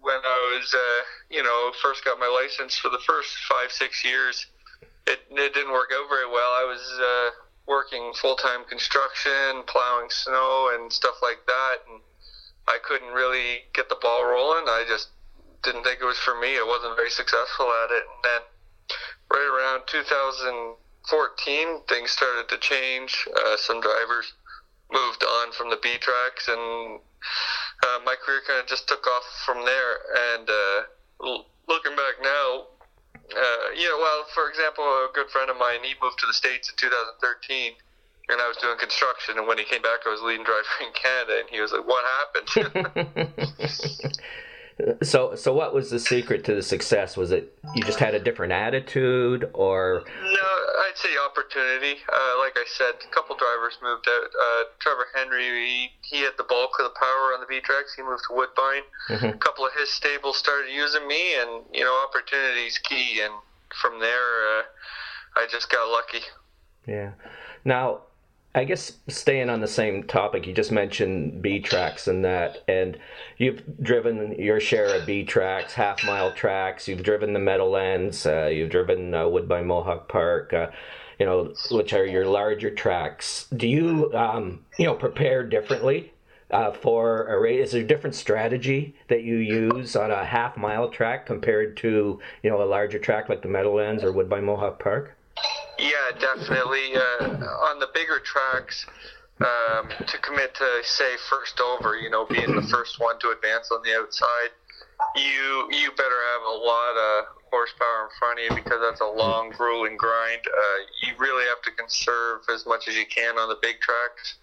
when 0.00 0.16
I 0.24 0.58
was, 0.58 0.74
uh, 0.74 1.02
you 1.30 1.42
know, 1.42 1.72
first 1.82 2.04
got 2.04 2.18
my 2.18 2.28
license 2.28 2.78
for 2.78 2.88
the 2.88 3.00
first 3.06 3.36
five 3.48 3.72
six 3.72 4.04
years, 4.04 4.46
it 5.06 5.20
it 5.30 5.54
didn't 5.54 5.72
work 5.72 5.90
out 5.92 6.08
very 6.08 6.26
well. 6.26 6.52
I 6.52 6.64
was 6.64 7.00
uh, 7.00 7.47
working 7.68 8.12
full 8.14 8.36
time 8.36 8.64
construction, 8.64 9.62
plowing 9.66 10.10
snow 10.10 10.70
and 10.74 10.92
stuff 10.92 11.16
like 11.22 11.38
that, 11.46 11.76
and 11.88 12.00
I 12.66 12.78
couldn't 12.82 13.12
really 13.12 13.64
get 13.74 13.88
the 13.88 13.96
ball 14.00 14.24
rolling. 14.24 14.68
I 14.68 14.84
just 14.88 15.08
didn't 15.62 15.84
think 15.84 16.00
it 16.00 16.06
was 16.06 16.18
for 16.18 16.34
me. 16.34 16.56
I 16.58 16.64
wasn't 16.66 16.96
very 16.96 17.10
successful 17.10 17.66
at 17.84 17.90
it, 17.90 18.02
and 18.02 18.24
then 18.24 18.40
right 19.30 19.48
around 19.48 19.82
2000 19.86 20.76
14, 21.08 21.80
things 21.88 22.10
started 22.10 22.48
to 22.48 22.58
change. 22.58 23.26
Uh, 23.34 23.56
some 23.56 23.80
drivers 23.80 24.32
moved 24.92 25.24
on 25.24 25.52
from 25.52 25.70
the 25.70 25.78
B 25.82 25.96
tracks, 25.98 26.48
and 26.48 27.00
uh, 27.82 27.98
my 28.04 28.14
career 28.14 28.42
kind 28.46 28.60
of 28.60 28.66
just 28.66 28.86
took 28.88 29.06
off 29.06 29.24
from 29.44 29.64
there. 29.64 29.98
And 30.34 30.48
uh, 30.48 30.82
l- 31.24 31.46
looking 31.66 31.96
back 31.96 32.20
now, 32.22 32.66
uh, 33.36 33.74
know, 33.88 33.98
well, 33.98 34.24
for 34.34 34.48
example, 34.48 34.84
a 34.84 35.08
good 35.12 35.28
friend 35.30 35.50
of 35.50 35.56
mine, 35.56 35.80
he 35.82 35.94
moved 36.02 36.18
to 36.20 36.26
the 36.26 36.34
States 36.34 36.68
in 36.68 36.76
2013 36.76 37.72
and 38.28 38.40
I 38.40 38.48
was 38.48 38.56
doing 38.58 38.78
construction. 38.78 39.38
And 39.38 39.46
when 39.46 39.58
he 39.58 39.64
came 39.64 39.82
back, 39.82 40.00
I 40.06 40.10
was 40.10 40.20
leading 40.20 40.44
driver 40.44 40.68
in 40.80 40.92
Canada, 40.92 41.40
and 41.40 41.48
he 41.50 41.60
was 41.60 41.72
like, 41.72 41.86
"What 41.86 42.04
happened?" 42.04 42.48
So, 45.02 45.34
so 45.34 45.52
what 45.52 45.74
was 45.74 45.90
the 45.90 45.98
secret 45.98 46.44
to 46.44 46.54
the 46.54 46.62
success? 46.62 47.16
Was 47.16 47.32
it 47.32 47.58
you 47.74 47.82
just 47.82 47.98
had 47.98 48.14
a 48.14 48.20
different 48.20 48.52
attitude, 48.52 49.50
or? 49.52 50.04
No, 50.22 50.48
I'd 50.86 50.92
say 50.94 51.08
opportunity. 51.18 52.00
Uh, 52.08 52.38
like 52.38 52.56
I 52.56 52.64
said, 52.66 52.94
a 53.04 53.12
couple 53.12 53.36
drivers 53.36 53.76
moved 53.82 54.06
out. 54.08 54.26
Uh, 54.26 54.64
Trevor 54.78 55.06
Henry, 55.14 55.42
he, 55.42 55.90
he 56.02 56.22
had 56.22 56.34
the 56.38 56.44
bulk 56.44 56.70
of 56.78 56.84
the 56.84 56.94
power 56.98 57.34
on 57.34 57.40
the 57.40 57.46
B 57.48 57.60
tracks. 57.60 57.94
He 57.94 58.02
moved 58.02 58.22
to 58.28 58.36
Woodbine. 58.36 58.86
Mm-hmm. 59.10 59.26
A 59.26 59.38
couple 59.38 59.66
of 59.66 59.72
his 59.76 59.90
stables 59.90 60.36
started 60.36 60.70
using 60.70 61.08
me, 61.08 61.34
and 61.40 61.64
you 61.72 61.82
know, 61.82 62.04
opportunity's 62.06 62.78
key. 62.78 63.20
And 63.20 63.34
from 63.74 63.98
there, 63.98 64.58
uh, 64.58 64.62
I 65.36 65.46
just 65.50 65.70
got 65.70 65.90
lucky. 65.90 66.24
Yeah. 66.86 67.12
Now, 67.64 68.02
I 68.54 68.64
guess 68.64 68.92
staying 69.08 69.50
on 69.50 69.60
the 69.60 69.68
same 69.68 70.04
topic, 70.04 70.46
you 70.46 70.52
just 70.52 70.72
mentioned 70.72 71.42
B 71.42 71.60
tracks 71.60 72.08
and 72.08 72.24
that, 72.24 72.64
and 72.66 72.98
you've 73.36 73.62
driven 73.82 74.32
your 74.32 74.58
share 74.58 74.98
of 74.98 75.06
B 75.06 75.22
tracks, 75.24 75.74
half 75.74 76.04
mile 76.04 76.32
tracks. 76.32 76.88
You've 76.88 77.02
driven 77.02 77.34
the 77.34 77.38
Meadowlands. 77.38 78.26
Uh, 78.26 78.46
you've 78.46 78.70
driven 78.70 79.14
uh, 79.14 79.28
Woodbine 79.28 79.66
Mohawk 79.66 80.08
Park. 80.08 80.52
Uh, 80.52 80.68
you 81.18 81.26
know, 81.26 81.52
which 81.70 81.92
are 81.92 82.06
your 82.06 82.26
larger 82.26 82.70
tracks. 82.70 83.48
Do 83.56 83.66
you, 83.66 84.12
um, 84.14 84.64
you 84.78 84.86
know, 84.86 84.94
prepare 84.94 85.42
differently 85.42 86.12
uh, 86.50 86.72
for 86.72 87.26
a 87.26 87.40
race? 87.40 87.66
Is 87.66 87.72
there 87.72 87.82
a 87.82 87.86
different 87.86 88.14
strategy 88.14 88.94
that 89.08 89.24
you 89.24 89.36
use 89.36 89.96
on 89.96 90.10
a 90.10 90.24
half 90.24 90.56
mile 90.56 90.88
track 90.88 91.26
compared 91.26 91.76
to, 91.78 92.20
you 92.42 92.50
know, 92.50 92.62
a 92.62 92.64
larger 92.64 92.98
track 92.98 93.28
like 93.28 93.42
the 93.42 93.48
Meadowlands 93.48 94.04
or 94.04 94.12
Woodbine 94.12 94.44
Mohawk 94.44 94.78
Park? 94.78 95.17
Yeah, 95.78 96.10
definitely. 96.18 96.96
Uh, 96.96 97.70
on 97.70 97.78
the 97.78 97.88
bigger 97.94 98.18
tracks, 98.18 98.84
um, 99.40 99.88
to 100.06 100.18
commit 100.18 100.54
to 100.56 100.80
say 100.82 101.14
first 101.30 101.60
over, 101.60 101.96
you 101.96 102.10
know, 102.10 102.26
being 102.26 102.54
the 102.54 102.66
first 102.66 102.98
one 102.98 103.18
to 103.20 103.30
advance 103.30 103.70
on 103.70 103.82
the 103.84 103.94
outside, 103.94 104.50
you 105.14 105.68
you 105.70 105.90
better 105.96 106.20
have 106.34 106.42
a 106.42 106.56
lot 106.58 106.96
of 106.96 107.24
horsepower 107.50 108.10
in 108.10 108.12
front 108.18 108.40
of 108.40 108.44
you 108.44 108.62
because 108.62 108.80
that's 108.82 109.00
a 109.00 109.06
long, 109.06 109.50
grueling 109.56 109.96
grind. 109.96 110.42
Uh, 110.42 110.78
you 111.06 111.14
really 111.18 111.46
have 111.46 111.62
to 111.62 111.70
conserve 111.70 112.42
as 112.52 112.66
much 112.66 112.88
as 112.88 112.96
you 112.96 113.06
can 113.06 113.38
on 113.38 113.48
the 113.48 113.58
big 113.62 113.78
tracks. 113.80 114.36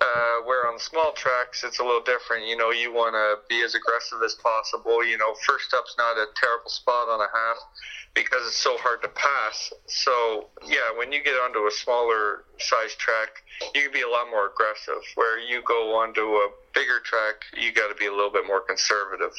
Uh, 0.00 0.46
where 0.46 0.64
on 0.68 0.74
the 0.78 0.80
small 0.80 1.10
tracks 1.10 1.64
it's 1.64 1.80
a 1.80 1.82
little 1.82 2.00
different. 2.00 2.46
You 2.46 2.56
know, 2.56 2.70
you 2.70 2.94
want 2.94 3.18
to 3.18 3.42
be 3.50 3.60
as 3.62 3.74
aggressive 3.74 4.22
as 4.24 4.34
possible. 4.34 5.04
You 5.04 5.18
know, 5.18 5.34
first 5.44 5.74
up's 5.74 5.96
not 5.98 6.16
a 6.16 6.26
terrible 6.40 6.70
spot 6.70 7.08
on 7.08 7.20
a 7.20 7.26
half 7.26 7.58
because 8.14 8.46
it's 8.46 8.56
so 8.56 8.76
hard 8.78 9.02
to 9.02 9.08
pass. 9.08 9.72
So 9.86 10.48
yeah, 10.66 10.96
when 10.96 11.12
you 11.12 11.22
get 11.22 11.34
onto 11.34 11.60
a 11.66 11.70
smaller 11.70 12.44
size 12.58 12.94
track, 12.94 13.42
you 13.74 13.82
can 13.82 13.92
be 13.92 14.02
a 14.02 14.08
lot 14.08 14.28
more 14.30 14.50
aggressive. 14.50 15.02
Where 15.14 15.38
you 15.38 15.62
go 15.62 15.96
onto 15.96 16.20
a 16.20 16.48
bigger 16.74 17.00
track, 17.04 17.44
you 17.56 17.72
got 17.72 17.88
to 17.88 17.94
be 17.94 18.06
a 18.06 18.12
little 18.12 18.32
bit 18.32 18.46
more 18.46 18.60
conservative. 18.60 19.32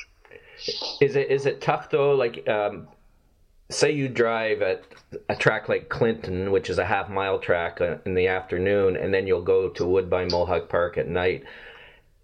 Is 1.01 1.15
it 1.15 1.31
is 1.31 1.45
it 1.45 1.61
tough 1.61 1.89
though? 1.89 2.13
Like, 2.15 2.47
um, 2.47 2.87
say 3.69 3.91
you 3.91 4.09
drive 4.09 4.61
at 4.61 4.83
a 5.29 5.35
track 5.35 5.69
like 5.69 5.89
Clinton, 5.89 6.51
which 6.51 6.69
is 6.69 6.77
a 6.77 6.85
half 6.85 7.09
mile 7.09 7.39
track 7.39 7.81
uh, 7.81 7.97
in 8.05 8.13
the 8.13 8.27
afternoon, 8.27 8.95
and 8.95 9.13
then 9.13 9.27
you'll 9.27 9.41
go 9.41 9.69
to 9.69 9.85
Woodbine 9.85 10.29
Mohawk 10.31 10.69
Park 10.69 10.97
at 10.97 11.07
night 11.07 11.43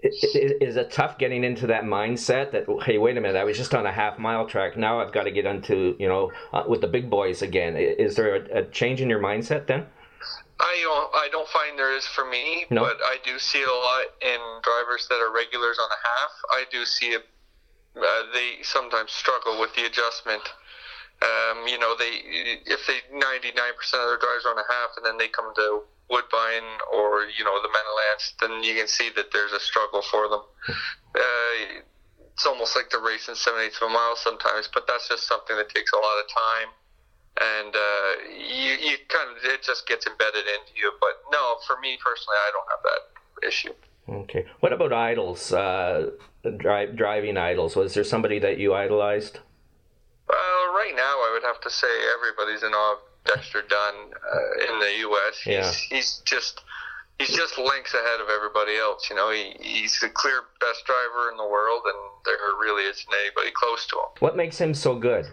is 0.06 0.76
it 0.78 0.92
tough 0.92 1.18
getting 1.18 1.44
into 1.44 1.68
that 1.68 1.84
mindset 1.84 2.52
that 2.52 2.66
hey 2.86 2.98
wait 2.98 3.18
a 3.18 3.22
minute 3.22 3.36
i 3.36 3.44
was 3.44 3.58
just 3.58 3.74
on 3.74 3.86
a 3.86 3.92
half 3.92 4.18
mile 4.20 4.46
track 4.46 4.78
now 4.78 5.00
i've 5.00 5.12
got 5.12 5.24
to 5.24 5.32
get 5.32 5.46
onto 5.46 5.96
you 6.00 6.08
know 6.08 6.32
uh, 6.54 6.64
with 6.68 6.82
the 6.82 6.88
big 6.88 7.10
boys 7.10 7.42
again 7.42 7.76
is 7.76 8.16
there 8.16 8.36
a, 8.36 8.60
a, 8.60 8.66
change 8.66 9.02
in 9.02 9.10
your 9.10 9.20
mindset 9.20 9.68
then 9.68 9.86
I 10.58 10.80
don't, 10.82 11.12
I 11.14 11.28
don't 11.32 11.50
find 11.50 11.78
there 11.78 11.96
is 11.98 12.06
for 12.08 12.24
me, 12.24 12.66
no. 12.70 12.84
but 12.84 12.96
I 13.04 13.18
do 13.26 13.38
see 13.38 13.60
it 13.60 13.68
a 13.68 13.76
lot 13.76 14.06
in 14.22 14.40
drivers 14.64 15.06
that 15.10 15.20
are 15.20 15.34
regulars 15.34 15.78
on 15.78 15.90
the 15.90 16.00
half. 16.00 16.32
I 16.52 16.64
do 16.72 16.86
see 16.86 17.08
it. 17.08 17.28
Uh, 17.92 18.24
they 18.32 18.64
sometimes 18.64 19.12
struggle 19.12 19.60
with 19.60 19.76
the 19.76 19.86
adjustment. 19.86 20.44
Um, 21.22 21.68
you 21.68 21.78
know, 21.78 21.96
they 22.00 22.24
if 22.72 22.88
they 22.88 23.04
ninety 23.12 23.52
nine 23.52 23.76
percent 23.76 24.04
of 24.04 24.10
their 24.10 24.18
drivers 24.18 24.46
are 24.46 24.52
on 24.52 24.60
a 24.60 24.68
half, 24.72 24.96
and 24.96 25.06
then 25.06 25.18
they 25.18 25.28
come 25.28 25.54
to 25.56 25.84
Woodbine 26.10 26.70
or 26.94 27.26
you 27.26 27.44
know 27.44 27.58
the 27.62 27.70
Meadowlands, 27.70 28.34
then 28.42 28.64
you 28.64 28.76
can 28.76 28.88
see 28.88 29.10
that 29.16 29.32
there's 29.32 29.52
a 29.54 29.60
struggle 29.60 30.02
for 30.02 30.30
them. 30.30 30.42
Uh, 31.16 31.82
it's 32.34 32.46
almost 32.46 32.76
like 32.76 32.90
they're 32.92 33.02
racing 33.02 33.36
seven 33.36 33.62
eighths 33.62 33.78
of 33.82 33.90
a 33.90 33.94
mile 33.94 34.16
sometimes, 34.16 34.70
but 34.74 34.86
that's 34.88 35.08
just 35.08 35.28
something 35.28 35.56
that 35.56 35.70
takes 35.70 35.92
a 35.94 35.96
lot 35.96 36.18
of 36.20 36.26
time, 36.28 36.70
and 37.42 37.76
uh, 37.76 38.12
you 38.30 38.74
you 38.78 38.98
kind 39.10 39.32
of 39.32 39.38
it 39.44 39.64
just 39.64 39.88
gets 39.88 40.06
embedded 40.06 40.46
into 40.46 40.74
you. 40.76 40.92
But 41.00 41.24
no, 41.32 41.58
for 41.66 41.80
me 41.80 41.98
personally, 42.04 42.38
I 42.38 42.52
don't 42.52 42.70
have 42.70 42.84
that 42.84 43.48
issue. 43.48 43.74
Okay. 44.08 44.46
What 44.60 44.74
about 44.74 44.94
idols? 44.94 45.52
Uh, 45.52 46.12
drive, 46.58 46.96
driving 46.96 47.38
idols. 47.38 47.76
Was 47.76 47.94
there 47.94 48.04
somebody 48.04 48.38
that 48.40 48.60
you 48.60 48.74
idolized? 48.74 49.40
Well, 50.28 50.74
right 50.74 50.94
now 50.96 51.02
I 51.02 51.32
would 51.34 51.44
have 51.44 51.62
to 51.62 51.70
say 51.70 51.88
everybody's 52.14 52.64
in 52.64 52.74
awe 52.74 52.94
of 52.94 53.00
Dexter 53.26 53.62
Dunn 53.68 53.96
uh, 54.14 54.74
in 54.74 54.80
the 54.80 54.92
U.S. 55.00 55.36
He's, 55.44 55.54
Yeah. 55.54 55.72
he's 55.98 56.22
just 56.26 56.62
he's 57.20 57.30
just 57.36 57.58
links 57.58 57.94
ahead 57.94 58.20
of 58.22 58.28
everybody 58.30 58.76
else. 58.78 59.10
You 59.10 59.16
know, 59.16 59.32
he, 59.32 59.56
he's 59.60 60.00
the 60.00 60.10
clear 60.10 60.44
best 60.60 60.86
driver 60.86 61.32
in 61.32 61.38
the 61.38 61.48
world, 61.48 61.82
and 61.86 61.96
there 62.26 62.36
really 62.60 62.84
isn't 62.84 63.08
anybody 63.24 63.52
close 63.54 63.86
to 63.88 63.96
him. 63.96 64.10
What 64.20 64.36
makes 64.36 64.58
him 64.58 64.74
so 64.74 64.96
good? 64.96 65.26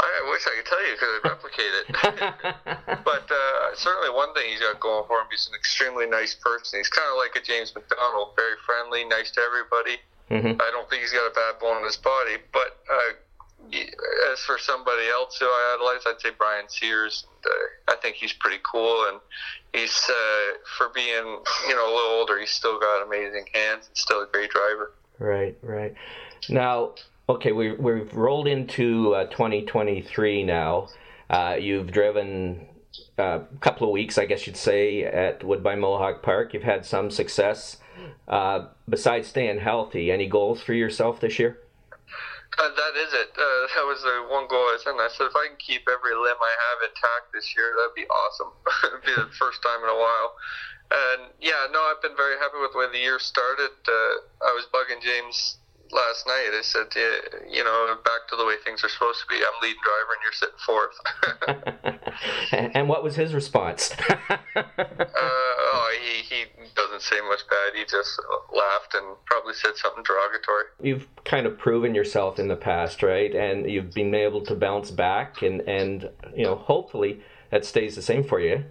I 0.00 0.30
wish 0.30 0.42
I 0.46 0.56
could 0.56 0.66
tell 0.66 0.82
you 0.88 0.92
because 0.94 1.10
I'd 1.14 1.28
replicate 1.30 1.74
it. 1.84 1.86
but 3.04 3.30
uh, 3.30 3.74
certainly 3.76 4.10
one 4.10 4.34
thing 4.34 4.50
he's 4.50 4.58
got 4.60 4.80
going 4.80 5.04
for 5.06 5.20
him, 5.20 5.26
he's 5.30 5.46
an 5.46 5.54
extremely 5.54 6.06
nice 6.06 6.34
person. 6.34 6.80
He's 6.80 6.88
kind 6.88 7.06
of 7.12 7.18
like 7.18 7.36
a 7.36 7.44
James 7.44 7.72
MacDonald, 7.74 8.30
very 8.34 8.56
friendly, 8.66 9.04
nice 9.04 9.30
to 9.32 9.40
everybody. 9.42 10.00
Mhm. 10.30 10.60
I 10.60 10.70
don't 10.72 10.88
think 10.88 11.02
he's 11.02 11.12
got 11.12 11.30
a 11.30 11.34
bad 11.34 11.60
bone 11.60 11.76
in 11.78 11.84
his 11.84 11.98
body. 11.98 12.38
But 12.52 12.78
uh, 12.90 13.12
as 13.72 14.40
for 14.40 14.58
somebody 14.58 15.08
else 15.08 15.38
who 15.38 15.46
I 15.46 15.76
idolize, 15.76 16.02
I'd 16.06 16.20
say 16.20 16.30
Brian 16.36 16.68
Sears. 16.68 17.26
Uh, 17.44 17.92
I 17.92 17.96
think 17.96 18.16
he's 18.16 18.32
pretty 18.32 18.60
cool, 18.70 19.06
and 19.08 19.20
he's 19.72 20.08
uh, 20.08 20.58
for 20.76 20.90
being 20.94 21.38
you 21.68 21.74
know 21.74 21.86
a 21.86 21.92
little 21.94 22.10
older, 22.18 22.38
he's 22.38 22.50
still 22.50 22.78
got 22.78 23.06
amazing 23.06 23.46
hands 23.52 23.88
and 23.88 23.96
still 23.96 24.22
a 24.22 24.26
great 24.26 24.50
driver. 24.50 24.92
Right, 25.18 25.56
right. 25.62 25.94
Now, 26.48 26.94
okay, 27.28 27.52
we, 27.52 27.72
we've 27.72 28.12
rolled 28.14 28.48
into 28.48 29.14
uh, 29.14 29.26
2023 29.26 30.42
now. 30.42 30.88
Uh, 31.30 31.56
you've 31.58 31.92
driven 31.92 32.66
uh, 33.18 33.40
a 33.40 33.58
couple 33.60 33.86
of 33.86 33.92
weeks, 33.92 34.18
I 34.18 34.26
guess 34.26 34.46
you'd 34.46 34.56
say, 34.56 35.04
at 35.04 35.44
Woodbine 35.44 35.80
Mohawk 35.80 36.22
Park. 36.22 36.54
You've 36.54 36.62
had 36.62 36.84
some 36.84 37.10
success. 37.10 37.78
Uh, 38.26 38.66
besides 38.88 39.28
staying 39.28 39.60
healthy, 39.60 40.10
any 40.10 40.26
goals 40.26 40.62
for 40.62 40.74
yourself 40.74 41.20
this 41.20 41.38
year? 41.38 41.58
Uh, 42.58 42.68
that 42.68 42.94
is 43.00 43.12
it. 43.16 43.32
Uh, 43.32 43.64
that 43.74 43.86
was 43.88 44.04
the 44.04 44.28
one 44.28 44.44
goal 44.48 44.60
I 44.68 44.76
set. 44.76 44.92
And 44.92 45.00
I 45.00 45.08
said, 45.08 45.32
if 45.32 45.36
I 45.36 45.48
can 45.48 45.56
keep 45.56 45.88
every 45.88 46.12
limb 46.12 46.36
I 46.36 46.54
have 46.68 46.78
intact 46.84 47.32
this 47.32 47.48
year, 47.56 47.72
that'd 47.76 47.96
be 47.96 48.04
awesome. 48.12 48.52
It'd 48.92 49.04
be 49.08 49.16
the 49.16 49.32
first 49.40 49.64
time 49.64 49.80
in 49.80 49.88
a 49.88 49.96
while. 49.96 50.36
And 50.92 51.32
yeah, 51.40 51.72
no, 51.72 51.80
I've 51.80 52.04
been 52.04 52.16
very 52.16 52.36
happy 52.36 52.60
with 52.60 52.76
the 52.76 52.78
way 52.84 52.92
the 52.92 53.00
year 53.00 53.16
started. 53.16 53.72
Uh, 53.88 54.44
I 54.44 54.52
was 54.52 54.68
bugging 54.68 55.00
James 55.00 55.56
last 55.92 56.26
night. 56.26 56.52
I 56.52 56.60
said, 56.60 56.92
yeah, 56.92 57.40
you 57.48 57.64
know, 57.64 57.96
back 58.04 58.28
to 58.28 58.36
the 58.36 58.44
way 58.44 58.56
things 58.64 58.84
are 58.84 58.92
supposed 58.92 59.20
to 59.20 59.26
be. 59.32 59.40
I'm 59.40 59.56
lead 59.64 59.76
driver 59.80 60.12
and 60.12 60.20
you're 60.20 60.36
sitting 60.36 60.60
fourth. 60.60 60.96
and 62.76 62.88
what 62.88 63.02
was 63.02 63.16
his 63.16 63.32
response? 63.32 63.96
uh, 64.20 64.36
oh, 65.16 65.96
he, 66.00 66.22
he 66.22 66.44
doesn't 66.74 67.02
say 67.02 67.16
much 67.28 67.40
bad. 67.48 67.74
He 67.74 67.84
just 67.84 68.20
laughed 68.54 68.94
and 68.94 69.16
probably 69.26 69.54
said 69.54 69.76
something 69.76 70.04
derogatory. 70.04 70.64
you've 70.80 71.08
kind 71.24 71.46
of 71.46 71.58
proven 71.58 71.94
yourself 71.94 72.38
in 72.38 72.48
the 72.48 72.56
past, 72.56 73.02
right? 73.02 73.34
And 73.34 73.70
you've 73.70 73.92
been 73.92 74.14
able 74.14 74.42
to 74.42 74.54
bounce 74.54 74.90
back, 74.90 75.42
and, 75.42 75.60
and 75.62 76.08
you 76.34 76.44
know, 76.44 76.56
hopefully 76.56 77.20
that 77.50 77.64
stays 77.64 77.94
the 77.94 78.02
same 78.02 78.24
for 78.24 78.40
you. 78.40 78.64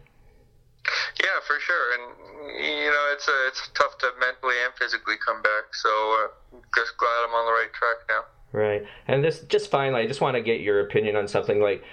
Yeah, 1.19 1.39
for 1.45 1.59
sure. 1.59 1.93
And 1.93 2.21
you 2.57 2.89
know, 2.89 3.13
it's 3.13 3.27
a, 3.27 3.47
it's 3.47 3.69
tough 3.73 3.97
to 3.99 4.11
mentally 4.19 4.55
and 4.65 4.73
physically 4.77 5.15
come 5.25 5.41
back. 5.41 5.73
So 5.73 5.89
uh, 5.89 6.57
just 6.75 6.97
glad 6.97 7.25
I'm 7.27 7.33
on 7.33 7.45
the 7.45 7.51
right 7.51 7.73
track 7.73 7.97
now. 8.09 8.23
Right. 8.53 8.83
And 9.07 9.23
this, 9.23 9.41
just 9.41 9.71
finally, 9.71 10.01
I 10.01 10.07
just 10.07 10.21
want 10.21 10.35
to 10.35 10.41
get 10.41 10.61
your 10.61 10.81
opinion 10.81 11.15
on 11.15 11.27
something 11.27 11.61
like 11.61 11.83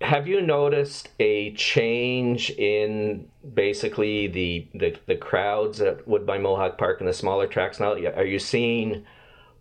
have 0.00 0.28
you 0.28 0.40
noticed 0.40 1.08
a 1.18 1.52
change 1.54 2.50
in 2.50 3.28
basically 3.54 4.28
the, 4.28 4.68
the, 4.74 4.96
the 5.06 5.16
crowds 5.16 5.80
at 5.80 6.06
Woodbine 6.06 6.42
Mohawk 6.42 6.78
Park 6.78 7.00
and 7.00 7.08
the 7.08 7.12
smaller 7.12 7.46
tracks 7.46 7.80
now? 7.80 7.92
Are 7.92 8.24
you 8.24 8.38
seeing 8.38 9.04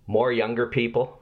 more 0.05 0.31
younger 0.31 0.67
people? 0.67 1.19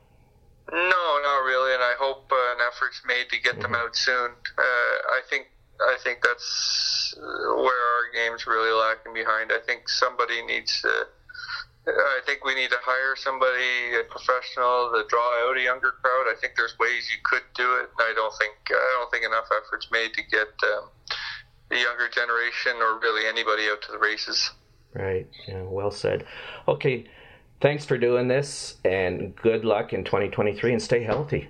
No, 0.72 0.80
not 0.80 1.40
really. 1.46 1.74
And 1.74 1.84
I 1.84 1.94
hope 1.98 2.30
uh, 2.32 2.36
an 2.36 2.68
effort's 2.68 3.02
made 3.08 3.30
to 3.30 3.42
get 3.42 3.62
them 3.62 3.76
out 3.76 3.96
soon. 3.96 4.32
Uh, 4.58 4.62
I 4.62 5.22
think 5.30 5.48
I 5.80 5.98
think 6.04 6.20
that's 6.24 7.14
uh, 7.18 7.56
where 7.56 7.66
our 7.66 8.12
game's 8.14 8.48
really 8.48 8.72
lacking 8.72 9.14
behind. 9.14 9.52
I 9.52 9.60
think 9.66 9.90
somebody 9.90 10.42
needs 10.44 10.82
to. 10.82 11.08
I 11.88 12.20
think 12.26 12.44
we 12.44 12.56
need 12.56 12.70
to 12.72 12.80
hire 12.82 13.16
somebody, 13.16 14.00
a 14.00 14.04
professional, 14.10 14.92
to 14.94 15.06
draw 15.08 15.50
out 15.50 15.58
a 15.58 15.62
younger 15.62 15.92
crowd. 16.02 16.26
I 16.28 16.36
think 16.40 16.54
there's 16.58 16.74
ways 16.80 17.10
you 17.12 17.20
could 17.24 17.44
do 17.56 17.76
it. 17.76 17.90
I 18.00 18.14
don't 18.16 18.34
think 18.40 18.54
I 18.70 18.98
don't 19.00 19.12
think 19.12 19.26
enough 19.26 19.46
efforts 19.56 19.88
made 19.92 20.14
to 20.14 20.24
get 20.24 20.48
um, 20.64 20.90
the 21.70 21.78
younger 21.78 22.10
generation 22.10 22.74
or 22.82 23.00
really 23.00 23.28
anybody 23.28 23.70
out 23.70 23.82
to 23.84 23.92
the 23.92 24.00
races. 24.00 24.52
Right. 24.94 25.28
Yeah, 25.48 25.64
well 25.64 25.92
said. 25.92 26.26
Okay. 26.68 27.06
Thanks 27.62 27.86
for 27.86 27.98
doing 27.98 28.28
this 28.28 28.76
and 28.84 29.36
good 29.36 29.64
luck 29.64 29.94
in 29.94 30.04
2023 30.04 30.74
and 30.74 30.82
stay 30.82 31.04
healthy. 31.04 31.50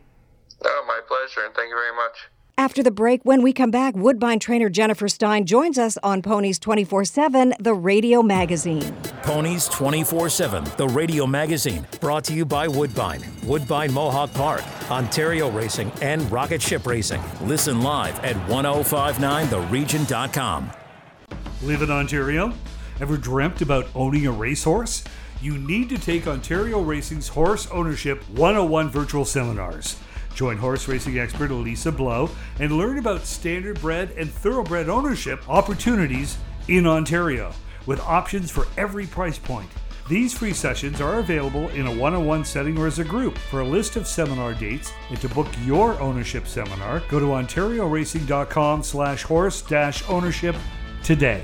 Oh, 0.63 0.85
my 0.87 0.99
pleasure, 1.07 1.45
and 1.45 1.53
thank 1.55 1.69
you 1.69 1.75
very 1.75 1.95
much. 1.95 2.29
After 2.65 2.81
the 2.81 2.89
break, 2.89 3.21
when 3.21 3.43
we 3.43 3.53
come 3.53 3.69
back, 3.69 3.95
Woodbine 3.95 4.39
trainer 4.39 4.69
Jennifer 4.69 5.07
Stein 5.07 5.45
joins 5.45 5.77
us 5.77 5.99
on 6.01 6.23
Ponies 6.23 6.57
24 6.57 7.05
7, 7.05 7.53
the 7.59 7.75
radio 7.75 8.23
magazine. 8.23 8.91
Ponies 9.21 9.69
24 9.69 10.29
7, 10.29 10.63
the 10.75 10.87
radio 10.87 11.27
magazine, 11.27 11.85
brought 12.01 12.23
to 12.23 12.33
you 12.33 12.43
by 12.43 12.67
Woodbine, 12.67 13.21
Woodbine 13.43 13.93
Mohawk 13.93 14.33
Park, 14.33 14.63
Ontario 14.89 15.51
Racing, 15.51 15.91
and 16.01 16.23
Rocket 16.31 16.59
Ship 16.59 16.83
Racing. 16.87 17.21
Listen 17.41 17.83
live 17.83 18.17
at 18.25 18.35
1059theregion.com. 18.47 20.71
Live 21.61 21.83
in 21.83 21.91
Ontario? 21.91 22.51
Ever 22.99 23.17
dreamt 23.17 23.61
about 23.61 23.85
owning 23.93 24.25
a 24.25 24.31
racehorse? 24.31 25.03
You 25.39 25.59
need 25.59 25.87
to 25.89 25.99
take 25.99 26.25
Ontario 26.25 26.81
Racing's 26.81 27.27
Horse 27.27 27.67
Ownership 27.67 28.27
101 28.29 28.89
virtual 28.89 29.23
seminars. 29.23 29.97
Join 30.35 30.57
horse 30.57 30.87
racing 30.87 31.17
expert 31.17 31.49
Elisa 31.49 31.91
Blow 31.91 32.29
and 32.59 32.77
learn 32.77 32.99
about 32.99 33.21
standardbred 33.21 34.19
and 34.19 34.29
thoroughbred 34.29 34.89
ownership 34.89 35.49
opportunities 35.49 36.37
in 36.67 36.85
Ontario 36.85 37.53
with 37.85 38.01
options 38.01 38.51
for 38.51 38.67
every 38.77 39.07
price 39.07 39.39
point. 39.39 39.69
These 40.09 40.37
free 40.37 40.53
sessions 40.53 41.01
are 41.01 41.19
available 41.19 41.69
in 41.69 41.87
a 41.87 41.95
one-on-one 41.95 42.45
setting 42.45 42.77
or 42.77 42.85
as 42.85 42.99
a 42.99 43.03
group. 43.03 43.37
For 43.37 43.61
a 43.61 43.67
list 43.67 43.95
of 43.95 44.05
seminar 44.05 44.53
dates 44.53 44.91
and 45.09 45.19
to 45.21 45.29
book 45.29 45.47
your 45.63 45.99
ownership 45.99 46.47
seminar, 46.47 47.01
go 47.09 47.19
to 47.19 47.25
ontarioracing.com 47.27 48.83
slash 48.83 49.23
horse 49.23 49.63
ownership 50.07 50.55
today. 51.01 51.43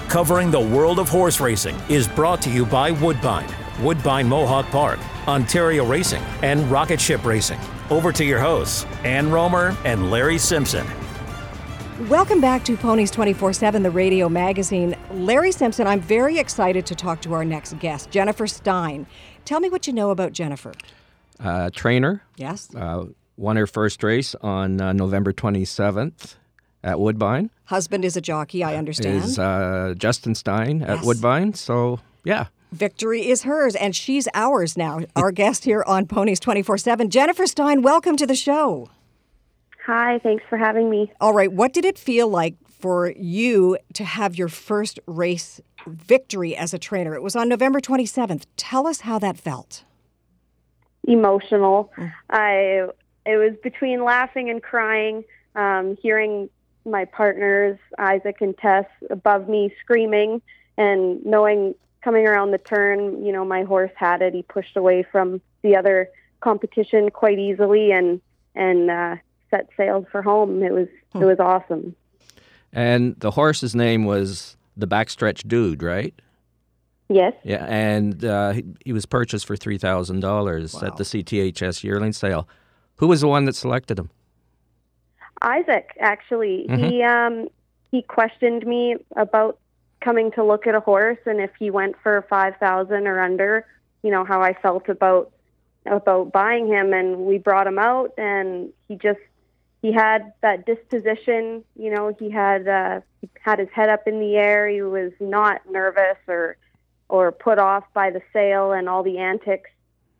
covering 0.11 0.51
the 0.51 0.59
world 0.59 0.99
of 0.99 1.07
horse 1.07 1.39
racing, 1.39 1.73
is 1.87 2.05
brought 2.05 2.41
to 2.41 2.49
you 2.49 2.65
by 2.65 2.91
Woodbine, 2.91 3.47
Woodbine 3.81 4.27
Mohawk 4.27 4.65
Park, 4.65 4.99
Ontario 5.25 5.85
Racing, 5.85 6.21
and 6.41 6.69
Rocket 6.69 6.99
Ship 6.99 7.23
Racing. 7.23 7.57
Over 7.89 8.11
to 8.11 8.25
your 8.25 8.37
hosts, 8.37 8.83
Ann 9.05 9.31
Romer 9.31 9.73
and 9.85 10.11
Larry 10.11 10.37
Simpson. 10.37 10.85
Welcome 12.09 12.41
back 12.41 12.65
to 12.65 12.75
Ponies 12.75 13.09
24 13.09 13.53
7, 13.53 13.83
the 13.83 13.89
radio 13.89 14.27
magazine. 14.27 14.97
Larry 15.11 15.53
Simpson, 15.53 15.87
I'm 15.87 16.01
very 16.01 16.39
excited 16.39 16.85
to 16.87 16.95
talk 16.95 17.21
to 17.21 17.33
our 17.33 17.45
next 17.45 17.79
guest, 17.79 18.11
Jennifer 18.11 18.47
Stein. 18.47 19.07
Tell 19.45 19.61
me 19.61 19.69
what 19.69 19.87
you 19.87 19.93
know 19.93 20.09
about 20.09 20.33
Jennifer. 20.33 20.73
Uh, 21.39 21.69
trainer. 21.73 22.21
Yes. 22.35 22.67
Uh, 22.75 23.05
won 23.37 23.55
her 23.55 23.65
first 23.65 24.03
race 24.03 24.35
on 24.41 24.81
uh, 24.81 24.91
November 24.91 25.31
27th 25.31 26.35
at 26.83 26.99
Woodbine. 26.99 27.49
Husband 27.65 28.03
is 28.03 28.17
a 28.17 28.21
jockey, 28.21 28.63
I 28.63 28.75
understand. 28.75 29.23
Is 29.23 29.39
uh, 29.39 29.93
Justin 29.97 30.35
Stein 30.35 30.81
at 30.81 30.97
Yes. 30.97 31.05
Woodbine. 31.05 31.53
So, 31.53 31.99
yeah. 32.23 32.47
Victory 32.71 33.27
is 33.27 33.43
hers, 33.43 33.75
and 33.75 33.95
she's 33.95 34.27
ours 34.33 34.77
now, 34.77 35.01
our 35.15 35.31
guest 35.31 35.65
here 35.65 35.83
on 35.85 36.05
Ponies 36.05 36.39
24 36.39 36.77
7. 36.77 37.09
Jennifer 37.09 37.45
Stein, 37.45 37.81
welcome 37.81 38.15
to 38.15 38.25
the 38.25 38.35
show. 38.35 38.89
Hi, 39.85 40.19
thanks 40.19 40.43
for 40.49 40.57
having 40.57 40.89
me. 40.89 41.11
All 41.19 41.33
right, 41.33 41.51
what 41.51 41.73
did 41.73 41.83
it 41.85 41.97
feel 41.97 42.29
like 42.29 42.55
for 42.67 43.11
you 43.11 43.77
to 43.93 44.03
have 44.03 44.35
your 44.37 44.47
first 44.47 44.99
race 45.05 45.61
victory 45.87 46.55
as 46.55 46.73
a 46.73 46.79
trainer. 46.79 47.15
It 47.15 47.21
was 47.21 47.35
on 47.35 47.49
November 47.49 47.79
27th. 47.79 48.45
Tell 48.57 48.87
us 48.87 49.01
how 49.01 49.19
that 49.19 49.37
felt. 49.37 49.83
Emotional. 51.07 51.91
I 52.29 52.87
it 53.25 53.37
was 53.37 53.53
between 53.63 54.03
laughing 54.03 54.49
and 54.49 54.61
crying, 54.61 55.23
um, 55.55 55.97
hearing 56.01 56.49
my 56.85 57.05
partners 57.05 57.77
Isaac 57.97 58.37
and 58.41 58.57
Tess 58.57 58.85
above 59.09 59.47
me 59.47 59.73
screaming, 59.81 60.41
and 60.77 61.23
knowing 61.25 61.75
coming 62.03 62.25
around 62.25 62.51
the 62.51 62.57
turn, 62.57 63.23
you 63.23 63.31
know, 63.31 63.45
my 63.45 63.63
horse 63.63 63.91
had 63.95 64.21
it. 64.21 64.33
He 64.33 64.43
pushed 64.43 64.75
away 64.75 65.03
from 65.03 65.41
the 65.61 65.75
other 65.75 66.09
competition 66.39 67.09
quite 67.09 67.39
easily, 67.39 67.91
and 67.91 68.21
and 68.55 68.89
uh, 68.89 69.15
set 69.49 69.69
sailed 69.77 70.07
for 70.11 70.21
home. 70.21 70.63
It 70.63 70.73
was 70.73 70.87
it 71.15 71.25
was 71.25 71.39
awesome. 71.39 71.95
And 72.73 73.19
the 73.19 73.31
horse's 73.31 73.75
name 73.75 74.05
was 74.05 74.55
the 74.77 74.87
Backstretch 74.87 75.47
Dude, 75.47 75.83
right? 75.83 76.13
Yes. 77.09 77.33
Yeah, 77.43 77.65
and 77.67 78.23
uh, 78.23 78.51
he, 78.51 78.65
he 78.85 78.93
was 78.93 79.05
purchased 79.05 79.45
for 79.45 79.55
three 79.55 79.77
thousand 79.77 80.21
dollars 80.21 80.75
at 80.81 80.97
the 80.97 81.03
CTHS 81.03 81.83
yearling 81.83 82.13
sale. 82.13 82.47
Who 82.97 83.07
was 83.07 83.21
the 83.21 83.27
one 83.27 83.45
that 83.45 83.55
selected 83.55 83.99
him? 83.99 84.09
Isaac 85.41 85.95
actually. 85.99 86.67
Mhm. 86.69 86.89
he 86.89 87.03
um 87.03 87.47
he 87.91 88.01
questioned 88.01 88.65
me 88.65 88.95
about 89.15 89.57
coming 89.99 90.31
to 90.31 90.43
look 90.43 90.65
at 90.65 90.75
a 90.75 90.79
horse 90.79 91.19
and 91.25 91.39
if 91.39 91.51
he 91.59 91.69
went 91.69 91.95
for 92.01 92.25
5000 92.29 93.07
or 93.07 93.19
under 93.19 93.65
you 94.03 94.11
know 94.11 94.23
how 94.23 94.41
I 94.41 94.53
felt 94.53 94.89
about 94.89 95.31
about 95.85 96.31
buying 96.31 96.67
him. 96.67 96.93
And 96.93 97.25
we 97.25 97.37
brought 97.37 97.67
him 97.67 97.79
out 97.79 98.11
and 98.17 98.71
he 98.87 98.95
just 98.95 99.19
he 99.81 99.91
had 99.91 100.33
that 100.41 100.65
disposition 100.65 101.63
you 101.75 101.91
know 101.91 102.15
he 102.19 102.29
had 102.29 102.67
uh 102.67 103.01
he 103.21 103.29
had 103.41 103.59
his 103.59 103.69
head 103.69 103.89
up 103.89 104.07
in 104.07 104.19
the 104.19 104.35
air. 104.35 104.67
He 104.67 104.81
was 104.81 105.11
not 105.19 105.61
nervous 105.69 106.17
or 106.27 106.57
or 107.09 107.31
put 107.31 107.59
off 107.59 107.83
by 107.93 108.09
the 108.09 108.21
sale 108.31 108.71
and 108.71 108.87
all 108.87 109.03
the 109.03 109.17
antics 109.17 109.69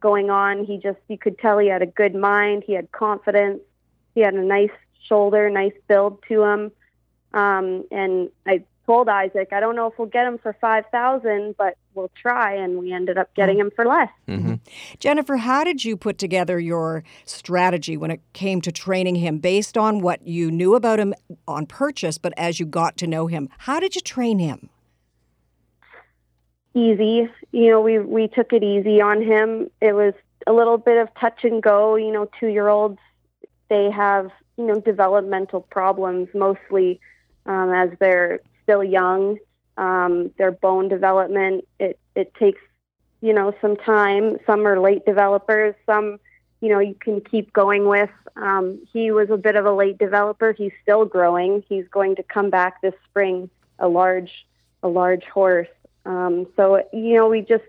going 0.02 0.30
on. 0.30 0.66
He 0.66 0.78
just 0.78 1.00
you 1.08 1.18
could 1.18 1.40
tell 1.40 1.58
he 1.58 1.68
had 1.70 1.82
a 1.82 1.88
good 1.88 2.16
mind. 2.16 2.64
He 2.66 2.74
had 2.74 2.92
confidence. 2.92 3.62
He 4.14 4.22
had 4.22 4.34
a 4.34 4.44
nice 4.44 4.72
shoulder, 5.08 5.50
nice 5.50 5.74
build 5.88 6.24
to 6.28 6.44
him. 6.44 6.72
Um, 7.34 7.86
and 7.92 8.30
I 8.46 8.64
told 8.86 9.08
Isaac, 9.08 9.50
I 9.52 9.60
don't 9.60 9.76
know 9.76 9.88
if 9.88 9.98
we'll 9.98 10.08
get 10.08 10.26
him 10.26 10.38
for 10.38 10.54
five 10.60 10.86
thousand, 10.92 11.56
but 11.58 11.78
we'll 11.94 12.12
try. 12.22 12.56
And 12.56 12.78
we 12.78 12.92
ended 12.92 13.18
up 13.18 13.34
getting 13.36 13.58
mm-hmm. 13.58 13.68
him 13.68 13.72
for 13.76 13.86
less. 13.86 14.10
Mm-hmm. 14.28 14.48
Mm-hmm. 14.48 14.98
Jennifer, 15.00 15.38
how 15.38 15.64
did 15.64 15.86
you 15.86 15.96
put 15.96 16.18
together 16.18 16.60
your 16.60 17.04
strategy 17.26 17.96
when 17.96 18.12
it 18.12 18.22
came 18.34 18.62
to 18.62 18.72
training 18.72 19.16
him 19.16 19.40
based 19.40 19.78
on 19.78 20.02
what 20.02 20.28
you 20.28 20.52
knew 20.52 20.76
about 20.76 21.00
him 21.00 21.14
on 21.48 21.66
purchase, 21.66 22.18
but 22.18 22.34
as 22.38 22.60
you 22.60 22.66
got 22.66 22.98
to 22.98 23.08
know 23.08 23.28
him? 23.28 23.50
How 23.60 23.80
did 23.80 23.96
you 23.96 24.02
train 24.02 24.40
him? 24.40 24.70
Easy, 26.74 27.30
you 27.52 27.70
know, 27.70 27.82
we 27.82 28.00
we 28.00 28.28
took 28.30 28.54
it 28.54 28.64
easy 28.64 29.02
on 29.02 29.22
him. 29.22 29.70
It 29.82 29.94
was 29.94 30.14
a 30.48 30.54
little 30.54 30.78
bit 30.78 30.98
of 30.98 31.10
touch 31.20 31.44
and 31.44 31.62
go. 31.62 31.96
You 31.96 32.12
know, 32.12 32.30
two 32.40 32.48
year 32.48 32.70
olds 32.70 33.00
they 33.70 33.90
have 33.92 34.32
you 34.58 34.66
know 34.66 34.80
developmental 34.80 35.62
problems 35.62 36.28
mostly 36.34 37.00
um, 37.46 37.72
as 37.74 37.90
they're 38.00 38.40
still 38.64 38.84
young. 38.84 39.38
Um, 39.78 40.32
their 40.38 40.52
bone 40.52 40.90
development 40.90 41.66
it 41.80 41.98
it 42.16 42.34
takes 42.36 42.62
you 43.22 43.34
know 43.34 43.54
some 43.62 43.78
time. 43.78 44.38
Some 44.46 44.68
are 44.68 44.80
late 44.80 45.06
developers. 45.06 45.76
Some 45.86 46.20
you 46.60 46.70
know 46.70 46.80
you 46.80 46.96
can 46.96 47.22
keep 47.22 47.54
going 47.54 47.88
with. 47.88 48.10
Um, 48.36 48.80
he 48.92 49.12
was 49.12 49.30
a 49.30 49.38
bit 49.38 49.56
of 49.56 49.66
a 49.66 49.74
late 49.74 49.98
developer. 49.98 50.54
He's 50.54 50.72
still 50.82 51.06
growing. 51.06 51.64
He's 51.68 51.88
going 51.90 52.16
to 52.16 52.24
come 52.24 52.50
back 52.50 52.82
this 52.82 52.94
spring 53.10 53.50
a 53.80 53.88
large 53.88 54.46
a 54.84 54.88
large 54.88 55.24
horse. 55.26 55.68
Um, 56.06 56.48
so 56.56 56.84
you 56.92 57.16
know 57.16 57.30
we 57.30 57.42
just 57.42 57.64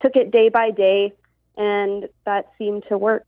took 0.00 0.16
it 0.16 0.30
day 0.30 0.48
by 0.48 0.70
day, 0.70 1.12
and 1.56 2.08
that 2.24 2.50
seemed 2.58 2.84
to 2.88 2.98
work. 2.98 3.26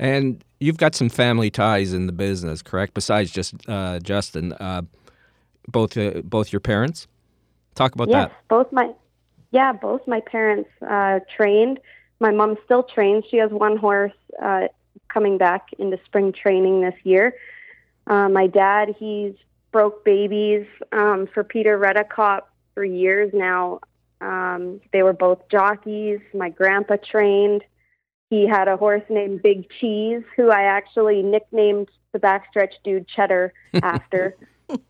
And 0.00 0.42
you've 0.60 0.78
got 0.78 0.94
some 0.94 1.10
family 1.10 1.50
ties 1.50 1.92
in 1.92 2.06
the 2.06 2.12
business, 2.12 2.62
correct? 2.62 2.94
Besides 2.94 3.30
just 3.30 3.54
uh, 3.68 3.98
Justin, 4.00 4.54
uh, 4.54 4.82
both 5.68 5.94
uh, 5.96 6.22
both 6.24 6.52
your 6.52 6.60
parents. 6.60 7.06
Talk 7.74 7.94
about 7.94 8.08
yes, 8.08 8.30
that. 8.30 8.48
both 8.48 8.72
my 8.72 8.92
yeah, 9.50 9.72
both 9.74 10.00
my 10.08 10.20
parents 10.20 10.70
uh, 10.88 11.20
trained. 11.36 11.80
My 12.18 12.30
mom 12.30 12.56
still 12.64 12.82
trains. 12.82 13.24
She 13.30 13.36
has 13.36 13.50
one 13.50 13.76
horse 13.76 14.14
uh, 14.42 14.68
coming 15.08 15.36
back 15.36 15.68
into 15.78 16.00
spring 16.06 16.32
training 16.32 16.80
this 16.80 16.94
year. 17.04 17.34
Uh, 18.06 18.30
my 18.30 18.46
dad, 18.46 18.96
he's 18.98 19.34
broke 19.70 20.02
babies 20.02 20.66
um, 20.92 21.28
for 21.32 21.44
Peter 21.44 21.78
Redicott 21.78 22.42
for 22.74 22.84
years 22.84 23.32
now. 23.34 23.80
Um, 24.22 24.80
they 24.94 25.02
were 25.02 25.12
both 25.12 25.46
jockeys. 25.50 26.20
My 26.32 26.48
grandpa 26.48 26.96
trained. 26.96 27.64
He 28.30 28.46
had 28.46 28.68
a 28.68 28.76
horse 28.76 29.02
named 29.10 29.42
Big 29.42 29.68
Cheese, 29.80 30.22
who 30.36 30.50
I 30.50 30.62
actually 30.62 31.22
nicknamed 31.22 31.88
the 32.12 32.20
backstretch 32.20 32.74
dude 32.84 33.08
Cheddar 33.08 33.52
after. 33.82 34.36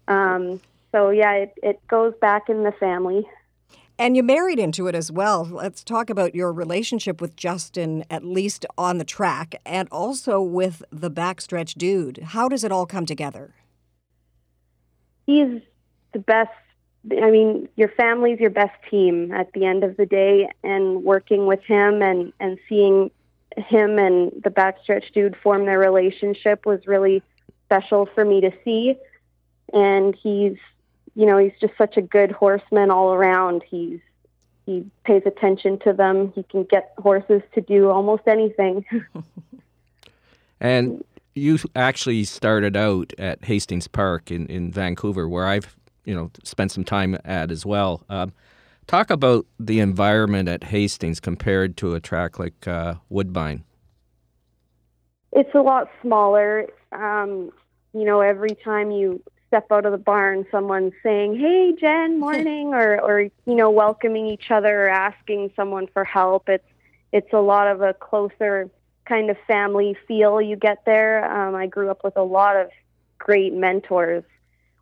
um, 0.08 0.60
so 0.92 1.10
yeah, 1.10 1.32
it, 1.32 1.54
it 1.62 1.88
goes 1.88 2.12
back 2.20 2.48
in 2.50 2.64
the 2.64 2.72
family. 2.72 3.26
And 3.98 4.16
you 4.16 4.22
married 4.22 4.58
into 4.58 4.86
it 4.86 4.94
as 4.94 5.12
well. 5.12 5.44
Let's 5.44 5.84
talk 5.84 6.08
about 6.08 6.34
your 6.34 6.52
relationship 6.52 7.20
with 7.20 7.36
Justin, 7.36 8.04
at 8.10 8.24
least 8.24 8.64
on 8.78 8.96
the 8.96 9.04
track, 9.04 9.56
and 9.66 9.88
also 9.90 10.40
with 10.40 10.82
the 10.90 11.10
backstretch 11.10 11.74
dude. 11.74 12.18
How 12.18 12.48
does 12.48 12.64
it 12.64 12.72
all 12.72 12.86
come 12.86 13.04
together? 13.04 13.54
He's 15.26 15.60
the 16.12 16.18
best. 16.18 16.50
I 17.10 17.30
mean, 17.30 17.68
your 17.76 17.88
family's 17.88 18.40
your 18.40 18.50
best 18.50 18.74
team 18.90 19.32
at 19.32 19.52
the 19.52 19.66
end 19.66 19.84
of 19.84 19.98
the 19.98 20.06
day, 20.06 20.48
and 20.64 21.04
working 21.04 21.46
with 21.46 21.62
him 21.64 22.00
and 22.00 22.32
and 22.40 22.58
seeing 22.70 23.10
him 23.56 23.98
and 23.98 24.30
the 24.42 24.50
backstretch 24.50 25.12
dude 25.12 25.36
form 25.36 25.66
their 25.66 25.78
relationship 25.78 26.66
was 26.66 26.86
really 26.86 27.22
special 27.66 28.06
for 28.06 28.24
me 28.24 28.40
to 28.40 28.52
see. 28.64 28.96
And 29.72 30.14
he's, 30.14 30.56
you 31.14 31.26
know, 31.26 31.38
he's 31.38 31.52
just 31.60 31.76
such 31.78 31.96
a 31.96 32.02
good 32.02 32.32
horseman 32.32 32.90
all 32.90 33.12
around. 33.12 33.62
He's 33.68 34.00
he 34.66 34.84
pays 35.04 35.22
attention 35.26 35.78
to 35.80 35.92
them. 35.92 36.32
He 36.34 36.44
can 36.44 36.64
get 36.64 36.92
horses 36.98 37.42
to 37.54 37.60
do 37.60 37.90
almost 37.90 38.22
anything. 38.26 38.84
And 40.60 41.02
you 41.34 41.58
actually 41.74 42.24
started 42.24 42.76
out 42.76 43.12
at 43.18 43.44
Hastings 43.44 43.88
Park 43.88 44.30
in, 44.30 44.46
in 44.46 44.70
Vancouver, 44.70 45.28
where 45.28 45.46
I've 45.46 45.74
you 46.04 46.14
know 46.14 46.30
spent 46.44 46.70
some 46.72 46.84
time 46.84 47.16
at 47.24 47.50
as 47.50 47.64
well. 47.64 48.04
Um, 48.08 48.32
talk 48.86 49.10
about 49.10 49.46
the 49.58 49.80
environment 49.80 50.48
at 50.48 50.64
Hastings 50.64 51.20
compared 51.20 51.76
to 51.78 51.94
a 51.94 52.00
track 52.00 52.38
like 52.38 52.66
uh, 52.66 52.94
Woodbine. 53.08 53.64
it's 55.32 55.54
a 55.54 55.60
lot 55.60 55.88
smaller. 56.02 56.66
Um, 56.92 57.50
you 57.92 58.04
know, 58.04 58.20
every 58.20 58.56
time 58.64 58.90
you 58.90 59.22
step 59.48 59.66
out 59.70 59.84
of 59.84 59.92
the 59.92 59.98
barn, 59.98 60.46
someone's 60.50 60.92
saying, 61.02 61.38
"Hey, 61.38 61.72
Jen, 61.80 62.18
morning," 62.26 62.74
or 62.74 63.00
or 63.00 63.20
you 63.22 63.54
know, 63.54 63.70
welcoming 63.70 64.26
each 64.26 64.50
other 64.50 64.86
or 64.86 64.88
asking 64.88 65.52
someone 65.56 65.86
for 65.88 66.04
help. 66.04 66.48
It's 66.48 66.64
it's 67.12 67.32
a 67.32 67.40
lot 67.40 67.66
of 67.68 67.80
a 67.82 67.94
closer 67.94 68.70
kind 69.04 69.30
of 69.30 69.36
family 69.46 69.96
feel 70.06 70.40
you 70.40 70.54
get 70.56 70.84
there. 70.84 71.24
Um, 71.24 71.54
I 71.56 71.66
grew 71.66 71.90
up 71.90 72.04
with 72.04 72.16
a 72.16 72.22
lot 72.22 72.56
of 72.56 72.70
great 73.18 73.52
mentors. 73.52 74.22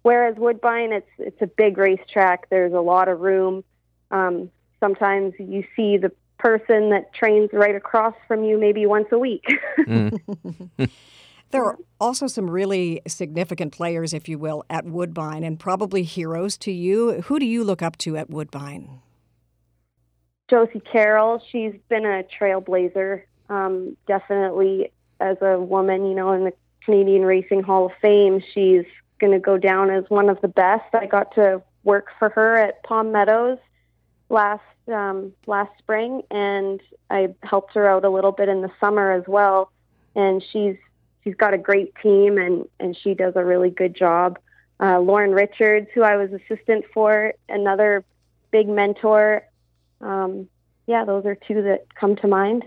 Whereas 0.02 0.36
Woodbine, 0.36 0.92
it's 0.92 1.10
it's 1.18 1.40
a 1.42 1.46
big 1.46 1.78
racetrack. 1.78 2.48
There's 2.50 2.72
a 2.72 2.80
lot 2.80 3.08
of 3.08 3.20
room. 3.20 3.64
Um, 4.10 4.50
sometimes 4.80 5.34
you 5.38 5.64
see 5.76 5.96
the 5.96 6.12
person 6.38 6.90
that 6.90 7.12
trains 7.12 7.50
right 7.52 7.74
across 7.74 8.14
from 8.26 8.44
you 8.44 8.58
maybe 8.58 8.86
once 8.86 9.08
a 9.12 9.18
week. 9.18 9.44
There 11.50 11.64
are 11.64 11.78
also 11.98 12.26
some 12.26 12.50
really 12.50 13.00
significant 13.06 13.72
players, 13.72 14.12
if 14.12 14.28
you 14.28 14.38
will, 14.38 14.64
at 14.68 14.84
Woodbine, 14.84 15.44
and 15.44 15.58
probably 15.58 16.02
heroes 16.02 16.58
to 16.58 16.72
you. 16.72 17.22
Who 17.22 17.38
do 17.38 17.46
you 17.46 17.64
look 17.64 17.80
up 17.80 17.96
to 17.98 18.16
at 18.18 18.28
Woodbine? 18.28 19.00
Josie 20.50 20.80
Carroll, 20.80 21.42
she's 21.50 21.74
been 21.88 22.04
a 22.04 22.22
trailblazer, 22.38 23.22
um, 23.48 23.96
definitely 24.06 24.92
as 25.20 25.36
a 25.40 25.58
woman, 25.58 26.06
you 26.06 26.14
know, 26.14 26.32
in 26.32 26.44
the 26.44 26.52
Canadian 26.84 27.22
Racing 27.22 27.62
Hall 27.62 27.86
of 27.86 27.92
Fame. 28.00 28.42
She's 28.54 28.84
going 29.18 29.32
to 29.32 29.40
go 29.40 29.56
down 29.56 29.90
as 29.90 30.04
one 30.08 30.28
of 30.28 30.40
the 30.42 30.48
best. 30.48 30.94
I 30.94 31.06
got 31.06 31.34
to 31.34 31.62
work 31.82 32.08
for 32.18 32.28
her 32.30 32.56
at 32.56 32.82
Palm 32.82 33.10
Meadows 33.10 33.58
last 34.28 34.62
um, 34.88 35.32
last 35.46 35.70
spring, 35.78 36.22
and 36.30 36.80
I 37.10 37.34
helped 37.42 37.74
her 37.74 37.88
out 37.88 38.04
a 38.04 38.10
little 38.10 38.32
bit 38.32 38.48
in 38.48 38.62
the 38.62 38.70
summer 38.80 39.12
as 39.12 39.24
well. 39.26 39.70
And 40.14 40.42
she's 40.52 40.76
she's 41.24 41.34
got 41.34 41.54
a 41.54 41.58
great 41.58 41.94
team, 42.02 42.38
and 42.38 42.68
and 42.80 42.96
she 42.96 43.14
does 43.14 43.34
a 43.36 43.44
really 43.44 43.70
good 43.70 43.94
job. 43.94 44.38
Uh, 44.80 45.00
Lorne 45.00 45.32
Richards, 45.32 45.88
who 45.94 46.02
I 46.02 46.16
was 46.16 46.30
assistant 46.32 46.84
for, 46.94 47.34
another 47.48 48.04
big 48.50 48.68
mentor. 48.68 49.42
Um, 50.00 50.48
yeah, 50.86 51.04
those 51.04 51.26
are 51.26 51.34
two 51.34 51.62
that 51.62 51.94
come 51.94 52.16
to 52.16 52.28
mind. 52.28 52.64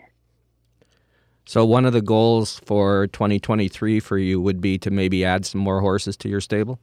So 1.46 1.66
one 1.66 1.86
of 1.86 1.94
the 1.94 2.02
goals 2.02 2.62
for 2.66 3.08
2023 3.08 4.00
for 4.00 4.18
you 4.18 4.40
would 4.40 4.62
be 4.62 4.78
to 4.80 4.92
maybe 4.92 5.26
add 5.26 5.46
some 5.46 5.60
more 5.62 5.82
horses 5.82 6.16
to 6.18 6.30
your 6.30 6.42
stable. 6.42 6.80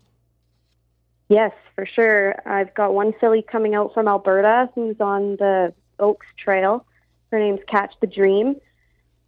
Yes, 1.29 1.53
for 1.74 1.85
sure. 1.85 2.37
I've 2.47 2.74
got 2.74 2.95
one 2.95 3.12
filly 3.20 3.43
coming 3.43 3.74
out 3.74 3.93
from 3.93 4.09
Alberta 4.09 4.70
who's 4.74 4.97
on 5.01 5.37
the 5.37 5.74
Oaks 5.99 6.26
Trail. 6.39 6.87
Her 7.31 7.39
name's 7.39 7.61
Catch 7.68 7.95
the 8.01 8.07
Dream. 8.07 8.57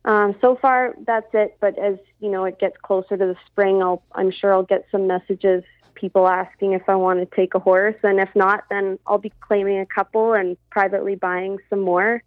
Um, 0.06 0.34
so 0.40 0.56
far, 0.60 0.94
that's 1.06 1.28
it. 1.34 1.58
But 1.60 1.78
as 1.78 1.98
you 2.20 2.30
know, 2.30 2.44
it 2.44 2.58
gets 2.58 2.76
closer 2.82 3.16
to 3.18 3.26
the 3.26 3.36
spring. 3.46 3.82
I'll, 3.82 4.02
I'm 4.12 4.30
sure 4.30 4.54
I'll 4.54 4.62
get 4.62 4.86
some 4.90 5.06
messages, 5.06 5.62
people 5.94 6.26
asking 6.26 6.72
if 6.72 6.88
I 6.88 6.94
want 6.94 7.20
to 7.20 7.36
take 7.36 7.54
a 7.54 7.58
horse, 7.58 7.96
and 8.02 8.18
if 8.18 8.30
not, 8.34 8.64
then 8.70 8.98
I'll 9.06 9.18
be 9.18 9.32
claiming 9.40 9.78
a 9.78 9.86
couple 9.86 10.32
and 10.32 10.56
privately 10.70 11.16
buying 11.16 11.58
some 11.68 11.80
more. 11.80 12.22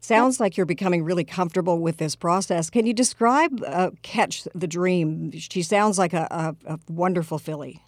Sounds 0.00 0.38
like 0.38 0.56
you're 0.56 0.66
becoming 0.66 1.02
really 1.02 1.24
comfortable 1.24 1.80
with 1.80 1.96
this 1.96 2.14
process. 2.14 2.70
Can 2.70 2.86
you 2.86 2.92
describe 2.92 3.62
uh, 3.66 3.90
Catch 4.02 4.44
the 4.54 4.68
Dream? 4.68 5.32
She 5.32 5.62
sounds 5.62 5.98
like 5.98 6.12
a, 6.12 6.28
a, 6.30 6.74
a 6.74 6.78
wonderful 6.88 7.38
filly. 7.38 7.82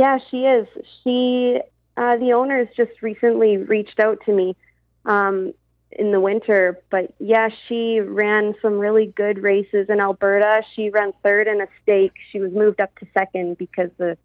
Yeah, 0.00 0.16
she 0.30 0.46
is. 0.46 0.66
She, 1.04 1.60
uh, 1.98 2.16
the 2.16 2.32
owners 2.32 2.68
just 2.74 3.02
recently 3.02 3.58
reached 3.58 4.00
out 4.00 4.16
to 4.24 4.32
me 4.32 4.56
um, 5.04 5.52
in 5.90 6.10
the 6.10 6.20
winter, 6.20 6.80
but 6.88 7.12
yeah, 7.18 7.50
she 7.68 8.00
ran 8.00 8.54
some 8.62 8.78
really 8.78 9.08
good 9.08 9.42
races 9.42 9.90
in 9.90 10.00
Alberta. 10.00 10.62
She 10.74 10.88
ran 10.88 11.12
third 11.22 11.48
in 11.48 11.60
a 11.60 11.66
stake. 11.82 12.14
She 12.32 12.40
was 12.40 12.50
moved 12.50 12.80
up 12.80 12.98
to 13.00 13.06
second 13.12 13.58
because 13.58 13.90
the 13.98 14.16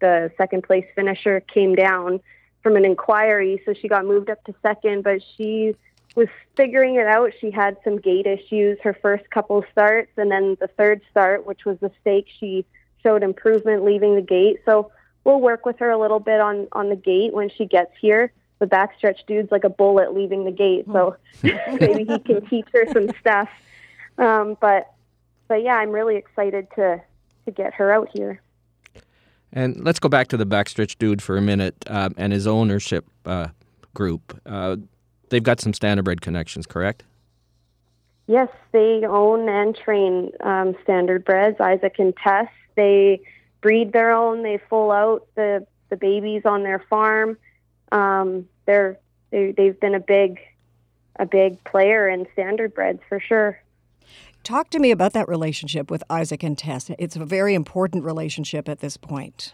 the 0.00 0.32
second 0.38 0.62
place 0.62 0.86
finisher 0.94 1.40
came 1.40 1.74
down 1.74 2.20
from 2.62 2.76
an 2.76 2.86
inquiry, 2.86 3.60
so 3.66 3.74
she 3.74 3.86
got 3.86 4.06
moved 4.06 4.30
up 4.30 4.42
to 4.44 4.54
second. 4.62 5.04
But 5.04 5.20
she 5.36 5.76
was 6.16 6.28
figuring 6.56 6.94
it 6.94 7.06
out. 7.06 7.32
She 7.38 7.50
had 7.50 7.76
some 7.84 7.98
gait 7.98 8.24
issues 8.26 8.78
her 8.82 8.94
first 8.94 9.28
couple 9.28 9.62
starts, 9.72 10.12
and 10.16 10.30
then 10.30 10.56
the 10.58 10.68
third 10.68 11.02
start, 11.10 11.44
which 11.44 11.66
was 11.66 11.76
the 11.80 11.90
stake, 12.00 12.28
she 12.40 12.64
showed 13.02 13.22
improvement 13.22 13.84
leaving 13.84 14.14
the 14.14 14.22
gate. 14.22 14.60
So 14.64 14.90
we'll 15.28 15.40
work 15.40 15.66
with 15.66 15.78
her 15.78 15.90
a 15.90 15.98
little 15.98 16.20
bit 16.20 16.40
on 16.40 16.66
on 16.72 16.88
the 16.88 16.96
gate 16.96 17.34
when 17.34 17.50
she 17.50 17.66
gets 17.66 17.92
here. 18.00 18.32
The 18.60 18.66
backstretch 18.66 19.26
dude's 19.26 19.52
like 19.52 19.62
a 19.62 19.68
bullet 19.68 20.14
leaving 20.14 20.44
the 20.44 20.50
gate, 20.50 20.86
so 20.90 21.16
maybe 21.42 22.04
he 22.04 22.18
can 22.18 22.44
teach 22.46 22.66
her 22.72 22.90
some 22.92 23.10
stuff. 23.20 23.48
Um, 24.16 24.56
but 24.60 24.90
but 25.46 25.62
yeah, 25.62 25.76
I'm 25.76 25.90
really 25.90 26.16
excited 26.16 26.66
to 26.76 27.00
to 27.44 27.50
get 27.52 27.74
her 27.74 27.92
out 27.92 28.08
here. 28.12 28.40
And 29.52 29.82
let's 29.84 29.98
go 29.98 30.08
back 30.08 30.28
to 30.28 30.36
the 30.36 30.46
backstretch 30.46 30.98
dude 30.98 31.22
for 31.22 31.36
a 31.36 31.40
minute 31.40 31.76
um, 31.86 32.14
and 32.16 32.32
his 32.32 32.46
ownership 32.46 33.06
uh, 33.24 33.48
group. 33.94 34.38
Uh, 34.44 34.76
they've 35.30 35.42
got 35.42 35.60
some 35.60 35.72
standardbred 35.72 36.20
connections, 36.20 36.66
correct? 36.66 37.04
Yes, 38.26 38.50
they 38.72 39.06
own 39.06 39.48
and 39.48 39.74
train 39.74 40.32
um, 40.40 40.74
standardbreds. 40.86 41.58
Isaac 41.62 41.94
and 41.98 42.14
Tess. 42.22 42.48
They 42.74 43.22
breed 43.60 43.92
their 43.92 44.12
own. 44.12 44.42
They 44.42 44.58
full 44.68 44.90
out 44.90 45.26
the 45.34 45.66
the 45.88 45.96
babies 45.96 46.42
on 46.44 46.62
their 46.62 46.84
farm. 46.90 47.38
Um, 47.92 48.48
they're 48.66 48.98
they, 49.30 49.52
they've 49.52 49.78
been 49.78 49.94
a 49.94 50.00
big 50.00 50.38
a 51.18 51.26
big 51.26 51.62
player 51.64 52.08
in 52.08 52.26
standard 52.32 52.74
standardbreds 52.74 53.00
for 53.08 53.20
sure. 53.20 53.60
Talk 54.44 54.70
to 54.70 54.78
me 54.78 54.90
about 54.90 55.12
that 55.12 55.28
relationship 55.28 55.90
with 55.90 56.02
Isaac 56.08 56.42
and 56.42 56.56
Tess. 56.56 56.90
It's 56.98 57.16
a 57.16 57.24
very 57.24 57.54
important 57.54 58.04
relationship 58.04 58.68
at 58.68 58.78
this 58.78 58.96
point. 58.96 59.52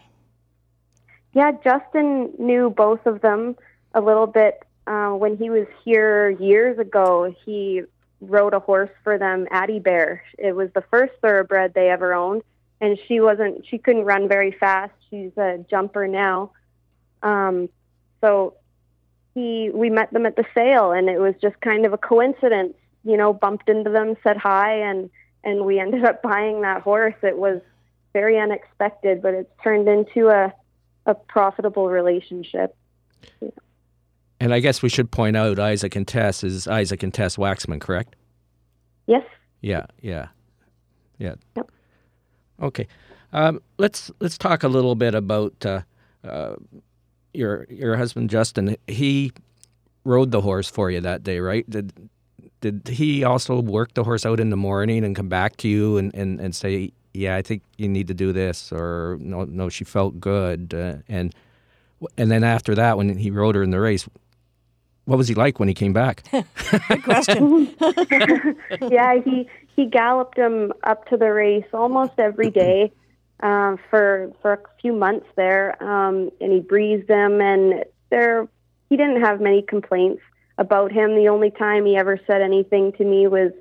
Yeah, 1.33 1.53
Justin 1.65 2.33
knew 2.39 2.71
both 2.71 3.05
of 3.07 3.21
them 3.21 3.57
a 3.93 4.01
little 4.01 4.27
bit 4.27 4.63
uh, 4.87 5.11
when 5.11 5.37
he 5.37 5.51
was 5.51 5.67
here 5.85 6.31
years 6.31 6.79
ago. 6.79 7.35
He 7.45 7.83
rode 8.21 8.55
a 8.55 8.61
horse 8.61 8.91
for 9.03 9.19
them, 9.19 9.49
Addie 9.51 9.81
Bear. 9.81 10.23
It 10.39 10.55
was 10.55 10.71
the 10.75 10.83
first 10.91 11.13
thoroughbred 11.21 11.75
they 11.75 11.91
ever 11.91 12.15
owned, 12.15 12.43
and 12.81 12.99
she 13.07 13.21
wasn't 13.21 13.67
she 13.67 13.79
couldn't 13.79 14.05
run 14.05 14.29
very 14.29 14.53
fast. 14.53 14.93
She's 15.11 15.37
a 15.37 15.65
jumper 15.71 16.07
now. 16.07 16.53
Um, 17.23 17.69
so 18.21 18.55
he 19.35 19.71
we 19.73 19.91
met 19.91 20.13
them 20.13 20.27
at 20.27 20.37
the 20.37 20.45
sale 20.55 20.93
and 20.93 21.09
it 21.09 21.19
was 21.19 21.35
just 21.41 21.61
kind 21.61 21.87
of 21.87 21.93
a 21.93 21.99
coincidence, 21.99 22.75
you 23.05 23.17
know, 23.17 23.33
bumped 23.33 23.69
into 23.69 23.91
them, 23.91 24.17
said 24.23 24.37
hi 24.37 24.75
and 24.75 25.11
and 25.43 25.65
we 25.65 25.79
ended 25.81 26.05
up 26.05 26.23
buying 26.23 26.63
that 26.63 26.83
horse. 26.83 27.15
It 27.23 27.39
was 27.39 27.61
very 28.13 28.39
unexpected, 28.39 29.23
but 29.23 29.35
it's 29.35 29.51
turned 29.63 29.89
into 29.89 30.29
a 30.29 30.53
a 31.07 31.15
profitable 31.15 31.89
relationship. 31.89 32.75
Yeah. 33.41 33.51
And 34.41 34.53
I 34.53 34.61
guess 34.61 34.83
we 34.83 34.89
should 34.89 35.11
point 35.11 35.37
out 35.37 35.59
Isaac 35.59 35.97
and 35.97 36.07
Tess 36.07 36.45
is 36.45 36.67
Isaac 36.67 37.03
and 37.03 37.15
Tess 37.15 37.37
Waxman, 37.37 37.81
correct? 37.81 38.17
Yes. 39.07 39.25
Yeah, 39.61 39.87
yeah, 40.01 40.29
yeah. 41.19 41.35
Yep. 41.57 41.71
Okay, 42.63 42.87
um, 43.33 43.61
let's 43.79 44.11
let's 44.21 44.39
talk 44.39 44.63
a 44.63 44.69
little 44.69 44.95
bit 44.95 45.15
about 45.15 45.55
uh, 45.67 45.83
uh, 46.27 46.57
your 47.33 47.67
your 47.69 47.97
husband 47.97 48.31
Justin. 48.31 48.77
He 48.87 49.33
rode 50.05 50.31
the 50.31 50.41
horse 50.41 50.69
for 50.69 50.91
you 50.91 51.01
that 51.01 51.25
day, 51.25 51.41
right? 51.41 51.69
Did 51.69 51.93
did 52.61 52.89
he 52.89 53.25
also 53.25 53.61
work 53.61 53.95
the 53.95 54.05
horse 54.05 54.25
out 54.25 54.41
in 54.41 54.51
the 54.51 54.57
morning 54.57 55.05
and 55.05 55.15
come 55.15 55.29
back 55.29 55.57
to 55.59 55.69
you 55.69 55.99
and, 55.99 56.15
and, 56.15 56.41
and 56.41 56.55
say, 56.55 56.93
yeah, 57.13 57.37
I 57.37 57.43
think 57.43 57.63
you 57.77 57.89
need 57.89 58.09
to 58.09 58.15
do 58.15 58.33
this, 58.33 58.73
or 58.73 59.19
no, 59.21 59.45
no, 59.45 59.69
she 59.69 59.85
felt 59.85 60.19
good, 60.19 60.73
uh, 60.75 60.97
and 61.09 61.35
and 62.17 62.31
then 62.31 62.43
after 62.43 62.75
that, 62.75 62.97
when 62.97 63.17
he 63.19 63.31
rode 63.31 63.55
her 63.55 63.63
in 63.63 63.71
the 63.71 63.81
race, 63.81 64.09
what 65.05 65.19
was 65.19 65.29
he 65.29 65.35
like 65.35 65.59
when 65.59 65.69
he 65.69 65.75
came 65.75 65.93
back? 65.93 66.25
Good 66.31 67.03
question. 67.03 67.75
yeah, 68.91 69.21
he 69.25 69.49
he 69.77 69.87
galloped 69.87 70.39
him 70.39 70.73
up 70.83 71.07
to 71.09 71.17
the 71.17 71.33
race 71.33 71.67
almost 71.73 72.13
every 72.19 72.51
day 72.51 72.93
uh, 73.41 73.77
for 73.91 74.33
for 74.41 74.55
a 74.55 74.59
few 74.81 74.93
months 74.93 75.27
there, 75.37 75.83
um, 75.83 76.31
and 76.41 76.53
he 76.53 76.61
breezed 76.61 77.09
them. 77.09 77.41
and 77.41 77.85
there 78.11 78.49
he 78.89 78.97
didn't 78.97 79.23
have 79.23 79.41
many 79.41 79.63
complaints 79.63 80.23
about 80.59 80.93
him. 80.93 81.17
The 81.17 81.29
only 81.29 81.51
time 81.51 81.85
he 81.85 81.97
ever 81.97 82.19
said 82.27 82.41
anything 82.41 82.93
to 82.93 83.05
me 83.05 83.27
was 83.27 83.53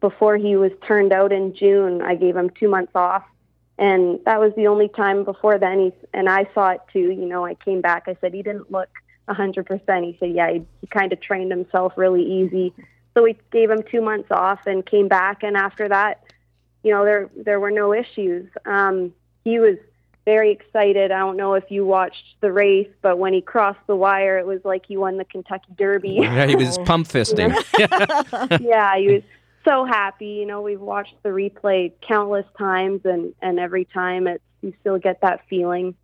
before 0.00 0.36
he 0.36 0.56
was 0.56 0.72
turned 0.86 1.12
out 1.12 1.32
in 1.32 1.54
June. 1.54 2.02
I 2.02 2.14
gave 2.14 2.36
him 2.36 2.50
two 2.50 2.68
months 2.68 2.92
off, 2.94 3.22
and 3.78 4.18
that 4.24 4.40
was 4.40 4.52
the 4.56 4.66
only 4.66 4.88
time 4.88 5.24
before 5.24 5.58
then. 5.58 5.78
He 5.78 5.92
and 6.12 6.28
I 6.28 6.48
saw 6.52 6.70
it 6.70 6.80
too. 6.92 7.10
You 7.10 7.26
know, 7.26 7.46
I 7.46 7.54
came 7.54 7.80
back. 7.80 8.04
I 8.06 8.16
said 8.20 8.34
he 8.34 8.42
didn't 8.42 8.70
look 8.70 8.90
a 9.30 9.34
hundred 9.34 9.64
percent. 9.66 10.04
He 10.04 10.16
said, 10.18 10.32
yeah, 10.34 10.52
he, 10.52 10.62
he 10.80 10.86
kind 10.88 11.12
of 11.12 11.20
trained 11.20 11.50
himself 11.50 11.94
really 11.96 12.22
easy. 12.22 12.74
So 13.14 13.22
we 13.22 13.38
gave 13.50 13.70
him 13.70 13.82
two 13.90 14.02
months 14.02 14.28
off 14.30 14.60
and 14.66 14.84
came 14.84 15.08
back, 15.08 15.42
and 15.42 15.56
after 15.56 15.88
that, 15.88 16.22
you 16.82 16.92
know, 16.92 17.04
there 17.04 17.30
there 17.36 17.60
were 17.60 17.70
no 17.70 17.94
issues. 17.94 18.48
Um, 18.66 19.14
he 19.44 19.58
was 19.58 19.76
very 20.24 20.52
excited. 20.52 21.10
I 21.10 21.18
don't 21.18 21.36
know 21.36 21.54
if 21.54 21.70
you 21.70 21.86
watched 21.86 22.36
the 22.40 22.52
race, 22.52 22.90
but 23.02 23.18
when 23.18 23.32
he 23.32 23.40
crossed 23.40 23.84
the 23.86 23.96
wire, 23.96 24.38
it 24.38 24.46
was 24.46 24.60
like 24.64 24.84
he 24.86 24.96
won 24.96 25.16
the 25.16 25.24
Kentucky 25.24 25.72
Derby. 25.76 26.18
Yeah, 26.20 26.46
he 26.46 26.56
was 26.56 26.78
pump 26.84 27.08
fisting. 27.08 27.54
yeah, 28.60 28.96
he 28.98 29.12
was 29.14 29.22
so 29.64 29.84
happy. 29.84 30.26
You 30.26 30.46
know, 30.46 30.60
we've 30.60 30.80
watched 30.80 31.14
the 31.22 31.30
replay 31.30 31.92
countless 32.06 32.46
times, 32.58 33.02
and 33.04 33.34
and 33.40 33.58
every 33.58 33.84
time 33.86 34.26
it's 34.26 34.42
you 34.62 34.74
still 34.80 34.98
get 34.98 35.20
that 35.22 35.40
feeling. 35.48 35.94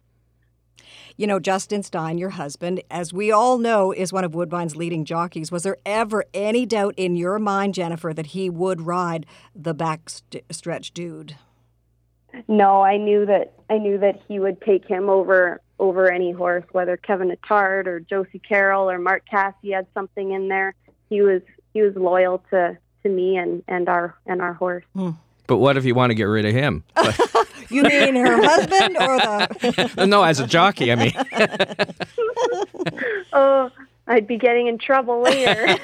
You 1.17 1.27
know, 1.27 1.39
Justin 1.39 1.83
Stein, 1.83 2.19
your 2.19 2.31
husband, 2.31 2.83
as 2.91 3.13
we 3.13 3.31
all 3.31 3.59
know, 3.59 3.93
is 3.93 4.13
one 4.13 4.25
of 4.25 4.35
Woodbine's 4.35 4.77
leading 4.77 5.05
jockeys. 5.05 5.51
Was 5.51 5.63
there 5.63 5.79
ever 5.87 6.25
any 6.35 6.67
doubt 6.67 6.95
in 6.97 7.17
your 7.17 7.39
mind, 7.39 7.75
Jennifer, 7.75 8.13
that 8.13 8.27
he 8.27 8.51
would 8.51 8.83
ride 8.83 9.27
the 9.55 9.75
backstretch 9.75 10.93
dude? 10.93 11.37
No, 12.49 12.83
I 12.83 12.97
knew 12.97 13.25
that 13.27 13.55
I 13.71 13.79
knew 13.79 13.99
that 13.99 14.21
he 14.29 14.39
would 14.39 14.61
take 14.61 14.87
him 14.87 15.09
over 15.09 15.61
over 15.79 16.11
any 16.11 16.33
horse, 16.33 16.65
whether 16.73 16.97
Kevin 16.97 17.31
Attard 17.31 17.87
or 17.87 18.01
Josie 18.01 18.39
Carroll 18.39 18.91
or 18.91 18.99
Mark 18.99 19.25
Casse 19.31 19.55
had 19.73 19.87
something 19.95 20.33
in 20.33 20.49
there. 20.49 20.75
He 21.09 21.23
was 21.23 21.43
he 21.73 21.83
was 21.83 21.95
loyal 21.97 22.43
to 22.51 22.77
to 23.03 23.09
me 23.09 23.37
and 23.37 23.63
and 23.69 23.89
our 23.89 24.15
and 24.27 24.43
our 24.43 24.53
horse. 24.53 24.85
Hmm. 24.95 25.11
But 25.47 25.59
what 25.59 25.77
if 25.77 25.85
you 25.85 25.95
want 25.95 26.11
to 26.11 26.15
get 26.15 26.25
rid 26.25 26.45
of 26.45 26.53
him? 26.53 26.85
you 27.71 27.83
mean 27.83 28.17
her 28.17 28.43
husband 28.43 28.97
or 28.97 29.19
the? 29.19 30.07
no, 30.09 30.23
as 30.23 30.41
a 30.41 30.47
jockey, 30.47 30.93
I 30.93 30.97
mean. 30.97 31.13
oh, 33.33 33.71
I'd 34.07 34.27
be 34.27 34.37
getting 34.37 34.67
in 34.67 34.79
trouble 34.79 35.23
later. 35.23 35.77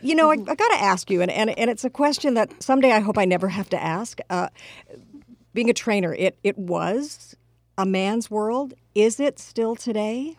you 0.00 0.14
know, 0.14 0.30
I, 0.30 0.34
I 0.34 0.54
got 0.54 0.68
to 0.68 0.80
ask 0.80 1.10
you, 1.10 1.22
and, 1.22 1.30
and 1.30 1.56
and 1.58 1.70
it's 1.70 1.84
a 1.84 1.90
question 1.90 2.34
that 2.34 2.62
someday 2.62 2.92
I 2.92 3.00
hope 3.00 3.18
I 3.18 3.24
never 3.24 3.48
have 3.48 3.68
to 3.70 3.82
ask. 3.82 4.20
Uh, 4.30 4.48
being 5.54 5.70
a 5.70 5.74
trainer, 5.74 6.14
it 6.14 6.38
it 6.42 6.58
was 6.58 7.36
a 7.76 7.86
man's 7.86 8.30
world. 8.30 8.74
Is 8.94 9.20
it 9.20 9.38
still 9.38 9.76
today? 9.76 10.36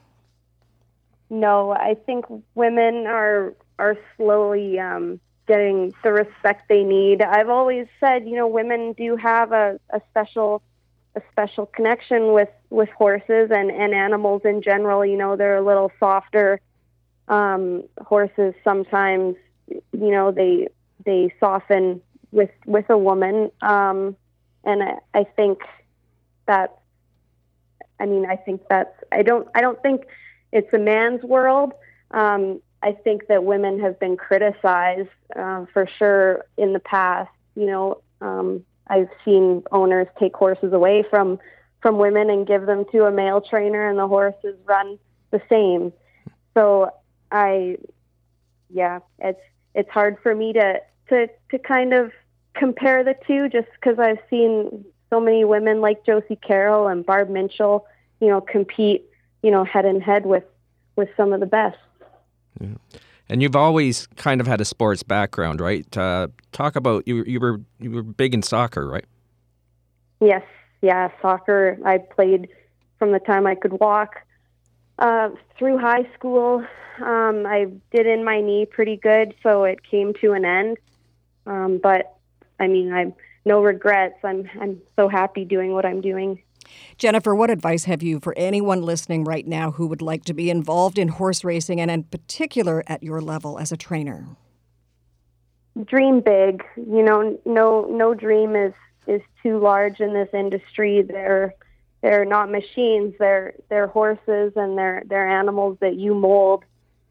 No, 1.30 1.72
I 1.72 1.95
think 2.06 2.26
women 2.56 3.06
are 3.06 3.54
are 3.78 3.97
slowly 4.18 4.80
um, 4.80 5.20
getting 5.50 5.93
the 6.04 6.14
respect 6.14 6.70
they 6.70 6.84
need. 6.84 7.22
I've 7.22 7.50
always 7.50 7.88
said, 8.00 8.28
you 8.30 8.38
know, 8.38 8.47
women 8.47 8.93
do 8.93 9.18
have 9.18 9.52
a, 9.52 9.80
a 9.89 10.02
special 10.12 10.62
a 11.16 11.22
special 11.32 11.66
connection 11.66 12.34
with 12.34 12.50
with 12.70 12.89
horses 12.89 13.50
and 13.52 13.70
and 13.72 13.93
animals 13.93 14.43
in 14.45 14.62
general. 14.62 15.04
You 15.06 15.18
know, 15.18 15.36
they're 15.36 15.58
a 15.58 15.66
little 15.72 15.91
softer. 16.00 16.62
Um, 17.28 17.84
horses 18.00 18.54
sometimes, 18.64 19.36
you 19.68 20.12
know, 20.16 20.32
they 20.32 20.70
they 21.06 21.34
soften 21.39 22.02
with 22.32 22.52
with 22.66 22.89
a 22.89 22.97
woman, 22.97 23.52
um, 23.62 24.16
and 24.64 24.84
I, 24.84 24.93
I 25.14 25.24
think 25.36 25.60
that 26.47 26.80
I 28.00 28.06
mean, 28.06 28.26
I 28.26 28.36
think 28.36 28.62
that's 28.70 28.95
I 29.12 29.24
don't 29.24 29.47
I 29.56 29.62
don't 29.62 29.82
think 29.82 30.06
it's 30.52 30.72
a 30.74 30.80
man's 30.80 31.24
world. 31.24 31.74
Um, 32.12 32.62
I 32.82 32.94
think 32.94 33.28
that 33.28 33.44
women 33.44 33.80
have 33.80 34.00
been 34.00 34.16
criticized 34.18 35.10
uh, 35.36 35.66
for 35.74 35.88
sure 35.98 36.46
in 36.58 36.74
the 36.74 36.80
past. 36.80 37.32
You 37.56 37.66
know, 37.66 38.02
um, 38.22 38.64
I've 38.88 39.10
seen 39.26 39.64
owners 39.72 40.08
take 40.20 40.36
horses 40.36 40.74
away 40.74 41.04
from 41.10 41.40
from 41.82 41.98
women 41.98 42.30
and 42.30 42.46
give 42.46 42.66
them 42.66 42.86
to 42.92 43.06
a 43.06 43.12
male 43.12 43.42
trainer, 43.42 43.90
and 43.90 43.98
the 43.98 44.08
horses 44.08 44.56
run 44.66 45.00
the 45.32 45.42
same. 45.50 45.94
So 46.54 46.92
I, 47.32 47.78
yeah, 48.70 49.00
it's 49.20 49.42
it's 49.76 49.90
hard 49.90 50.18
for 50.22 50.34
me 50.34 50.54
to 50.54 50.82
to 51.10 51.28
to 51.52 51.60
kind 51.60 51.94
of 51.94 52.12
compare 52.54 53.04
the 53.04 53.16
two, 53.28 53.50
just 53.50 53.68
because 53.74 54.00
I've 54.00 54.20
seen 54.30 54.86
so 55.10 55.20
many 55.20 55.44
women 55.44 55.82
like 55.82 56.06
Josie 56.06 56.36
Carroll 56.36 56.88
and 56.88 57.06
Barb 57.06 57.30
Minshall, 57.30 57.84
you 58.20 58.28
know, 58.28 58.42
compete, 58.42 59.06
you 59.42 59.52
know, 59.52 59.64
head 59.64 59.86
and 59.86 60.02
head 60.02 60.26
with 60.26 60.44
with 60.96 61.10
some 61.16 61.34
of 61.34 61.40
the 61.40 61.46
best. 61.46 61.78
Yeah. 62.60 62.99
And 63.30 63.43
you've 63.43 63.55
always 63.55 64.07
kind 64.16 64.41
of 64.41 64.47
had 64.47 64.60
a 64.60 64.66
sports 64.66 65.03
background, 65.03 65.62
right? 65.62 65.86
Uh, 65.95 66.30
talk 66.51 66.76
about 66.76 67.07
you. 67.07 67.24
You 67.26 67.39
were 67.39 67.62
you 67.80 67.91
were 67.91 68.03
big 68.03 68.34
in 68.34 68.41
soccer, 68.41 68.88
right? 68.88 69.05
Yes, 70.20 70.43
yeah, 70.82 71.10
soccer. 71.22 71.78
I 71.86 71.99
played 71.99 72.49
from 72.97 73.12
the 73.12 73.20
time 73.20 73.45
I 73.45 73.55
could 73.55 73.80
walk 73.80 74.16
uh, 74.97 75.30
through 75.57 75.78
high 75.78 76.10
school. 76.16 76.66
Um, 77.01 77.45
I 77.45 77.68
did 77.91 78.07
in 78.07 78.26
my 78.26 78.41
knee 78.41 78.66
pretty 78.66 78.97
good, 78.97 79.34
so 79.43 79.64
it 79.64 79.84
came 79.84 80.14
to 80.22 80.34
an 80.34 80.43
end. 80.43 80.78
Um, 81.45 81.80
but 81.82 82.18
I 82.60 82.68
mean, 82.68 82.91
I'm 82.91 83.14
no 83.45 83.62
regrets. 83.62 84.18
I'm 84.24 84.49
I'm 84.60 84.82
so 84.95 85.07
happy 85.07 85.45
doing 85.45 85.72
what 85.72 85.86
I'm 85.86 86.01
doing. 86.01 86.41
Jennifer, 86.97 87.34
what 87.34 87.49
advice 87.49 87.86
have 87.86 88.03
you 88.03 88.20
for 88.20 88.34
anyone 88.38 88.82
listening 88.82 89.24
right 89.24 89.47
now 89.47 89.72
who 89.72 89.88
would 89.88 90.01
like 90.01 90.26
to 90.26 90.34
be 90.34 90.49
involved 90.49 90.97
in 90.97 91.07
horse 91.07 91.43
racing 91.43 91.80
and 91.80 91.89
in 91.89 92.03
particular 92.03 92.84
at 92.88 93.03
your 93.03 93.22
level 93.22 93.57
as 93.57 93.72
a 93.72 93.78
trainer? 93.78 94.28
Dream 95.86 96.22
big. 96.22 96.63
You 96.76 97.03
know, 97.03 97.39
no 97.45 97.86
no 97.89 98.13
dream 98.13 98.55
is 98.55 98.74
is 99.07 99.22
too 99.41 99.59
large 99.59 99.99
in 99.99 100.13
this 100.13 100.30
industry. 100.34 101.01
They're 101.01 101.53
they're 102.01 102.26
not 102.26 102.51
machines. 102.51 103.13
They're 103.20 103.53
they're 103.70 103.88
horses 103.88 104.53
and 104.55 104.78
they're 104.78 105.03
they're 105.05 105.28
animals 105.28 105.78
that 105.82 105.95
you 105.95 106.13
mold 106.13 106.65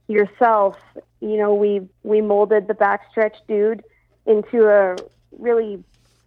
yourself. 0.06 0.76
You 1.20 1.36
know, 1.36 1.54
we 1.54 1.88
we 2.02 2.20
molded 2.20 2.68
the 2.68 2.74
backstretch 2.74 3.34
dude 3.46 3.82
into 4.26 4.66
a 4.68 4.96
really 5.38 5.82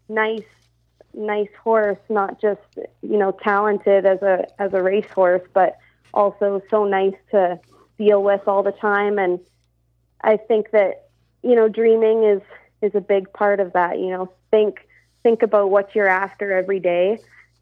nice 0.09 0.43
nice 1.13 1.49
horse, 1.63 1.99
not 2.09 2.39
just 2.41 2.61
you 3.01 3.17
know 3.17 3.31
talented 3.43 4.05
as 4.05 4.21
a 4.21 4.47
as 4.59 4.73
a 4.73 4.81
racehorse, 4.81 5.47
but 5.53 5.77
also 6.13 6.61
so 6.69 6.85
nice 6.85 7.15
to 7.31 7.59
deal 7.97 8.23
with 8.23 8.41
all 8.47 8.63
the 8.63 8.71
time. 8.71 9.17
And 9.19 9.39
I 10.21 10.37
think 10.37 10.71
that 10.71 11.09
you 11.43 11.55
know 11.55 11.67
dreaming 11.67 12.23
is 12.23 12.41
is 12.81 12.95
a 12.95 13.01
big 13.01 13.31
part 13.33 13.59
of 13.59 13.73
that. 13.73 13.99
You 13.99 14.09
know, 14.09 14.31
think 14.49 14.87
think 15.23 15.43
about 15.43 15.69
what 15.69 15.93
you're 15.95 16.07
after 16.07 16.51
every 16.51 16.79
day, 16.79 17.19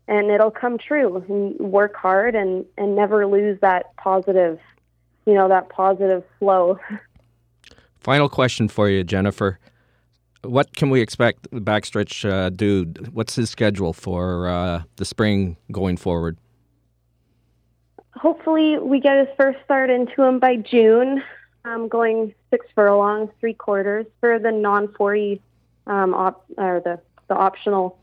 and 0.07 0.29
it'll 0.29 0.51
come 0.51 0.77
true. 0.77 1.23
And 1.27 1.59
work 1.59 1.95
hard 1.95 2.35
and 2.35 2.65
and 2.77 2.95
never 2.95 3.25
lose 3.27 3.59
that 3.61 3.95
positive, 3.97 4.59
you 5.25 5.33
know, 5.33 5.47
that 5.49 5.69
positive 5.69 6.23
flow. 6.39 6.79
Final 7.99 8.29
question 8.29 8.69
for 8.69 8.89
you, 8.89 9.03
Jennifer 9.03 9.59
what 10.43 10.75
can 10.75 10.89
we 10.89 11.01
expect 11.01 11.47
the 11.51 11.61
backstretch 11.61 12.29
uh, 12.29 12.49
dude? 12.49 13.13
What's 13.13 13.35
his 13.35 13.49
schedule 13.49 13.93
for 13.93 14.47
uh, 14.47 14.83
the 14.95 15.05
spring 15.05 15.57
going 15.71 15.97
forward? 15.97 16.37
Hopefully, 18.15 18.77
we 18.79 18.99
get 18.99 19.17
his 19.17 19.35
first 19.37 19.59
start 19.63 19.89
into 19.89 20.23
him 20.23 20.39
by 20.39 20.55
June. 20.57 21.23
Um, 21.65 21.87
going 21.87 22.33
six 22.49 22.65
furlongs, 22.73 23.29
three 23.39 23.53
quarters 23.53 24.05
for 24.19 24.39
the 24.39 24.51
non 24.51 24.93
forty, 24.93 25.41
um, 25.87 26.13
op- 26.13 26.45
or 26.57 26.81
the 26.83 26.99
the 27.27 27.35
optional 27.35 27.99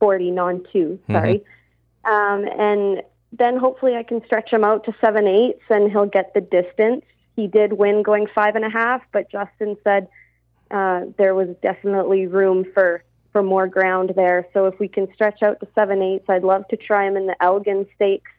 forty 0.00 0.30
non 0.30 0.64
2 0.72 0.78
mm-hmm. 0.78 1.12
Sorry, 1.12 1.44
um, 2.04 2.46
and 2.58 3.02
then 3.32 3.58
hopefully 3.58 3.96
I 3.96 4.02
can 4.02 4.24
stretch 4.24 4.50
him 4.50 4.64
out 4.64 4.84
to 4.84 4.94
seven 5.00 5.26
eighths, 5.26 5.64
and 5.68 5.90
he'll 5.90 6.06
get 6.06 6.32
the 6.34 6.40
distance. 6.40 7.04
He 7.36 7.46
did 7.46 7.74
win 7.74 8.02
going 8.02 8.26
five 8.34 8.56
and 8.56 8.64
a 8.64 8.70
half, 8.70 9.02
but 9.12 9.30
Justin 9.30 9.76
said 9.84 10.08
uh, 10.70 11.02
there 11.18 11.34
was 11.34 11.48
definitely 11.62 12.26
room 12.26 12.64
for 12.74 13.02
for 13.32 13.42
more 13.42 13.66
ground 13.66 14.12
there. 14.16 14.46
So 14.54 14.66
if 14.66 14.78
we 14.78 14.88
can 14.88 15.12
stretch 15.14 15.42
out 15.42 15.60
to 15.60 15.68
seven 15.74 16.00
eights, 16.00 16.24
I'd 16.28 16.42
love 16.42 16.66
to 16.68 16.76
try 16.76 17.06
him 17.06 17.16
in 17.16 17.26
the 17.26 17.36
Elgin 17.42 17.86
Stakes. 17.94 18.30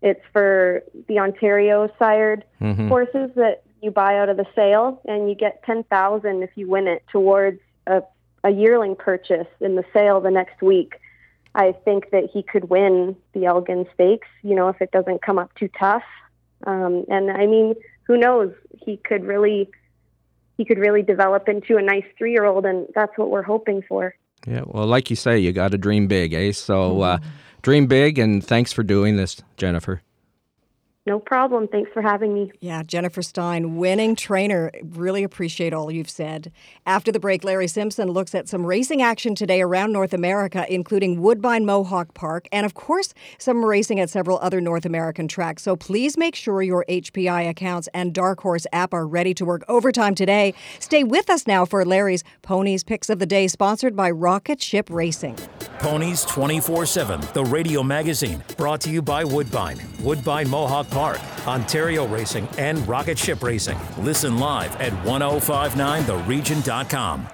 It's 0.00 0.20
for 0.32 0.84
the 1.08 1.18
Ontario 1.18 1.92
sired 1.98 2.44
mm-hmm. 2.60 2.88
horses 2.88 3.30
that 3.36 3.62
you 3.80 3.90
buy 3.90 4.18
out 4.18 4.28
of 4.28 4.36
the 4.36 4.46
sale, 4.54 5.00
and 5.06 5.28
you 5.28 5.34
get 5.34 5.62
ten 5.64 5.82
thousand 5.84 6.42
if 6.42 6.50
you 6.54 6.68
win 6.68 6.86
it 6.86 7.02
towards 7.10 7.60
a, 7.86 8.02
a 8.44 8.50
yearling 8.50 8.94
purchase 8.94 9.48
in 9.60 9.74
the 9.74 9.84
sale 9.92 10.20
the 10.20 10.30
next 10.30 10.62
week. 10.62 10.94
I 11.54 11.72
think 11.72 12.10
that 12.10 12.30
he 12.32 12.42
could 12.42 12.70
win 12.70 13.16
the 13.34 13.44
Elgin 13.46 13.86
Stakes. 13.92 14.28
You 14.42 14.54
know, 14.54 14.68
if 14.68 14.80
it 14.80 14.90
doesn't 14.92 15.20
come 15.22 15.38
up 15.38 15.54
too 15.56 15.68
tough. 15.78 16.04
Um, 16.64 17.04
and 17.08 17.30
I 17.30 17.46
mean, 17.46 17.74
who 18.04 18.16
knows? 18.16 18.52
He 18.84 18.96
could 18.98 19.24
really 19.24 19.68
he 20.62 20.66
could 20.66 20.78
really 20.78 21.02
develop 21.02 21.48
into 21.48 21.76
a 21.76 21.82
nice 21.82 22.04
three 22.16 22.30
year 22.30 22.44
old, 22.44 22.64
and 22.64 22.86
that's 22.94 23.18
what 23.18 23.30
we're 23.30 23.42
hoping 23.42 23.82
for. 23.82 24.14
Yeah, 24.46 24.62
well, 24.64 24.86
like 24.86 25.10
you 25.10 25.16
say, 25.16 25.36
you 25.36 25.52
got 25.52 25.72
to 25.72 25.78
dream 25.78 26.06
big, 26.06 26.32
eh? 26.32 26.52
So 26.52 27.00
uh, 27.00 27.18
dream 27.62 27.88
big, 27.88 28.16
and 28.16 28.44
thanks 28.44 28.72
for 28.72 28.84
doing 28.84 29.16
this, 29.16 29.42
Jennifer. 29.56 30.02
No 31.04 31.18
problem. 31.18 31.66
Thanks 31.66 31.90
for 31.92 32.00
having 32.00 32.32
me. 32.32 32.52
Yeah, 32.60 32.84
Jennifer 32.84 33.22
Stein, 33.22 33.76
winning 33.76 34.14
trainer. 34.14 34.70
Really 34.84 35.24
appreciate 35.24 35.74
all 35.74 35.90
you've 35.90 36.08
said. 36.08 36.52
After 36.86 37.10
the 37.10 37.18
break, 37.18 37.42
Larry 37.42 37.66
Simpson 37.66 38.12
looks 38.12 38.36
at 38.36 38.48
some 38.48 38.64
racing 38.64 39.02
action 39.02 39.34
today 39.34 39.62
around 39.62 39.92
North 39.92 40.14
America, 40.14 40.64
including 40.72 41.20
Woodbine 41.20 41.66
Mohawk 41.66 42.14
Park, 42.14 42.46
and 42.52 42.64
of 42.64 42.74
course, 42.74 43.14
some 43.38 43.64
racing 43.64 43.98
at 43.98 44.10
several 44.10 44.38
other 44.38 44.60
North 44.60 44.86
American 44.86 45.26
tracks. 45.26 45.64
So 45.64 45.74
please 45.74 46.16
make 46.16 46.36
sure 46.36 46.62
your 46.62 46.84
HPI 46.88 47.48
accounts 47.48 47.88
and 47.92 48.14
Dark 48.14 48.40
Horse 48.40 48.68
app 48.72 48.94
are 48.94 49.06
ready 49.06 49.34
to 49.34 49.44
work 49.44 49.64
overtime 49.66 50.14
today. 50.14 50.54
Stay 50.78 51.02
with 51.02 51.28
us 51.30 51.48
now 51.48 51.64
for 51.64 51.84
Larry's 51.84 52.22
Ponies 52.42 52.84
Picks 52.84 53.10
of 53.10 53.18
the 53.18 53.26
Day, 53.26 53.48
sponsored 53.48 53.96
by 53.96 54.08
Rocket 54.08 54.62
Ship 54.62 54.88
Racing. 54.88 55.36
Ponies 55.80 56.24
24 56.26 56.86
7, 56.86 57.20
the 57.32 57.42
radio 57.42 57.82
magazine, 57.82 58.40
brought 58.56 58.80
to 58.82 58.90
you 58.90 59.02
by 59.02 59.24
Woodbine, 59.24 59.80
Woodbine 60.00 60.48
Mohawk 60.48 60.91
Park, 60.92 61.20
Ontario 61.46 62.06
Racing, 62.06 62.46
and 62.58 62.86
Rocket 62.86 63.18
Ship 63.18 63.42
Racing. 63.42 63.78
Listen 63.98 64.38
live 64.38 64.78
at 64.80 64.92
1059theregion.com. 65.04 67.26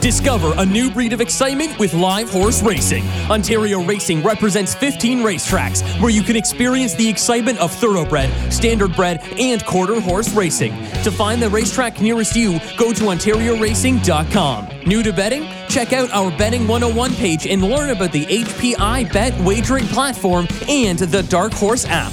Discover 0.00 0.54
a 0.58 0.66
new 0.66 0.90
breed 0.90 1.12
of 1.12 1.20
excitement 1.20 1.78
with 1.78 1.94
live 1.94 2.30
horse 2.30 2.62
racing. 2.62 3.04
Ontario 3.30 3.82
Racing 3.82 4.22
represents 4.22 4.74
15 4.74 5.20
racetracks 5.20 5.82
where 6.00 6.10
you 6.10 6.22
can 6.22 6.36
experience 6.36 6.94
the 6.94 7.08
excitement 7.08 7.58
of 7.58 7.72
thoroughbred, 7.72 8.30
standardbred, 8.50 9.40
and 9.40 9.64
quarter 9.64 10.00
horse 10.00 10.32
racing. 10.34 10.72
To 11.02 11.10
find 11.10 11.42
the 11.42 11.48
racetrack 11.48 12.00
nearest 12.00 12.36
you, 12.36 12.60
go 12.76 12.92
to 12.92 13.04
OntarioRacing.com. 13.04 14.68
New 14.86 15.02
to 15.02 15.12
betting? 15.12 15.48
Check 15.68 15.92
out 15.92 16.10
our 16.12 16.30
Betting 16.36 16.68
101 16.68 17.14
page 17.14 17.46
and 17.46 17.64
learn 17.64 17.90
about 17.90 18.12
the 18.12 18.26
HPI 18.26 19.12
Bet 19.12 19.38
wagering 19.40 19.86
platform 19.86 20.46
and 20.68 20.98
the 20.98 21.22
Dark 21.24 21.52
Horse 21.52 21.86
app 21.86 22.12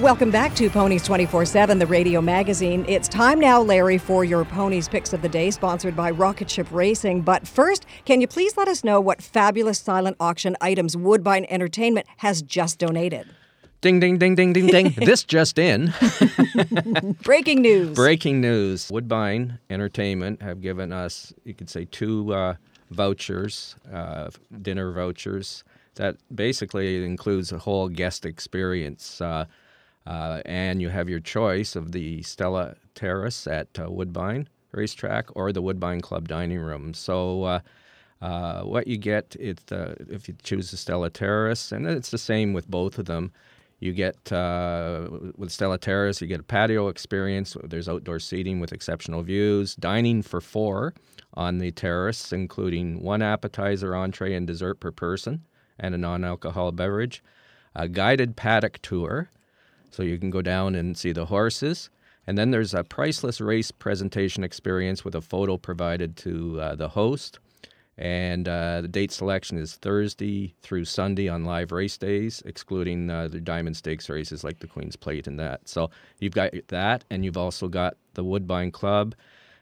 Welcome 0.00 0.32
back 0.32 0.56
to 0.56 0.68
Ponies 0.68 1.04
24 1.04 1.46
7, 1.46 1.78
the 1.78 1.86
radio 1.86 2.20
magazine. 2.20 2.84
It's 2.88 3.06
time 3.06 3.38
now, 3.38 3.62
Larry, 3.62 3.96
for 3.96 4.24
your 4.24 4.44
Ponies 4.44 4.88
Picks 4.88 5.12
of 5.12 5.22
the 5.22 5.28
Day, 5.28 5.52
sponsored 5.52 5.94
by 5.94 6.10
Rocket 6.10 6.50
Ship 6.50 6.66
Racing. 6.72 7.22
But 7.22 7.46
first, 7.46 7.86
can 8.04 8.20
you 8.20 8.26
please 8.26 8.56
let 8.56 8.66
us 8.66 8.82
know 8.82 9.00
what 9.00 9.22
fabulous 9.22 9.78
silent 9.78 10.16
auction 10.18 10.56
items 10.60 10.96
Woodbine 10.96 11.46
Entertainment 11.48 12.08
has 12.16 12.42
just 12.42 12.80
donated? 12.80 13.28
Ding, 13.82 14.00
ding, 14.00 14.18
ding, 14.18 14.34
ding, 14.34 14.52
ding, 14.52 14.66
ding. 14.66 14.94
this 14.96 15.22
just 15.22 15.60
in. 15.60 15.94
Breaking 17.22 17.62
news. 17.62 17.94
Breaking 17.94 18.40
news. 18.40 18.90
Woodbine 18.90 19.60
Entertainment 19.70 20.42
have 20.42 20.60
given 20.60 20.92
us, 20.92 21.32
you 21.44 21.54
could 21.54 21.70
say, 21.70 21.84
two 21.84 22.34
uh, 22.34 22.54
vouchers, 22.90 23.76
uh, 23.92 24.30
dinner 24.60 24.90
vouchers, 24.90 25.62
that 25.94 26.16
basically 26.34 27.04
includes 27.04 27.52
a 27.52 27.58
whole 27.58 27.88
guest 27.88 28.26
experience. 28.26 29.20
Uh, 29.20 29.44
uh, 30.06 30.42
and 30.44 30.82
you 30.82 30.88
have 30.88 31.08
your 31.08 31.20
choice 31.20 31.76
of 31.76 31.92
the 31.92 32.22
Stella 32.22 32.76
Terrace 32.94 33.46
at 33.46 33.68
uh, 33.78 33.90
Woodbine 33.90 34.48
Racetrack 34.72 35.34
or 35.36 35.52
the 35.52 35.62
Woodbine 35.62 36.00
Club 36.00 36.28
Dining 36.28 36.58
Room. 36.58 36.94
So, 36.94 37.44
uh, 37.44 37.60
uh 38.22 38.62
what 38.62 38.86
you 38.86 38.96
get 38.96 39.36
it, 39.38 39.60
if 39.70 40.28
you 40.28 40.34
choose 40.42 40.70
the 40.70 40.76
Stella 40.76 41.10
Terrace, 41.10 41.72
and 41.72 41.86
it's 41.86 42.10
the 42.10 42.18
same 42.18 42.52
with 42.52 42.68
both 42.68 42.98
of 42.98 43.06
them. 43.06 43.32
You 43.80 43.92
get 43.92 44.32
uh, 44.32 45.08
with 45.36 45.50
Stella 45.50 45.78
Terrace, 45.78 46.20
you 46.20 46.26
get 46.26 46.40
a 46.40 46.44
patio 46.44 46.88
experience. 46.88 47.56
There's 47.64 47.88
outdoor 47.88 48.18
seating 48.18 48.60
with 48.60 48.72
exceptional 48.72 49.22
views, 49.22 49.74
dining 49.74 50.22
for 50.22 50.40
four 50.40 50.94
on 51.34 51.58
the 51.58 51.70
terrace, 51.70 52.32
including 52.32 53.02
one 53.02 53.20
appetizer, 53.20 53.94
entree, 53.94 54.34
and 54.34 54.46
dessert 54.46 54.80
per 54.80 54.90
person, 54.90 55.44
and 55.78 55.94
a 55.94 55.98
non-alcoholic 55.98 56.76
beverage. 56.76 57.22
A 57.74 57.88
guided 57.88 58.36
paddock 58.36 58.80
tour 58.80 59.30
so 59.94 60.02
you 60.02 60.18
can 60.18 60.30
go 60.30 60.42
down 60.42 60.74
and 60.74 60.96
see 60.96 61.12
the 61.12 61.26
horses. 61.26 61.90
And 62.26 62.36
then 62.38 62.50
there's 62.50 62.74
a 62.74 62.84
priceless 62.84 63.40
race 63.40 63.70
presentation 63.70 64.44
experience 64.44 65.04
with 65.04 65.14
a 65.14 65.20
photo 65.20 65.56
provided 65.56 66.16
to 66.18 66.60
uh, 66.60 66.74
the 66.74 66.88
host. 66.88 67.38
And 67.96 68.48
uh, 68.48 68.80
the 68.80 68.88
date 68.88 69.12
selection 69.12 69.56
is 69.56 69.76
Thursday 69.76 70.54
through 70.62 70.86
Sunday 70.86 71.28
on 71.28 71.44
live 71.44 71.70
race 71.70 71.96
days, 71.96 72.42
excluding 72.44 73.08
uh, 73.08 73.28
the 73.28 73.40
Diamond 73.40 73.76
Stakes 73.76 74.08
races 74.08 74.42
like 74.42 74.58
the 74.58 74.66
Queen's 74.66 74.96
Plate 74.96 75.28
and 75.28 75.38
that. 75.38 75.68
So 75.68 75.90
you've 76.18 76.32
got 76.32 76.52
that, 76.68 77.04
and 77.10 77.24
you've 77.24 77.36
also 77.36 77.68
got 77.68 77.96
the 78.14 78.24
Woodbine 78.24 78.72
Club 78.72 79.14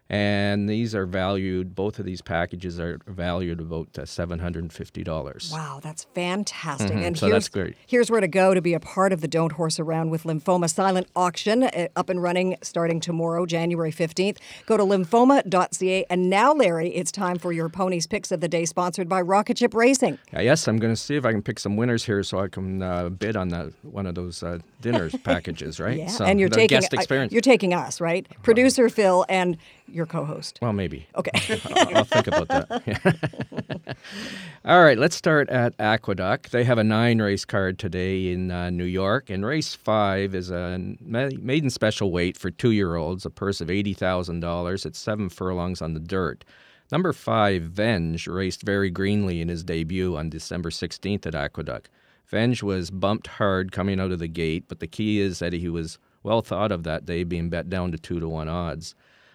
and 0.09 0.69
these 0.69 0.95
are 0.95 1.07
valued. 1.07 1.75
Both 1.75 1.99
of 1.99 2.05
these 2.05 2.21
packages 2.21 2.79
are 2.79 2.99
valued 3.07 3.61
about 3.61 3.99
uh, 3.99 4.05
seven 4.05 4.39
hundred 4.39 4.65
and 4.65 4.73
fifty 4.73 5.03
dollars. 5.03 5.51
Wow, 5.53 5.81
that's 5.83 6.05
fantastic! 6.15 6.91
Mm-hmm. 6.91 7.05
And 7.05 7.19
so 7.19 7.27
here's, 7.27 7.35
that's 7.35 7.49
great. 7.49 7.77
Here's 7.87 8.11
where 8.11 8.21
to 8.21 8.29
go 8.29 8.53
to 8.53 8.61
be 8.61 8.75
a 8.75 8.81
part 8.81 9.13
of 9.13 9.21
the 9.21 9.29
Don't 9.29 9.53
Horse 9.53 9.79
Around 9.79 10.11
with 10.11 10.25
Lymphoma 10.25 10.69
silent 10.69 11.09
auction, 11.17 11.63
uh, 11.63 11.89
up 11.97 12.11
and 12.11 12.23
running 12.23 12.57
starting 12.63 13.01
tomorrow, 13.01 13.47
January 13.47 13.91
fifteenth. 13.91 14.39
Go 14.67 14.77
to 14.77 14.83
lymphoma.ca. 14.83 16.05
And 16.11 16.29
now, 16.29 16.53
Larry, 16.53 16.91
it's 16.91 17.11
time 17.11 17.39
for 17.39 17.53
your 17.53 17.69
ponies 17.69 18.07
picks 18.07 18.31
of 18.31 18.41
the 18.41 18.49
day, 18.49 18.67
sponsored 18.67 19.09
by 19.09 19.23
Rocket 19.23 19.59
Ship 19.59 19.73
Racing. 19.73 20.19
Uh, 20.35 20.41
yes, 20.41 20.69
I'm 20.69 20.79
going 20.79 20.93
to 20.93 21.01
see 21.01 21.17
if 21.17 21.25
I 21.25 21.33
can 21.33 21.43
pick 21.43 21.59
some 21.59 21.77
winners 21.77 22.05
here, 22.05 22.23
so 22.23 22.39
I 22.39 22.49
can 22.49 22.83
uh, 22.83 23.09
bid 23.09 23.37
on 23.37 23.49
that 23.49 23.73
one 23.83 24.07
of 24.07 24.15
those 24.15 24.43
uh, 24.43 24.59
dinners 24.81 25.15
packages, 25.25 25.81
right? 25.81 25.97
Yeah, 25.97 26.09
so 26.09 26.25
and 26.25 26.39
you're 26.39 26.49
taking 26.51 26.81
guest 26.81 26.93
experience. 26.93 27.33
you're 27.33 27.41
taking 27.41 27.73
us, 27.73 28.01
right? 28.01 28.27
Producer 28.43 28.89
Phil 28.89 29.25
and 29.29 29.57
your 29.93 30.07
co-host. 30.07 30.59
Well, 30.63 30.73
maybe. 30.73 31.07
Okay. 31.17 31.61
I'll, 31.77 31.97
I'll 31.99 32.05
think 32.05 32.27
about 32.27 32.49
that. 32.49 33.97
All 34.65 34.83
right, 34.83 34.99
let's 34.99 35.17
start 35.17 35.49
at 35.51 35.75
Aqueduct. 35.79 36.53
They 36.53 36.65
have 36.65 36.79
a 36.79 36.85
nine 36.85 37.21
race 37.21 37.45
card 37.45 37.79
today 37.79 38.33
in 38.33 38.51
uh, 38.51 38.71
New 38.71 38.85
York, 38.85 39.31
and 39.31 39.45
race 39.45 39.75
five 39.75 40.35
is 40.35 40.51
a 40.51 40.79
maiden 41.01 41.71
special 41.71 42.11
weight 42.11 42.37
for 42.37 42.51
two 42.51 42.71
year 42.71 42.97
olds, 42.97 43.27
a 43.27 43.31
purse 43.31 43.61
of 43.61 43.69
$80,000. 43.69 44.87
It's 44.87 44.99
seven 44.99 45.29
furlongs 45.29 45.83
on 45.83 45.95
the 45.95 46.01
dirt. 46.01 46.45
Number 46.91 47.13
five, 47.13 47.63
Venge, 47.63 48.27
raced 48.27 48.63
very 48.63 48.91
greenly 48.91 49.41
in 49.41 49.49
his 49.49 49.65
debut 49.65 50.17
on 50.17 50.29
December 50.29 50.71
16th 50.71 51.27
at 51.27 51.35
Aqueduct. 51.35 51.89
Venge 52.27 52.63
was 52.63 52.91
bumped 52.91 53.27
hard 53.27 53.73
coming 53.73 54.01
out 54.01 54.13
of 54.13 54.19
the 54.19 54.29
gate, 54.29 54.65
but 54.69 54.81
the 54.81 54.87
key 54.87 55.21
is 55.21 55.39
that 55.39 55.53
he 55.53 55.69
was 55.69 55.99
well 56.23 56.43
thought 56.43 56.73
of 56.73 56.83
that 56.85 57.05
day, 57.05 57.25
being 57.25 57.51
bet 57.51 57.69
down 57.69 57.93
to 57.93 57.99
two 57.99 58.21
to 58.21 58.29
one 58.29 58.49
odds. 58.49 58.95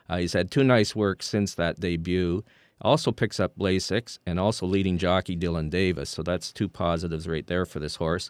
Uh, 0.10 0.18
he's 0.18 0.34
had 0.34 0.52
two 0.52 0.64
nice 0.64 0.96
works 0.96 1.28
since 1.28 1.54
that 1.56 1.80
debut. 1.80 2.44
Also 2.82 3.12
picks 3.12 3.40
up 3.40 3.58
Lasix 3.58 4.20
and 4.26 4.40
also 4.40 4.66
leading 4.66 4.98
jockey 4.98 5.36
Dylan 5.36 5.70
Davis. 5.70 6.10
So 6.10 6.22
that's 6.22 6.52
two 6.52 6.70
positives 6.70 7.28
right 7.28 7.46
there 7.48 7.66
for 7.66 7.80
this 7.80 7.96
horse. 7.96 8.30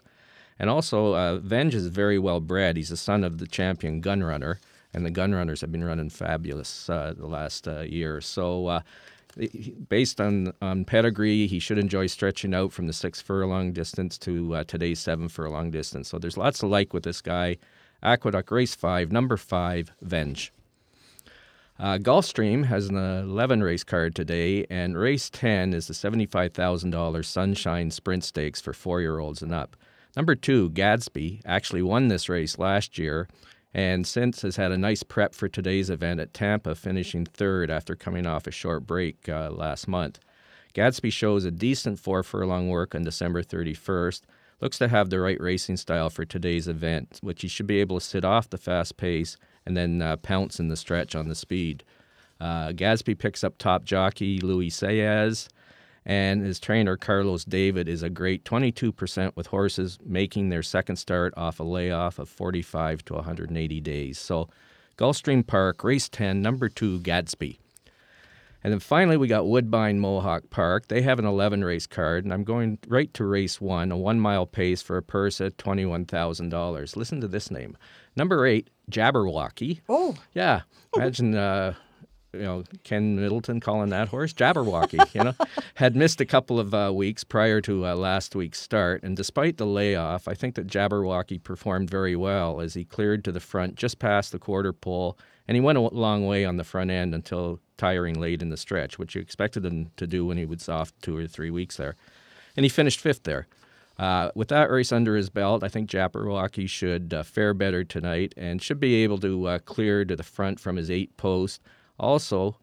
And 0.58 0.68
also, 0.68 1.14
uh, 1.14 1.38
Venge 1.38 1.74
is 1.74 1.86
very 1.86 2.18
well 2.18 2.40
bred. 2.40 2.76
He's 2.76 2.88
the 2.88 2.96
son 2.96 3.22
of 3.22 3.38
the 3.38 3.46
champion 3.46 4.00
Gun 4.00 4.24
Runner, 4.24 4.58
and 4.92 5.06
the 5.06 5.10
Gun 5.10 5.34
Runners 5.34 5.60
have 5.60 5.70
been 5.70 5.84
running 5.84 6.10
fabulous 6.10 6.90
uh, 6.90 7.14
the 7.16 7.26
last 7.26 7.68
uh, 7.68 7.80
year. 7.80 8.20
So, 8.20 8.66
uh, 8.66 8.80
based 9.88 10.20
on, 10.20 10.52
on 10.60 10.84
pedigree, 10.84 11.46
he 11.46 11.60
should 11.60 11.78
enjoy 11.78 12.08
stretching 12.08 12.54
out 12.54 12.72
from 12.72 12.88
the 12.88 12.92
six 12.92 13.22
furlong 13.22 13.72
distance 13.72 14.18
to 14.18 14.56
uh, 14.56 14.64
today's 14.64 14.98
seven 14.98 15.28
furlong 15.28 15.70
distance. 15.70 16.08
So, 16.08 16.18
there's 16.18 16.36
lots 16.36 16.58
to 16.60 16.66
like 16.66 16.92
with 16.92 17.04
this 17.04 17.20
guy. 17.20 17.58
Aqueduct 18.02 18.50
Race 18.50 18.74
5, 18.74 19.12
number 19.12 19.36
5, 19.36 19.92
Venge. 20.02 20.52
Uh, 21.78 21.96
Gulfstream 21.96 22.64
has 22.64 22.88
an 22.88 22.96
11 22.96 23.62
race 23.62 23.84
card 23.84 24.14
today, 24.14 24.66
and 24.68 24.98
race 24.98 25.30
10 25.30 25.72
is 25.72 25.86
the 25.86 25.94
$75,000 25.94 27.24
Sunshine 27.24 27.90
Sprint 27.90 28.24
Stakes 28.24 28.60
for 28.60 28.72
four 28.72 29.00
year 29.00 29.18
olds 29.18 29.42
and 29.42 29.54
up. 29.54 29.76
Number 30.16 30.34
two, 30.34 30.70
Gadsby, 30.70 31.42
actually 31.44 31.82
won 31.82 32.08
this 32.08 32.28
race 32.28 32.58
last 32.58 32.98
year 32.98 33.28
and 33.74 34.06
since 34.06 34.42
has 34.42 34.56
had 34.56 34.72
a 34.72 34.78
nice 34.78 35.02
prep 35.02 35.34
for 35.34 35.48
today's 35.48 35.90
event 35.90 36.20
at 36.20 36.34
Tampa, 36.34 36.74
finishing 36.74 37.24
third 37.24 37.70
after 37.70 37.94
coming 37.94 38.26
off 38.26 38.46
a 38.46 38.50
short 38.50 38.86
break 38.86 39.28
uh, 39.28 39.50
last 39.50 39.86
month. 39.86 40.18
Gadsby 40.72 41.10
shows 41.10 41.44
a 41.44 41.50
decent 41.50 41.98
four 41.98 42.22
furlong 42.22 42.68
work 42.68 42.94
on 42.94 43.04
December 43.04 43.42
31st. 43.42 44.22
Looks 44.60 44.78
to 44.78 44.88
have 44.88 45.10
the 45.10 45.20
right 45.20 45.40
racing 45.40 45.76
style 45.76 46.10
for 46.10 46.24
today's 46.24 46.66
event, 46.66 47.18
which 47.22 47.42
he 47.42 47.48
should 47.48 47.66
be 47.66 47.80
able 47.80 48.00
to 48.00 48.04
sit 48.04 48.24
off 48.24 48.50
the 48.50 48.58
fast 48.58 48.96
pace 48.96 49.36
and 49.68 49.76
then 49.76 50.00
uh, 50.00 50.16
pounce 50.16 50.58
in 50.58 50.68
the 50.68 50.76
stretch 50.76 51.14
on 51.14 51.28
the 51.28 51.34
speed. 51.34 51.84
Uh, 52.40 52.72
Gadsby 52.72 53.14
picks 53.14 53.44
up 53.44 53.58
top 53.58 53.84
jockey 53.84 54.40
Luis 54.40 54.80
Saez, 54.80 55.48
and 56.06 56.40
his 56.40 56.58
trainer 56.58 56.96
Carlos 56.96 57.44
David 57.44 57.86
is 57.86 58.02
a 58.02 58.08
great 58.08 58.44
22% 58.44 59.36
with 59.36 59.48
horses 59.48 59.98
making 60.02 60.48
their 60.48 60.62
second 60.62 60.96
start 60.96 61.34
off 61.36 61.60
a 61.60 61.64
layoff 61.64 62.18
of 62.18 62.30
45 62.30 63.04
to 63.04 63.14
180 63.14 63.80
days. 63.82 64.18
So, 64.18 64.48
Gulfstream 64.96 65.46
Park, 65.46 65.84
race 65.84 66.08
10, 66.08 66.40
number 66.40 66.70
two, 66.70 67.00
Gadsby. 67.00 67.60
And 68.64 68.72
then 68.72 68.80
finally, 68.80 69.16
we 69.16 69.28
got 69.28 69.46
Woodbine 69.46 70.00
Mohawk 70.00 70.50
Park. 70.50 70.88
They 70.88 71.02
have 71.02 71.18
an 71.18 71.24
11 71.26 71.62
race 71.62 71.86
card, 71.86 72.24
and 72.24 72.32
I'm 72.32 72.42
going 72.42 72.78
right 72.88 73.12
to 73.14 73.24
race 73.24 73.60
one, 73.60 73.92
a 73.92 73.96
one 73.96 74.18
mile 74.18 74.46
pace 74.46 74.82
for 74.82 74.96
a 74.96 75.02
purse 75.02 75.40
at 75.40 75.58
$21,000. 75.58 76.96
Listen 76.96 77.20
to 77.20 77.28
this 77.28 77.50
name. 77.50 77.76
Number 78.18 78.44
eight, 78.46 78.68
Jabberwocky. 78.90 79.80
Oh. 79.88 80.16
Yeah. 80.34 80.62
Imagine, 80.96 81.36
uh, 81.36 81.74
you 82.32 82.40
know, 82.40 82.64
Ken 82.82 83.14
Middleton 83.14 83.60
calling 83.60 83.90
that 83.90 84.08
horse 84.08 84.32
Jabberwocky, 84.32 85.14
you 85.14 85.22
know. 85.22 85.34
Had 85.74 85.94
missed 85.94 86.20
a 86.20 86.26
couple 86.26 86.58
of 86.58 86.74
uh, 86.74 86.90
weeks 86.92 87.22
prior 87.22 87.60
to 87.60 87.86
uh, 87.86 87.94
last 87.94 88.34
week's 88.34 88.60
start, 88.60 89.04
and 89.04 89.16
despite 89.16 89.56
the 89.56 89.66
layoff, 89.66 90.26
I 90.26 90.34
think 90.34 90.56
that 90.56 90.66
Jabberwocky 90.66 91.40
performed 91.40 91.90
very 91.90 92.16
well 92.16 92.60
as 92.60 92.74
he 92.74 92.84
cleared 92.84 93.22
to 93.22 93.30
the 93.30 93.38
front 93.38 93.76
just 93.76 94.00
past 94.00 94.32
the 94.32 94.40
quarter 94.40 94.72
pole, 94.72 95.16
and 95.46 95.54
he 95.56 95.60
went 95.60 95.78
a 95.78 95.82
long 95.82 96.26
way 96.26 96.44
on 96.44 96.56
the 96.56 96.64
front 96.64 96.90
end 96.90 97.14
until 97.14 97.60
tiring 97.76 98.18
late 98.18 98.42
in 98.42 98.48
the 98.48 98.56
stretch, 98.56 98.98
which 98.98 99.14
you 99.14 99.20
expected 99.20 99.64
him 99.64 99.92
to 99.96 100.08
do 100.08 100.26
when 100.26 100.38
he 100.38 100.44
was 100.44 100.68
off 100.68 100.92
two 101.02 101.16
or 101.16 101.28
three 101.28 101.52
weeks 101.52 101.76
there. 101.76 101.94
And 102.56 102.64
he 102.64 102.68
finished 102.68 102.98
fifth 102.98 103.22
there. 103.22 103.46
Uh, 103.98 104.30
with 104.34 104.48
that 104.48 104.70
race 104.70 104.92
under 104.92 105.16
his 105.16 105.28
belt, 105.28 105.64
I 105.64 105.68
think 105.68 105.90
Jabberwocky 105.90 106.68
should 106.68 107.12
uh, 107.12 107.24
fare 107.24 107.52
better 107.52 107.82
tonight 107.82 108.32
and 108.36 108.62
should 108.62 108.78
be 108.78 109.02
able 109.02 109.18
to 109.18 109.48
uh, 109.48 109.58
clear 109.58 110.04
to 110.04 110.14
the 110.14 110.22
front 110.22 110.60
from 110.60 110.76
his 110.76 110.90
eight 110.90 111.16
post. 111.16 111.60
Also, 111.98 112.56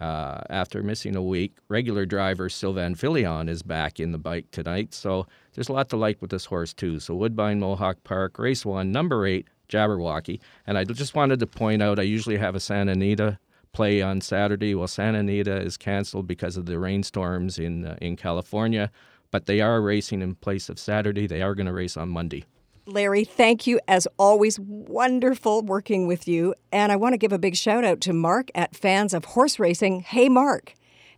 uh, 0.00 0.40
after 0.50 0.82
missing 0.82 1.16
a 1.16 1.22
week, 1.22 1.56
regular 1.68 2.04
driver 2.04 2.48
Sylvain 2.48 2.94
Filion 2.94 3.48
is 3.48 3.62
back 3.62 4.00
in 4.00 4.12
the 4.12 4.18
bike 4.18 4.50
tonight. 4.50 4.92
So 4.92 5.26
there's 5.54 5.68
a 5.68 5.72
lot 5.72 5.88
to 5.90 5.96
like 5.96 6.20
with 6.20 6.30
this 6.30 6.46
horse, 6.46 6.74
too. 6.74 7.00
So 7.00 7.14
Woodbine 7.14 7.60
Mohawk 7.60 8.04
Park, 8.04 8.38
race 8.38 8.66
one, 8.66 8.92
number 8.92 9.26
eight, 9.26 9.48
Jabberwocky. 9.70 10.40
And 10.66 10.76
I 10.76 10.84
just 10.84 11.14
wanted 11.14 11.40
to 11.40 11.46
point 11.46 11.82
out 11.82 11.98
I 11.98 12.02
usually 12.02 12.36
have 12.36 12.54
a 12.54 12.60
Santa 12.60 12.92
Anita 12.92 13.38
play 13.72 14.02
on 14.02 14.20
Saturday. 14.20 14.74
Well, 14.74 14.88
Santa 14.88 15.20
Anita 15.20 15.56
is 15.56 15.78
canceled 15.78 16.26
because 16.26 16.58
of 16.58 16.66
the 16.66 16.78
rainstorms 16.78 17.58
in, 17.58 17.86
uh, 17.86 17.96
in 18.02 18.16
California, 18.16 18.90
but 19.32 19.46
they 19.46 19.60
are 19.60 19.82
racing 19.82 20.22
in 20.22 20.36
place 20.36 20.68
of 20.68 20.78
Saturday. 20.78 21.26
They 21.26 21.42
are 21.42 21.56
going 21.56 21.66
to 21.66 21.72
race 21.72 21.96
on 21.96 22.10
Monday. 22.10 22.44
Larry, 22.86 23.24
thank 23.24 23.66
you 23.66 23.80
as 23.88 24.06
always. 24.18 24.58
Wonderful 24.60 25.62
working 25.62 26.06
with 26.06 26.28
you. 26.28 26.54
And 26.70 26.92
I 26.92 26.96
want 26.96 27.14
to 27.14 27.18
give 27.18 27.32
a 27.32 27.38
big 27.38 27.56
shout 27.56 27.84
out 27.84 28.00
to 28.02 28.12
Mark 28.12 28.50
at 28.54 28.76
Fans 28.76 29.14
of 29.14 29.24
Horse 29.24 29.58
Racing. 29.58 30.00
Hey, 30.00 30.28
Mark. 30.28 30.74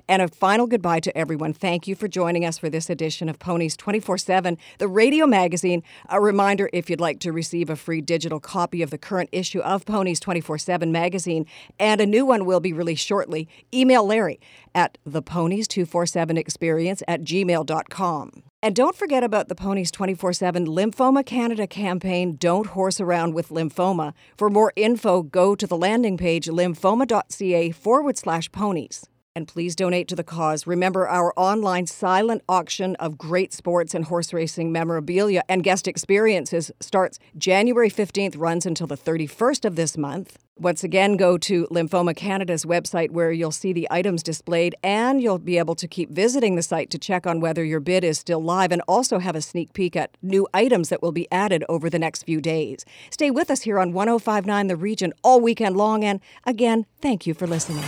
And 0.09 0.21
a 0.21 0.29
final 0.29 0.67
goodbye 0.67 1.01
to 1.01 1.17
everyone. 1.17 1.55
Thank 1.55 1.89
you 1.89 1.95
for 1.95 2.09
joining 2.09 2.45
us 2.45 2.59
for 2.59 2.69
this 2.69 2.91
edition 2.91 3.29
of 3.29 3.39
Ponies 3.39 3.77
24 3.77 4.19
7, 4.19 4.59
the 4.79 4.89
radio 4.89 5.27
magazine. 5.27 5.83
A 6.11 6.21
reminder 6.21 6.69
if 6.73 6.91
you'd 6.91 7.01
like 7.01 7.21
to 7.21 7.33
receive 7.33 7.71
a 7.71 7.77
free 7.77 8.03
digital 8.03 8.39
copy 8.39 8.83
of 8.83 8.91
the 8.91 8.99
current 8.99 9.31
issue 9.33 9.61
of 9.61 9.87
Ponies 9.87 10.21
24 10.21 10.59
7 10.59 10.93
magazine, 10.93 11.47
and 11.79 12.01
a 12.01 12.07
new 12.07 12.27
one 12.27 12.45
will 12.45 12.61
be 12.61 12.73
released 12.73 13.07
shortly, 13.07 13.49
email 13.73 14.05
Larry 14.05 14.39
at 14.75 14.99
theponies247experience 15.09 17.03
at 17.09 17.23
gmail.com. 17.23 18.43
And 18.63 18.75
don't 18.75 18.97
forget 18.97 19.23
about 19.23 19.49
the 19.49 19.55
Ponies 19.55 19.91
24 19.91 20.35
7 20.35 20.67
Lymphoma 20.67 21.25
Canada 21.25 21.67
campaign, 21.67 22.37
Don't 22.37 22.69
Horse 22.69 23.01
Around 23.01 23.35
with 23.35 23.49
Lymphoma. 23.49 24.13
For 24.37 24.51
more 24.51 24.73
info, 24.77 25.23
go 25.23 25.55
to 25.55 25.67
the 25.67 25.77
landing 25.77 26.19
page 26.19 26.47
lymphoma.ca 26.47 27.71
forward 27.71 28.19
slash 28.19 28.53
ponies. 28.53 29.07
And 29.37 29.49
please 29.49 29.75
donate 29.75 30.07
to 30.09 30.15
the 30.15 30.23
cause. 30.23 30.65
Remember 30.65 31.09
our 31.09 31.33
online 31.37 31.87
silent 31.87 32.43
auction 32.49 32.95
of 32.97 33.19
great 33.19 33.53
sports 33.53 33.93
and 33.93 34.05
horse 34.05 34.33
racing 34.33 34.71
memorabilia 34.71 35.43
and 35.49 35.65
guest 35.65 35.89
experiences 35.89 36.71
starts 36.79 37.19
January 37.37 37.91
15th, 37.91 38.39
runs 38.39 38.65
until 38.65 38.87
the 38.87 38.97
31st 38.97 39.65
of 39.65 39.75
this 39.75 39.99
month. 39.99 40.39
Once 40.57 40.85
again, 40.85 41.17
go 41.17 41.37
to 41.37 41.67
Lymphoma 41.67 42.15
Canada's 42.15 42.65
website 42.65 43.11
where 43.11 43.33
you'll 43.33 43.51
see 43.51 43.73
the 43.73 43.89
items 43.91 44.23
displayed 44.23 44.77
and 44.85 45.21
you'll 45.21 45.41
be 45.41 45.59
able 45.59 45.75
to 45.75 45.89
keep 45.89 46.11
visiting 46.11 46.55
the 46.55 46.63
site 46.63 46.91
to 46.91 46.99
check 46.99 47.27
on 47.27 47.41
whether 47.41 47.65
your 47.65 47.81
bid 47.81 48.05
is 48.05 48.21
still 48.21 48.41
live 48.41 48.71
and 48.71 48.83
also 48.87 49.19
have 49.19 49.35
a 49.35 49.43
sneak 49.43 49.73
peek 49.73 49.97
at 49.97 50.17
new 50.23 50.47
items 50.55 50.91
that 50.91 51.03
will 51.03 51.11
be 51.11 51.27
added 51.33 51.65
over 51.69 51.91
the 51.91 51.99
next 51.99 52.23
few 52.23 52.41
days. 52.41 52.85
Stay 53.11 53.33
with 53.33 53.51
us 53.51 53.63
here 53.63 53.81
on 53.81 53.93
1059 53.93 54.69
The 54.69 54.77
Region 54.77 55.13
all 55.25 55.41
weekend 55.41 55.77
long 55.77 56.05
and 56.05 56.21
again, 56.45 56.87
thank 57.01 57.27
you 57.27 57.35
for 57.35 57.49
listening. 57.49 57.83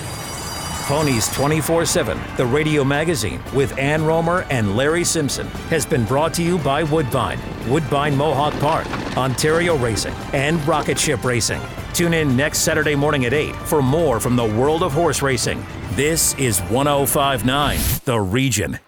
Ponies 0.86 1.28
24 1.34 1.84
7, 1.84 2.16
the 2.36 2.46
radio 2.46 2.84
magazine 2.84 3.42
with 3.52 3.76
Ann 3.76 4.04
Romer 4.04 4.46
and 4.50 4.76
Larry 4.76 5.02
Simpson, 5.02 5.48
has 5.68 5.84
been 5.84 6.04
brought 6.04 6.32
to 6.34 6.44
you 6.44 6.58
by 6.58 6.84
Woodbine, 6.84 7.40
Woodbine 7.68 8.14
Mohawk 8.14 8.54
Park, 8.60 8.86
Ontario 9.16 9.76
Racing, 9.76 10.14
and 10.32 10.64
Rocket 10.64 10.96
Ship 10.96 11.24
Racing. 11.24 11.60
Tune 11.92 12.14
in 12.14 12.36
next 12.36 12.60
Saturday 12.60 12.94
morning 12.94 13.24
at 13.24 13.32
8 13.32 13.56
for 13.56 13.82
more 13.82 14.20
from 14.20 14.36
the 14.36 14.44
world 14.44 14.84
of 14.84 14.92
horse 14.92 15.22
racing. 15.22 15.66
This 15.94 16.34
is 16.34 16.60
1059, 16.60 17.80
The 18.04 18.20
Region. 18.20 18.78